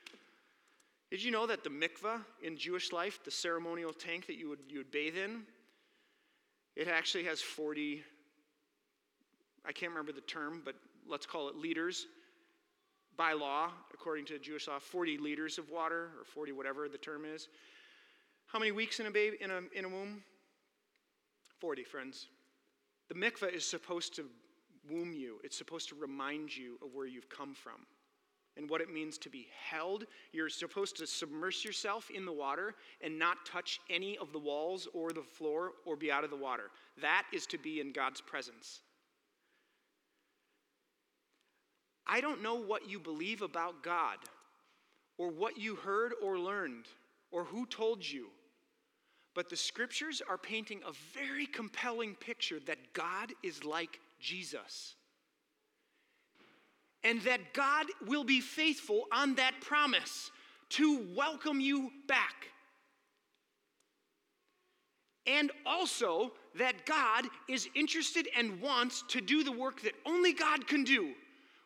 Did 1.10 1.22
you 1.24 1.30
know 1.30 1.46
that 1.46 1.64
the 1.64 1.70
mikvah 1.70 2.20
in 2.42 2.58
Jewish 2.58 2.92
life, 2.92 3.20
the 3.24 3.30
ceremonial 3.30 3.94
tank 3.94 4.26
that 4.26 4.36
you 4.36 4.50
would, 4.50 4.60
you 4.68 4.80
would 4.80 4.90
bathe 4.90 5.16
in, 5.16 5.44
it 6.76 6.88
actually 6.88 7.24
has 7.24 7.40
40 7.40 8.02
I 9.66 9.72
can't 9.72 9.90
remember 9.90 10.12
the 10.12 10.20
term, 10.22 10.62
but 10.64 10.74
let's 11.08 11.26
call 11.26 11.48
it 11.48 11.56
liters. 11.56 12.06
By 13.16 13.34
law, 13.34 13.70
according 13.92 14.24
to 14.26 14.38
Jewish 14.38 14.68
law, 14.68 14.78
40 14.78 15.18
liters 15.18 15.58
of 15.58 15.70
water, 15.70 16.10
or 16.18 16.24
40 16.24 16.52
whatever 16.52 16.88
the 16.88 16.98
term 16.98 17.24
is. 17.24 17.48
How 18.46 18.58
many 18.58 18.72
weeks 18.72 19.00
in 19.00 19.06
a 19.06 19.10
baby 19.10 19.36
in 19.40 19.50
a, 19.50 19.60
in 19.74 19.84
a 19.84 19.88
womb? 19.88 20.22
40, 21.60 21.84
friends. 21.84 22.26
The 23.08 23.14
mikveh 23.14 23.52
is 23.52 23.66
supposed 23.66 24.16
to 24.16 24.24
womb 24.90 25.12
you. 25.12 25.38
It's 25.44 25.56
supposed 25.56 25.88
to 25.90 25.94
remind 25.94 26.56
you 26.56 26.78
of 26.82 26.94
where 26.94 27.06
you've 27.06 27.28
come 27.28 27.54
from 27.54 27.86
and 28.56 28.68
what 28.68 28.80
it 28.80 28.92
means 28.92 29.16
to 29.18 29.30
be 29.30 29.48
held. 29.70 30.04
You're 30.32 30.48
supposed 30.48 30.96
to 30.96 31.06
submerge 31.06 31.64
yourself 31.64 32.10
in 32.10 32.24
the 32.24 32.32
water 32.32 32.74
and 33.00 33.18
not 33.18 33.46
touch 33.46 33.80
any 33.90 34.18
of 34.18 34.32
the 34.32 34.38
walls 34.38 34.88
or 34.92 35.12
the 35.12 35.22
floor 35.22 35.72
or 35.86 35.96
be 35.96 36.10
out 36.10 36.24
of 36.24 36.30
the 36.30 36.36
water. 36.36 36.70
That 37.00 37.24
is 37.32 37.46
to 37.46 37.58
be 37.58 37.80
in 37.80 37.92
God's 37.92 38.20
presence. 38.20 38.80
I 42.06 42.20
don't 42.20 42.42
know 42.42 42.56
what 42.56 42.88
you 42.88 42.98
believe 42.98 43.42
about 43.42 43.82
God, 43.82 44.18
or 45.18 45.30
what 45.30 45.58
you 45.58 45.76
heard 45.76 46.12
or 46.22 46.38
learned, 46.38 46.86
or 47.30 47.44
who 47.44 47.66
told 47.66 48.08
you, 48.08 48.28
but 49.34 49.48
the 49.48 49.56
scriptures 49.56 50.20
are 50.28 50.38
painting 50.38 50.80
a 50.86 50.92
very 51.18 51.46
compelling 51.46 52.14
picture 52.14 52.60
that 52.66 52.92
God 52.92 53.32
is 53.42 53.64
like 53.64 53.98
Jesus. 54.20 54.94
And 57.04 57.20
that 57.22 57.52
God 57.52 57.86
will 58.06 58.24
be 58.24 58.40
faithful 58.40 59.04
on 59.12 59.34
that 59.36 59.54
promise 59.60 60.30
to 60.70 61.04
welcome 61.16 61.60
you 61.60 61.90
back. 62.06 62.48
And 65.26 65.50
also 65.64 66.32
that 66.56 66.84
God 66.86 67.26
is 67.48 67.68
interested 67.74 68.28
and 68.36 68.60
wants 68.60 69.02
to 69.08 69.20
do 69.20 69.42
the 69.42 69.52
work 69.52 69.82
that 69.82 69.94
only 70.04 70.32
God 70.32 70.66
can 70.66 70.84
do 70.84 71.12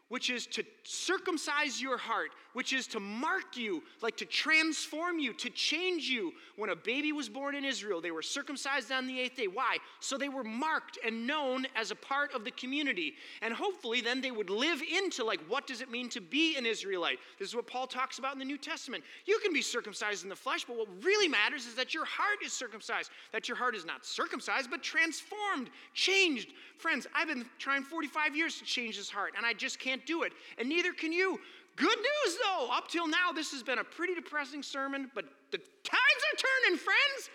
which 0.08 0.30
is 0.30 0.46
to 0.46 0.64
circumcise 0.84 1.80
your 1.80 1.98
heart, 1.98 2.30
which 2.56 2.72
is 2.72 2.86
to 2.86 2.98
mark 2.98 3.54
you, 3.54 3.82
like 4.00 4.16
to 4.16 4.24
transform 4.24 5.18
you, 5.18 5.34
to 5.34 5.50
change 5.50 6.04
you. 6.04 6.32
When 6.56 6.70
a 6.70 6.74
baby 6.74 7.12
was 7.12 7.28
born 7.28 7.54
in 7.54 7.66
Israel, 7.66 8.00
they 8.00 8.12
were 8.12 8.22
circumcised 8.22 8.90
on 8.90 9.06
the 9.06 9.20
eighth 9.20 9.36
day. 9.36 9.46
Why? 9.46 9.76
So 10.00 10.16
they 10.16 10.30
were 10.30 10.42
marked 10.42 10.98
and 11.04 11.26
known 11.26 11.66
as 11.76 11.90
a 11.90 11.94
part 11.94 12.34
of 12.34 12.44
the 12.44 12.50
community. 12.52 13.12
And 13.42 13.52
hopefully, 13.52 14.00
then 14.00 14.22
they 14.22 14.30
would 14.30 14.48
live 14.48 14.80
into, 14.80 15.22
like, 15.22 15.40
what 15.48 15.66
does 15.66 15.82
it 15.82 15.90
mean 15.90 16.08
to 16.08 16.20
be 16.22 16.56
an 16.56 16.64
Israelite? 16.64 17.18
This 17.38 17.50
is 17.50 17.54
what 17.54 17.66
Paul 17.66 17.86
talks 17.86 18.18
about 18.18 18.32
in 18.32 18.38
the 18.38 18.44
New 18.46 18.56
Testament. 18.56 19.04
You 19.26 19.38
can 19.42 19.52
be 19.52 19.60
circumcised 19.60 20.22
in 20.22 20.30
the 20.30 20.34
flesh, 20.34 20.64
but 20.64 20.78
what 20.78 20.88
really 21.04 21.28
matters 21.28 21.66
is 21.66 21.74
that 21.74 21.92
your 21.92 22.06
heart 22.06 22.38
is 22.42 22.54
circumcised, 22.54 23.10
that 23.32 23.48
your 23.48 23.58
heart 23.58 23.74
is 23.76 23.84
not 23.84 24.06
circumcised, 24.06 24.70
but 24.70 24.82
transformed, 24.82 25.68
changed. 25.92 26.54
Friends, 26.78 27.06
I've 27.14 27.28
been 27.28 27.44
trying 27.58 27.82
45 27.82 28.34
years 28.34 28.58
to 28.60 28.64
change 28.64 28.96
this 28.96 29.10
heart, 29.10 29.34
and 29.36 29.44
I 29.44 29.52
just 29.52 29.78
can't 29.78 30.06
do 30.06 30.22
it, 30.22 30.32
and 30.56 30.70
neither 30.70 30.94
can 30.94 31.12
you. 31.12 31.38
Good 31.76 31.98
news, 31.98 32.38
though, 32.42 32.68
up 32.72 32.88
till 32.88 33.06
now, 33.06 33.32
this 33.34 33.52
has 33.52 33.62
been 33.62 33.78
a 33.78 33.84
pretty 33.84 34.14
depressing 34.14 34.62
sermon, 34.62 35.10
but 35.14 35.26
the 35.50 35.58
tides 35.58 36.22
are 36.32 36.38
turning, 36.64 36.78
friends. 36.78 37.30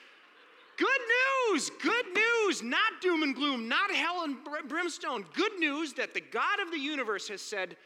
Good 0.78 0.88
news, 1.52 1.70
good 1.82 2.06
news, 2.16 2.64
not 2.64 3.02
doom 3.02 3.22
and 3.22 3.36
gloom, 3.36 3.68
not 3.68 3.92
hell 3.92 4.24
and 4.24 4.38
brimstone. 4.68 5.26
Good 5.36 5.60
news 5.60 5.94
that 5.94 6.16
the 6.16 6.22
God 6.22 6.60
of 6.60 6.72
the 6.72 6.80
universe 6.80 7.28
has 7.28 7.42
said, 7.42 7.78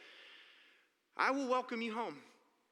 I 1.14 1.30
will 1.30 1.46
welcome 1.46 1.82
you 1.82 1.92
home. 1.92 2.16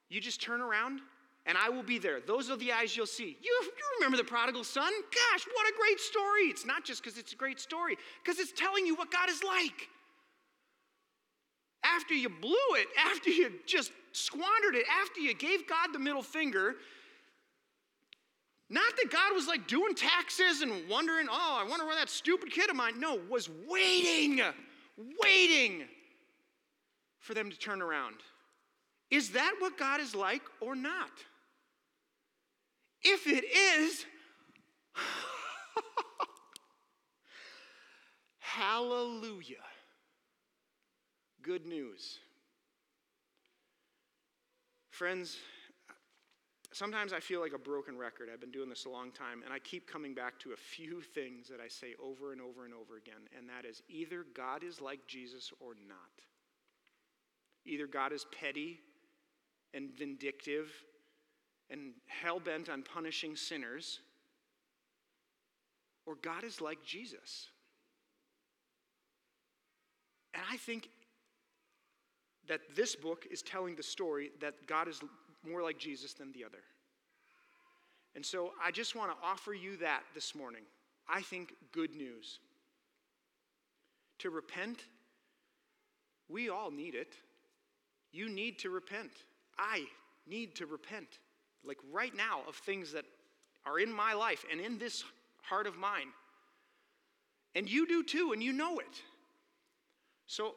You 0.09 0.19
just 0.19 0.41
turn 0.41 0.61
around 0.61 1.01
and 1.45 1.55
I 1.55 1.69
will 1.69 1.83
be 1.83 1.99
there. 1.99 2.21
Those 2.21 2.49
are 2.49 2.57
the 2.57 2.71
eyes 2.71 2.97
you'll 2.97 3.05
see. 3.05 3.37
You, 3.39 3.59
you 3.63 3.83
remember 3.99 4.17
the 4.17 4.23
prodigal 4.23 4.63
son? 4.63 4.91
Gosh, 5.31 5.45
what 5.53 5.67
a 5.67 5.73
great 5.79 5.99
story. 5.99 6.43
It's 6.43 6.65
not 6.65 6.83
just 6.83 7.03
because 7.03 7.19
it's 7.19 7.33
a 7.33 7.35
great 7.35 7.59
story, 7.59 7.95
because 8.23 8.39
it's 8.39 8.51
telling 8.51 8.87
you 8.87 8.95
what 8.95 9.11
God 9.11 9.29
is 9.29 9.43
like 9.43 9.89
after 11.95 12.13
you 12.13 12.29
blew 12.29 12.55
it, 12.73 12.87
after 13.11 13.29
you 13.29 13.51
just 13.65 13.91
squandered 14.11 14.75
it, 14.75 14.85
after 15.01 15.19
you 15.19 15.33
gave 15.33 15.67
God 15.67 15.89
the 15.93 15.99
middle 15.99 16.23
finger, 16.23 16.75
not 18.69 18.95
that 18.95 19.11
God 19.11 19.33
was 19.33 19.47
like 19.47 19.67
doing 19.67 19.93
taxes 19.93 20.61
and 20.61 20.71
wondering, 20.89 21.27
oh, 21.29 21.61
I 21.63 21.69
wonder 21.69 21.85
where 21.85 21.95
that 21.95 22.09
stupid 22.09 22.51
kid 22.51 22.69
of 22.69 22.75
mine, 22.75 22.99
no, 22.99 23.19
was 23.29 23.49
waiting, 23.67 24.41
waiting 25.21 25.83
for 27.19 27.33
them 27.33 27.51
to 27.51 27.57
turn 27.57 27.81
around. 27.81 28.15
Is 29.11 29.31
that 29.31 29.55
what 29.59 29.77
God 29.77 29.99
is 29.99 30.15
like 30.15 30.41
or 30.61 30.75
not? 30.75 31.11
If 33.03 33.27
it 33.27 33.45
is, 33.45 34.03
hallelujah 38.39 39.57
good 41.45 41.67
news. 41.67 42.17
Friends, 44.89 45.37
sometimes 46.73 47.13
I 47.13 47.19
feel 47.19 47.39
like 47.39 47.53
a 47.53 47.59
broken 47.59 47.95
record. 47.99 48.29
I've 48.33 48.41
been 48.41 48.51
doing 48.51 48.67
this 48.67 48.85
a 48.85 48.89
long 48.89 49.11
time, 49.11 49.43
and 49.43 49.53
I 49.53 49.59
keep 49.59 49.87
coming 49.87 50.15
back 50.15 50.39
to 50.39 50.53
a 50.53 50.57
few 50.57 51.01
things 51.13 51.47
that 51.49 51.59
I 51.63 51.67
say 51.67 51.93
over 52.03 52.31
and 52.31 52.41
over 52.41 52.65
and 52.65 52.73
over 52.73 52.97
again, 52.97 53.29
and 53.37 53.47
that 53.47 53.69
is 53.69 53.83
either 53.89 54.25
God 54.35 54.63
is 54.63 54.81
like 54.81 55.05
Jesus 55.05 55.51
or 55.59 55.73
not. 55.87 55.97
Either 57.63 57.85
God 57.85 58.11
is 58.11 58.25
petty 58.39 58.79
and 59.75 59.91
vindictive 59.91 60.71
and 61.69 61.93
hell 62.07 62.39
bent 62.39 62.69
on 62.69 62.81
punishing 62.81 63.35
sinners, 63.35 63.99
or 66.07 66.15
God 66.15 66.43
is 66.43 66.59
like 66.59 66.83
Jesus. 66.83 67.49
And 70.33 70.43
I 70.51 70.57
think 70.57 70.89
that 72.47 72.61
this 72.75 72.95
book 72.95 73.25
is 73.31 73.41
telling 73.41 73.75
the 73.75 73.83
story 73.83 74.31
that 74.41 74.53
God 74.67 74.87
is 74.87 75.01
more 75.47 75.61
like 75.61 75.77
Jesus 75.77 76.13
than 76.13 76.31
the 76.31 76.43
other. 76.43 76.59
And 78.15 78.25
so 78.25 78.51
I 78.63 78.71
just 78.71 78.95
want 78.95 79.11
to 79.11 79.17
offer 79.25 79.53
you 79.53 79.77
that 79.77 80.03
this 80.13 80.35
morning. 80.35 80.63
I 81.07 81.21
think 81.21 81.53
good 81.71 81.95
news. 81.95 82.39
To 84.19 84.29
repent, 84.29 84.85
we 86.29 86.49
all 86.49 86.71
need 86.71 86.95
it. 86.95 87.15
You 88.11 88.29
need 88.29 88.57
to 88.59 88.69
repent. 88.69 89.11
I 89.59 89.85
need 90.27 90.55
to 90.55 90.65
repent. 90.65 91.19
Like 91.65 91.77
right 91.91 92.15
now, 92.15 92.39
of 92.47 92.55
things 92.55 92.91
that 92.93 93.05
are 93.65 93.79
in 93.79 93.91
my 93.91 94.13
life 94.13 94.45
and 94.51 94.61
in 94.61 94.77
this 94.77 95.03
heart 95.41 95.67
of 95.67 95.77
mine. 95.77 96.07
And 97.55 97.69
you 97.69 97.87
do 97.87 98.03
too, 98.03 98.31
and 98.31 98.41
you 98.41 98.53
know 98.53 98.79
it. 98.79 99.01
So 100.27 100.55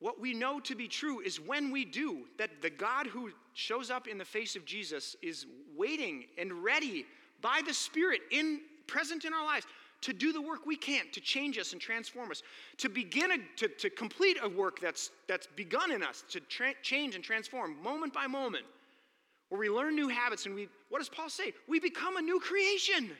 what 0.00 0.20
we 0.20 0.32
know 0.32 0.60
to 0.60 0.76
be 0.76 0.86
true 0.86 1.20
is 1.20 1.40
when 1.40 1.72
we 1.72 1.84
do, 1.84 2.26
that 2.38 2.62
the 2.62 2.70
God 2.70 3.06
who 3.06 3.30
shows 3.54 3.90
up 3.90 4.06
in 4.06 4.16
the 4.16 4.24
face 4.24 4.54
of 4.54 4.64
Jesus 4.64 5.16
is 5.22 5.46
waiting 5.76 6.26
and 6.38 6.52
ready 6.52 7.04
by 7.40 7.60
the 7.66 7.74
Spirit 7.74 8.20
in 8.30 8.60
present 8.86 9.24
in 9.24 9.34
our 9.34 9.44
lives 9.44 9.66
to 10.00 10.12
do 10.12 10.32
the 10.32 10.40
work 10.40 10.64
we 10.64 10.76
can't, 10.76 11.12
to 11.12 11.20
change 11.20 11.58
us 11.58 11.72
and 11.72 11.80
transform 11.80 12.30
us, 12.30 12.42
to 12.76 12.88
begin 12.88 13.32
a, 13.32 13.36
to, 13.56 13.66
to 13.66 13.90
complete 13.90 14.38
a 14.40 14.48
work 14.48 14.80
that's, 14.80 15.10
that's 15.26 15.48
begun 15.56 15.90
in 15.90 16.04
us, 16.04 16.22
to 16.30 16.40
tra- 16.40 16.74
change 16.82 17.16
and 17.16 17.24
transform 17.24 17.80
moment 17.82 18.12
by 18.12 18.28
moment, 18.28 18.64
where 19.48 19.58
we 19.58 19.68
learn 19.68 19.96
new 19.96 20.08
habits 20.08 20.46
and 20.46 20.54
we, 20.54 20.68
what 20.88 20.98
does 20.98 21.08
Paul 21.08 21.28
say? 21.28 21.52
We 21.66 21.80
become 21.80 22.16
a 22.16 22.22
new 22.22 22.38
creation. 22.38 23.10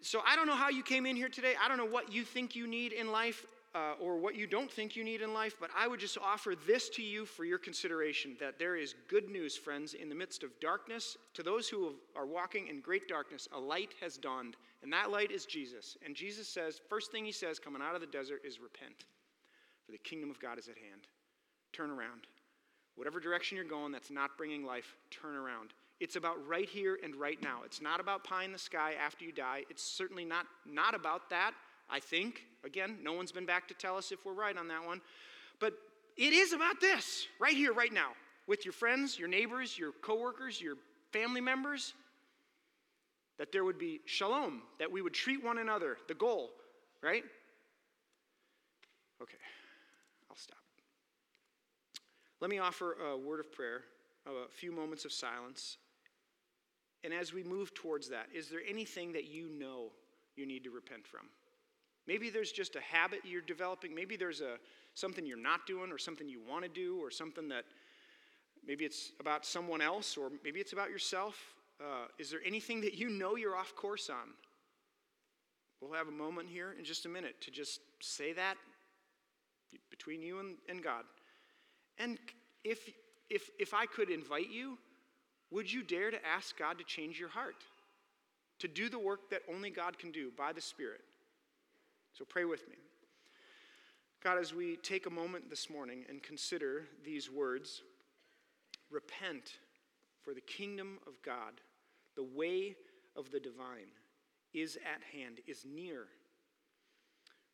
So 0.00 0.20
I 0.26 0.34
don't 0.34 0.46
know 0.46 0.56
how 0.56 0.70
you 0.70 0.82
came 0.82 1.04
in 1.04 1.14
here 1.14 1.28
today. 1.28 1.52
I 1.62 1.68
don't 1.68 1.76
know 1.76 1.84
what 1.84 2.10
you 2.12 2.24
think 2.24 2.56
you 2.56 2.66
need 2.66 2.92
in 2.92 3.12
life 3.12 3.44
uh, 3.78 3.94
or 4.00 4.16
what 4.16 4.34
you 4.34 4.46
don't 4.46 4.70
think 4.70 4.96
you 4.96 5.04
need 5.04 5.22
in 5.22 5.32
life, 5.32 5.54
but 5.60 5.70
I 5.76 5.86
would 5.86 6.00
just 6.00 6.18
offer 6.18 6.54
this 6.66 6.88
to 6.90 7.02
you 7.02 7.24
for 7.24 7.44
your 7.44 7.58
consideration 7.58 8.36
that 8.40 8.58
there 8.58 8.76
is 8.76 8.94
good 9.08 9.28
news, 9.30 9.56
friends, 9.56 9.94
in 9.94 10.08
the 10.08 10.14
midst 10.14 10.42
of 10.42 10.58
darkness. 10.58 11.16
To 11.34 11.42
those 11.42 11.68
who 11.68 11.94
are 12.16 12.26
walking 12.26 12.68
in 12.68 12.80
great 12.80 13.06
darkness, 13.06 13.46
a 13.52 13.58
light 13.58 13.94
has 14.00 14.16
dawned, 14.16 14.56
and 14.82 14.92
that 14.92 15.10
light 15.10 15.30
is 15.30 15.46
Jesus. 15.46 15.96
And 16.04 16.16
Jesus 16.16 16.48
says, 16.48 16.80
first 16.88 17.12
thing 17.12 17.24
he 17.24 17.32
says 17.32 17.58
coming 17.58 17.82
out 17.82 17.94
of 17.94 18.00
the 18.00 18.06
desert 18.08 18.42
is 18.44 18.58
repent, 18.58 19.04
for 19.86 19.92
the 19.92 19.98
kingdom 19.98 20.30
of 20.30 20.40
God 20.40 20.58
is 20.58 20.68
at 20.68 20.76
hand. 20.76 21.06
Turn 21.72 21.90
around. 21.90 22.26
Whatever 22.96 23.20
direction 23.20 23.56
you're 23.56 23.64
going 23.64 23.92
that's 23.92 24.10
not 24.10 24.36
bringing 24.36 24.64
life, 24.64 24.96
turn 25.10 25.36
around. 25.36 25.72
It's 26.00 26.16
about 26.16 26.44
right 26.48 26.68
here 26.68 26.98
and 27.04 27.14
right 27.14 27.40
now. 27.40 27.60
It's 27.64 27.80
not 27.80 28.00
about 28.00 28.24
pie 28.24 28.44
in 28.44 28.52
the 28.52 28.58
sky 28.58 28.94
after 29.00 29.24
you 29.24 29.32
die. 29.32 29.62
It's 29.70 29.82
certainly 29.82 30.24
not, 30.24 30.46
not 30.66 30.94
about 30.94 31.30
that. 31.30 31.52
I 31.90 32.00
think. 32.00 32.44
Again, 32.68 32.98
no 33.02 33.14
one's 33.14 33.32
been 33.32 33.46
back 33.46 33.66
to 33.68 33.74
tell 33.74 33.96
us 33.96 34.12
if 34.12 34.26
we're 34.26 34.34
right 34.34 34.56
on 34.56 34.68
that 34.68 34.84
one. 34.84 35.00
But 35.58 35.72
it 36.18 36.34
is 36.34 36.52
about 36.52 36.82
this, 36.82 37.26
right 37.40 37.56
here, 37.56 37.72
right 37.72 37.92
now, 37.92 38.10
with 38.46 38.66
your 38.66 38.74
friends, 38.74 39.18
your 39.18 39.26
neighbors, 39.26 39.78
your 39.78 39.92
coworkers, 40.02 40.60
your 40.60 40.74
family 41.10 41.40
members. 41.40 41.94
That 43.38 43.52
there 43.52 43.64
would 43.64 43.78
be 43.78 44.00
shalom, 44.04 44.62
that 44.78 44.92
we 44.92 45.00
would 45.00 45.14
treat 45.14 45.42
one 45.42 45.58
another, 45.58 45.96
the 46.08 46.14
goal, 46.14 46.50
right? 47.02 47.24
Okay, 49.22 49.38
I'll 50.28 50.36
stop. 50.36 50.58
Let 52.40 52.50
me 52.50 52.58
offer 52.58 52.96
a 53.00 53.16
word 53.16 53.40
of 53.40 53.50
prayer, 53.50 53.84
a 54.26 54.50
few 54.50 54.72
moments 54.72 55.06
of 55.06 55.12
silence. 55.12 55.78
And 57.02 57.14
as 57.14 57.32
we 57.32 57.42
move 57.42 57.72
towards 57.74 58.10
that, 58.10 58.26
is 58.34 58.50
there 58.50 58.60
anything 58.68 59.12
that 59.12 59.24
you 59.24 59.48
know 59.48 59.92
you 60.36 60.44
need 60.44 60.64
to 60.64 60.70
repent 60.70 61.06
from? 61.06 61.28
Maybe 62.08 62.30
there's 62.30 62.50
just 62.50 62.74
a 62.74 62.80
habit 62.80 63.20
you're 63.22 63.42
developing. 63.42 63.94
Maybe 63.94 64.16
there's 64.16 64.40
a, 64.40 64.56
something 64.94 65.26
you're 65.26 65.36
not 65.36 65.66
doing 65.66 65.92
or 65.92 65.98
something 65.98 66.26
you 66.26 66.40
want 66.40 66.64
to 66.64 66.70
do 66.70 66.98
or 67.02 67.10
something 67.10 67.48
that 67.50 67.66
maybe 68.66 68.86
it's 68.86 69.12
about 69.20 69.44
someone 69.44 69.82
else 69.82 70.16
or 70.16 70.30
maybe 70.42 70.58
it's 70.58 70.72
about 70.72 70.88
yourself. 70.88 71.38
Uh, 71.78 72.06
is 72.18 72.30
there 72.30 72.40
anything 72.46 72.80
that 72.80 72.94
you 72.94 73.10
know 73.10 73.36
you're 73.36 73.54
off 73.54 73.76
course 73.76 74.08
on? 74.08 74.30
We'll 75.82 75.92
have 75.92 76.08
a 76.08 76.12
moment 76.12 76.48
here 76.48 76.74
in 76.78 76.84
just 76.84 77.04
a 77.04 77.10
minute 77.10 77.42
to 77.42 77.50
just 77.50 77.80
say 78.00 78.32
that 78.32 78.54
between 79.90 80.22
you 80.22 80.38
and, 80.38 80.56
and 80.66 80.82
God. 80.82 81.04
And 81.98 82.18
if, 82.64 82.88
if, 83.28 83.50
if 83.60 83.74
I 83.74 83.84
could 83.84 84.08
invite 84.08 84.50
you, 84.50 84.78
would 85.50 85.70
you 85.70 85.82
dare 85.82 86.10
to 86.10 86.26
ask 86.26 86.58
God 86.58 86.78
to 86.78 86.84
change 86.84 87.20
your 87.20 87.28
heart? 87.28 87.64
To 88.60 88.66
do 88.66 88.88
the 88.88 88.98
work 88.98 89.28
that 89.30 89.42
only 89.54 89.68
God 89.68 89.98
can 89.98 90.10
do 90.10 90.32
by 90.36 90.54
the 90.54 90.60
Spirit? 90.62 91.02
So 92.18 92.24
pray 92.24 92.44
with 92.44 92.68
me. 92.68 92.74
God, 94.24 94.38
as 94.38 94.52
we 94.52 94.74
take 94.78 95.06
a 95.06 95.10
moment 95.10 95.48
this 95.48 95.70
morning 95.70 96.04
and 96.08 96.20
consider 96.20 96.86
these 97.04 97.30
words, 97.30 97.82
repent, 98.90 99.58
for 100.20 100.34
the 100.34 100.40
kingdom 100.40 100.98
of 101.06 101.22
God, 101.22 101.60
the 102.16 102.24
way 102.24 102.74
of 103.14 103.30
the 103.30 103.38
divine, 103.38 103.92
is 104.52 104.76
at 104.78 105.00
hand, 105.16 105.38
is 105.46 105.64
near. 105.64 106.06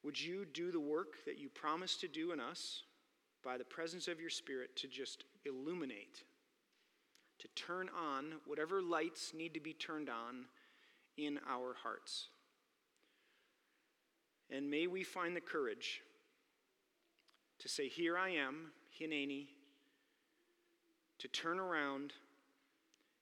Would 0.03 0.19
you 0.19 0.47
do 0.47 0.73
the 0.73 0.81
work 0.81 1.23
that 1.27 1.39
you 1.39 1.51
promised 1.51 2.01
to 2.01 2.09
do 2.09 2.33
in 2.33 2.41
us 2.41 2.85
by 3.45 3.59
the 3.59 3.65
presence 3.65 4.09
of 4.09 4.19
your 4.19 4.31
Spirit 4.31 4.75
to 4.77 4.89
just 4.89 5.25
illuminate, 5.45 6.25
to 7.39 7.49
turn 7.49 7.91
on 7.91 8.37
whatever 8.47 8.81
lights 8.81 9.35
need 9.37 9.53
to 9.53 9.61
be 9.61 9.75
turned 9.75 10.09
on 10.09 10.47
in 11.19 11.39
our 11.47 11.75
hearts? 11.83 12.29
And 14.55 14.71
may 14.71 14.87
we 14.87 15.03
find 15.03 15.35
the 15.35 15.41
courage 15.41 16.01
to 17.59 17.69
say, 17.69 17.89
Here 17.89 18.17
I 18.17 18.31
am, 18.31 18.71
Hineni, 19.01 19.49
to 21.19 21.29
turn 21.29 21.59
around 21.59 22.13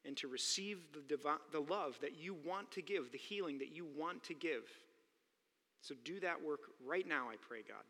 and 0.05 0.15
to 0.19 0.29
receive 0.29 0.81
the, 1.09 1.19
the 1.51 1.61
love 1.61 1.97
that 2.03 2.19
you 2.19 2.37
want 2.45 2.71
to 2.73 2.83
give, 2.83 3.13
the 3.13 3.19
healing 3.19 3.59
that 3.59 3.75
you 3.75 3.87
want 3.97 4.23
to 4.25 4.35
give. 4.35 4.65
So 5.81 5.95
do 6.05 6.21
that 6.21 6.43
work 6.43 6.61
right 6.85 7.09
now, 7.09 7.29
I 7.31 7.37
pray, 7.41 7.63
God. 7.67 7.85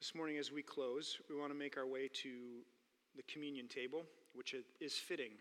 This 0.00 0.14
morning, 0.14 0.38
as 0.38 0.50
we 0.50 0.62
close, 0.62 1.18
we 1.28 1.36
want 1.36 1.52
to 1.52 1.58
make 1.58 1.76
our 1.76 1.86
way 1.86 2.08
to 2.22 2.30
the 3.14 3.22
communion 3.24 3.68
table, 3.68 4.04
which 4.34 4.54
is 4.80 4.94
fitting 4.94 5.32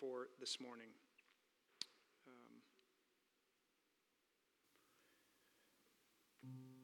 for 0.00 0.28
this 0.40 0.58
morning. 0.60 0.86
Um, 2.26 2.56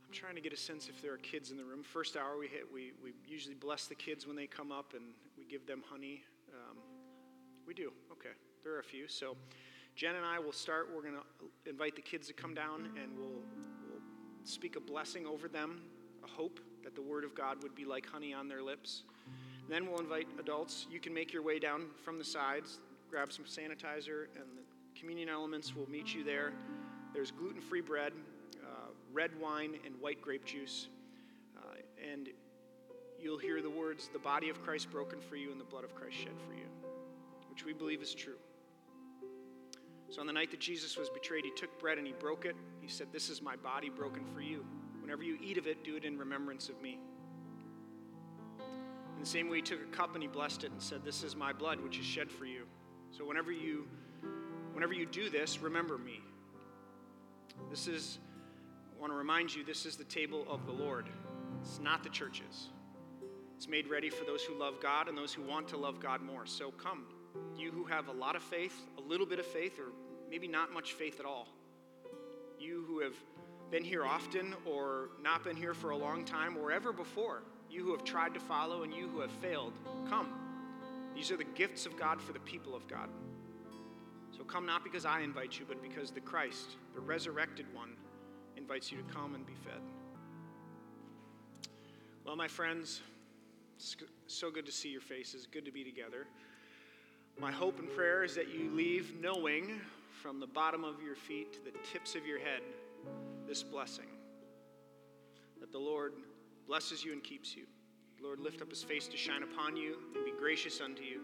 I'm 0.04 0.12
trying 0.12 0.34
to 0.34 0.42
get 0.42 0.52
a 0.52 0.56
sense 0.56 0.90
if 0.90 1.00
there 1.00 1.14
are 1.14 1.18
kids 1.18 1.50
in 1.50 1.56
the 1.56 1.64
room. 1.64 1.82
First 1.82 2.16
hour 2.16 2.38
we 2.38 2.46
hit, 2.46 2.64
we, 2.72 2.92
we 3.02 3.14
usually 3.26 3.54
bless 3.54 3.86
the 3.86 3.94
kids 3.94 4.26
when 4.26 4.36
they 4.36 4.46
come 4.46 4.70
up 4.70 4.92
and 4.94 5.02
we 5.38 5.46
give 5.46 5.66
them 5.66 5.82
honey. 5.88 6.24
Um, 6.52 6.76
we 7.66 7.72
do. 7.72 7.90
Okay. 8.12 8.34
There 8.62 8.74
are 8.74 8.80
a 8.80 8.84
few. 8.84 9.08
So 9.08 9.34
Jen 9.94 10.16
and 10.16 10.26
I 10.26 10.38
will 10.38 10.52
start. 10.52 10.90
We're 10.94 11.02
going 11.02 11.14
to 11.14 11.70
invite 11.70 11.96
the 11.96 12.02
kids 12.02 12.26
to 12.26 12.34
come 12.34 12.54
down 12.54 12.90
and 13.02 13.16
we'll, 13.16 13.40
we'll 13.88 14.00
speak 14.44 14.76
a 14.76 14.80
blessing 14.80 15.26
over 15.26 15.48
them, 15.48 15.80
a 16.22 16.28
hope 16.28 16.60
that 16.84 16.94
the 16.94 17.02
word 17.02 17.24
of 17.24 17.34
God 17.34 17.62
would 17.62 17.74
be 17.74 17.86
like 17.86 18.06
honey 18.06 18.34
on 18.34 18.46
their 18.46 18.62
lips. 18.62 19.04
Then 19.70 19.86
we'll 19.86 20.00
invite 20.00 20.28
adults. 20.38 20.86
You 20.90 21.00
can 21.00 21.14
make 21.14 21.32
your 21.32 21.42
way 21.42 21.58
down 21.58 21.86
from 22.04 22.18
the 22.18 22.24
sides 22.24 22.78
grab 23.10 23.32
some 23.32 23.44
sanitizer, 23.44 24.26
and 24.34 24.56
the 24.56 24.98
communion 24.98 25.28
elements 25.28 25.74
will 25.74 25.88
meet 25.88 26.14
you 26.14 26.24
there. 26.24 26.52
There's 27.12 27.30
gluten 27.30 27.60
free 27.60 27.80
bread, 27.80 28.12
uh, 28.62 28.90
red 29.12 29.30
wine, 29.40 29.76
and 29.84 29.94
white 30.00 30.20
grape 30.20 30.44
juice. 30.44 30.88
Uh, 31.56 31.76
and 32.12 32.28
you'll 33.20 33.38
hear 33.38 33.62
the 33.62 33.70
words, 33.70 34.10
the 34.12 34.18
body 34.18 34.48
of 34.48 34.62
Christ 34.62 34.90
broken 34.90 35.20
for 35.20 35.36
you 35.36 35.50
and 35.50 35.60
the 35.60 35.64
blood 35.64 35.84
of 35.84 35.94
Christ 35.94 36.16
shed 36.16 36.40
for 36.46 36.54
you, 36.54 36.66
which 37.50 37.64
we 37.64 37.72
believe 37.72 38.02
is 38.02 38.14
true. 38.14 38.36
So 40.10 40.20
on 40.20 40.26
the 40.26 40.32
night 40.32 40.50
that 40.52 40.60
Jesus 40.60 40.96
was 40.96 41.08
betrayed, 41.08 41.44
he 41.44 41.50
took 41.50 41.78
bread 41.80 41.98
and 41.98 42.06
he 42.06 42.12
broke 42.12 42.44
it. 42.44 42.54
He 42.80 42.88
said, 42.88 43.08
This 43.12 43.28
is 43.28 43.42
my 43.42 43.56
body 43.56 43.88
broken 43.88 44.24
for 44.32 44.40
you. 44.40 44.64
Whenever 45.00 45.22
you 45.22 45.36
eat 45.42 45.58
of 45.58 45.66
it, 45.66 45.84
do 45.84 45.96
it 45.96 46.04
in 46.04 46.18
remembrance 46.18 46.68
of 46.68 46.80
me. 46.80 46.98
In 48.58 49.20
the 49.20 49.26
same 49.26 49.48
way, 49.48 49.56
he 49.56 49.62
took 49.62 49.80
a 49.80 49.96
cup 49.96 50.14
and 50.14 50.22
he 50.22 50.28
blessed 50.28 50.64
it 50.64 50.70
and 50.70 50.80
said, 50.80 51.04
This 51.04 51.22
is 51.22 51.34
my 51.34 51.52
blood, 51.52 51.80
which 51.80 51.98
is 51.98 52.04
shed 52.04 52.30
for 52.30 52.44
you. 52.44 52.66
So 53.10 53.24
whenever 53.24 53.52
you 53.52 53.86
whenever 54.72 54.92
you 54.92 55.06
do 55.06 55.30
this, 55.30 55.60
remember 55.60 55.98
me. 55.98 56.20
This 57.70 57.86
is 57.86 58.18
I 58.96 59.00
want 59.00 59.12
to 59.12 59.16
remind 59.16 59.54
you 59.54 59.64
this 59.64 59.86
is 59.86 59.96
the 59.96 60.04
table 60.04 60.46
of 60.48 60.66
the 60.66 60.72
Lord, 60.72 61.08
it's 61.60 61.78
not 61.80 62.02
the 62.02 62.10
church's. 62.10 62.68
It's 63.56 63.68
made 63.68 63.88
ready 63.88 64.10
for 64.10 64.24
those 64.24 64.42
who 64.42 64.54
love 64.58 64.82
God 64.82 65.08
and 65.08 65.16
those 65.16 65.32
who 65.32 65.42
want 65.42 65.68
to 65.68 65.78
love 65.78 65.98
God 65.98 66.20
more. 66.20 66.44
So 66.44 66.70
come, 66.70 67.06
you 67.56 67.70
who 67.70 67.84
have 67.84 68.08
a 68.08 68.12
lot 68.12 68.36
of 68.36 68.42
faith, 68.42 68.78
a 68.98 69.00
little 69.00 69.24
bit 69.24 69.38
of 69.38 69.46
faith, 69.46 69.78
or 69.78 69.92
maybe 70.30 70.46
not 70.46 70.74
much 70.74 70.92
faith 70.92 71.20
at 71.20 71.26
all. 71.26 71.48
You 72.58 72.84
who 72.86 73.00
have 73.00 73.14
been 73.70 73.82
here 73.82 74.04
often 74.04 74.54
or 74.66 75.08
not 75.22 75.42
been 75.42 75.56
here 75.56 75.72
for 75.72 75.90
a 75.90 75.96
long 75.96 76.24
time 76.24 76.56
or 76.56 76.70
ever 76.70 76.92
before. 76.92 77.42
You 77.70 77.82
who 77.82 77.92
have 77.92 78.04
tried 78.04 78.34
to 78.34 78.40
follow 78.40 78.82
and 78.82 78.92
you 78.92 79.08
who 79.08 79.20
have 79.20 79.32
failed. 79.32 79.72
Come. 80.08 80.45
These 81.16 81.32
are 81.32 81.38
the 81.38 81.44
gifts 81.44 81.86
of 81.86 81.98
God 81.98 82.20
for 82.20 82.34
the 82.34 82.40
people 82.40 82.76
of 82.76 82.86
God. 82.86 83.08
So 84.36 84.44
come 84.44 84.66
not 84.66 84.84
because 84.84 85.06
I 85.06 85.20
invite 85.20 85.58
you, 85.58 85.64
but 85.66 85.82
because 85.82 86.10
the 86.10 86.20
Christ, 86.20 86.76
the 86.94 87.00
resurrected 87.00 87.64
one, 87.74 87.96
invites 88.58 88.92
you 88.92 88.98
to 88.98 89.04
come 89.04 89.34
and 89.34 89.46
be 89.46 89.54
fed. 89.54 89.80
Well, 92.22 92.36
my 92.36 92.48
friends, 92.48 93.00
so 94.26 94.50
good 94.50 94.66
to 94.66 94.72
see 94.72 94.90
your 94.90 95.00
faces, 95.00 95.46
good 95.50 95.64
to 95.64 95.72
be 95.72 95.84
together. 95.84 96.26
My 97.40 97.50
hope 97.50 97.78
and 97.78 97.90
prayer 97.90 98.22
is 98.22 98.34
that 98.34 98.48
you 98.48 98.70
leave 98.74 99.14
knowing 99.18 99.80
from 100.10 100.38
the 100.38 100.46
bottom 100.46 100.84
of 100.84 101.02
your 101.02 101.16
feet 101.16 101.54
to 101.54 101.60
the 101.60 101.72
tips 101.92 102.14
of 102.14 102.26
your 102.26 102.38
head 102.38 102.60
this 103.48 103.62
blessing. 103.62 104.08
That 105.60 105.72
the 105.72 105.78
Lord 105.78 106.12
blesses 106.66 107.02
you 107.02 107.14
and 107.14 107.22
keeps 107.22 107.56
you. 107.56 107.64
Lord 108.26 108.40
lift 108.40 108.60
up 108.60 108.68
his 108.70 108.82
face 108.82 109.06
to 109.06 109.16
shine 109.16 109.44
upon 109.44 109.76
you 109.76 109.98
and 110.16 110.24
be 110.24 110.32
gracious 110.36 110.80
unto 110.80 111.04
you. 111.04 111.20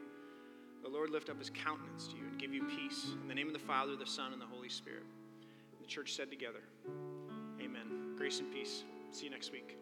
The 0.84 0.88
Lord 0.88 1.10
lift 1.10 1.30
up 1.30 1.38
his 1.40 1.50
countenance 1.50 2.06
to 2.06 2.16
you 2.16 2.22
and 2.30 2.38
give 2.38 2.54
you 2.54 2.62
peace. 2.62 3.08
In 3.20 3.26
the 3.26 3.34
name 3.34 3.48
of 3.48 3.54
the 3.54 3.58
Father, 3.58 3.96
the 3.96 4.06
Son, 4.06 4.32
and 4.32 4.40
the 4.40 4.46
Holy 4.46 4.68
Spirit. 4.68 5.02
The 5.80 5.86
church 5.88 6.14
said 6.14 6.30
together, 6.30 6.60
Amen. 7.60 8.14
Grace 8.16 8.38
and 8.38 8.52
peace. 8.52 8.84
See 9.10 9.24
you 9.24 9.32
next 9.32 9.50
week. 9.50 9.76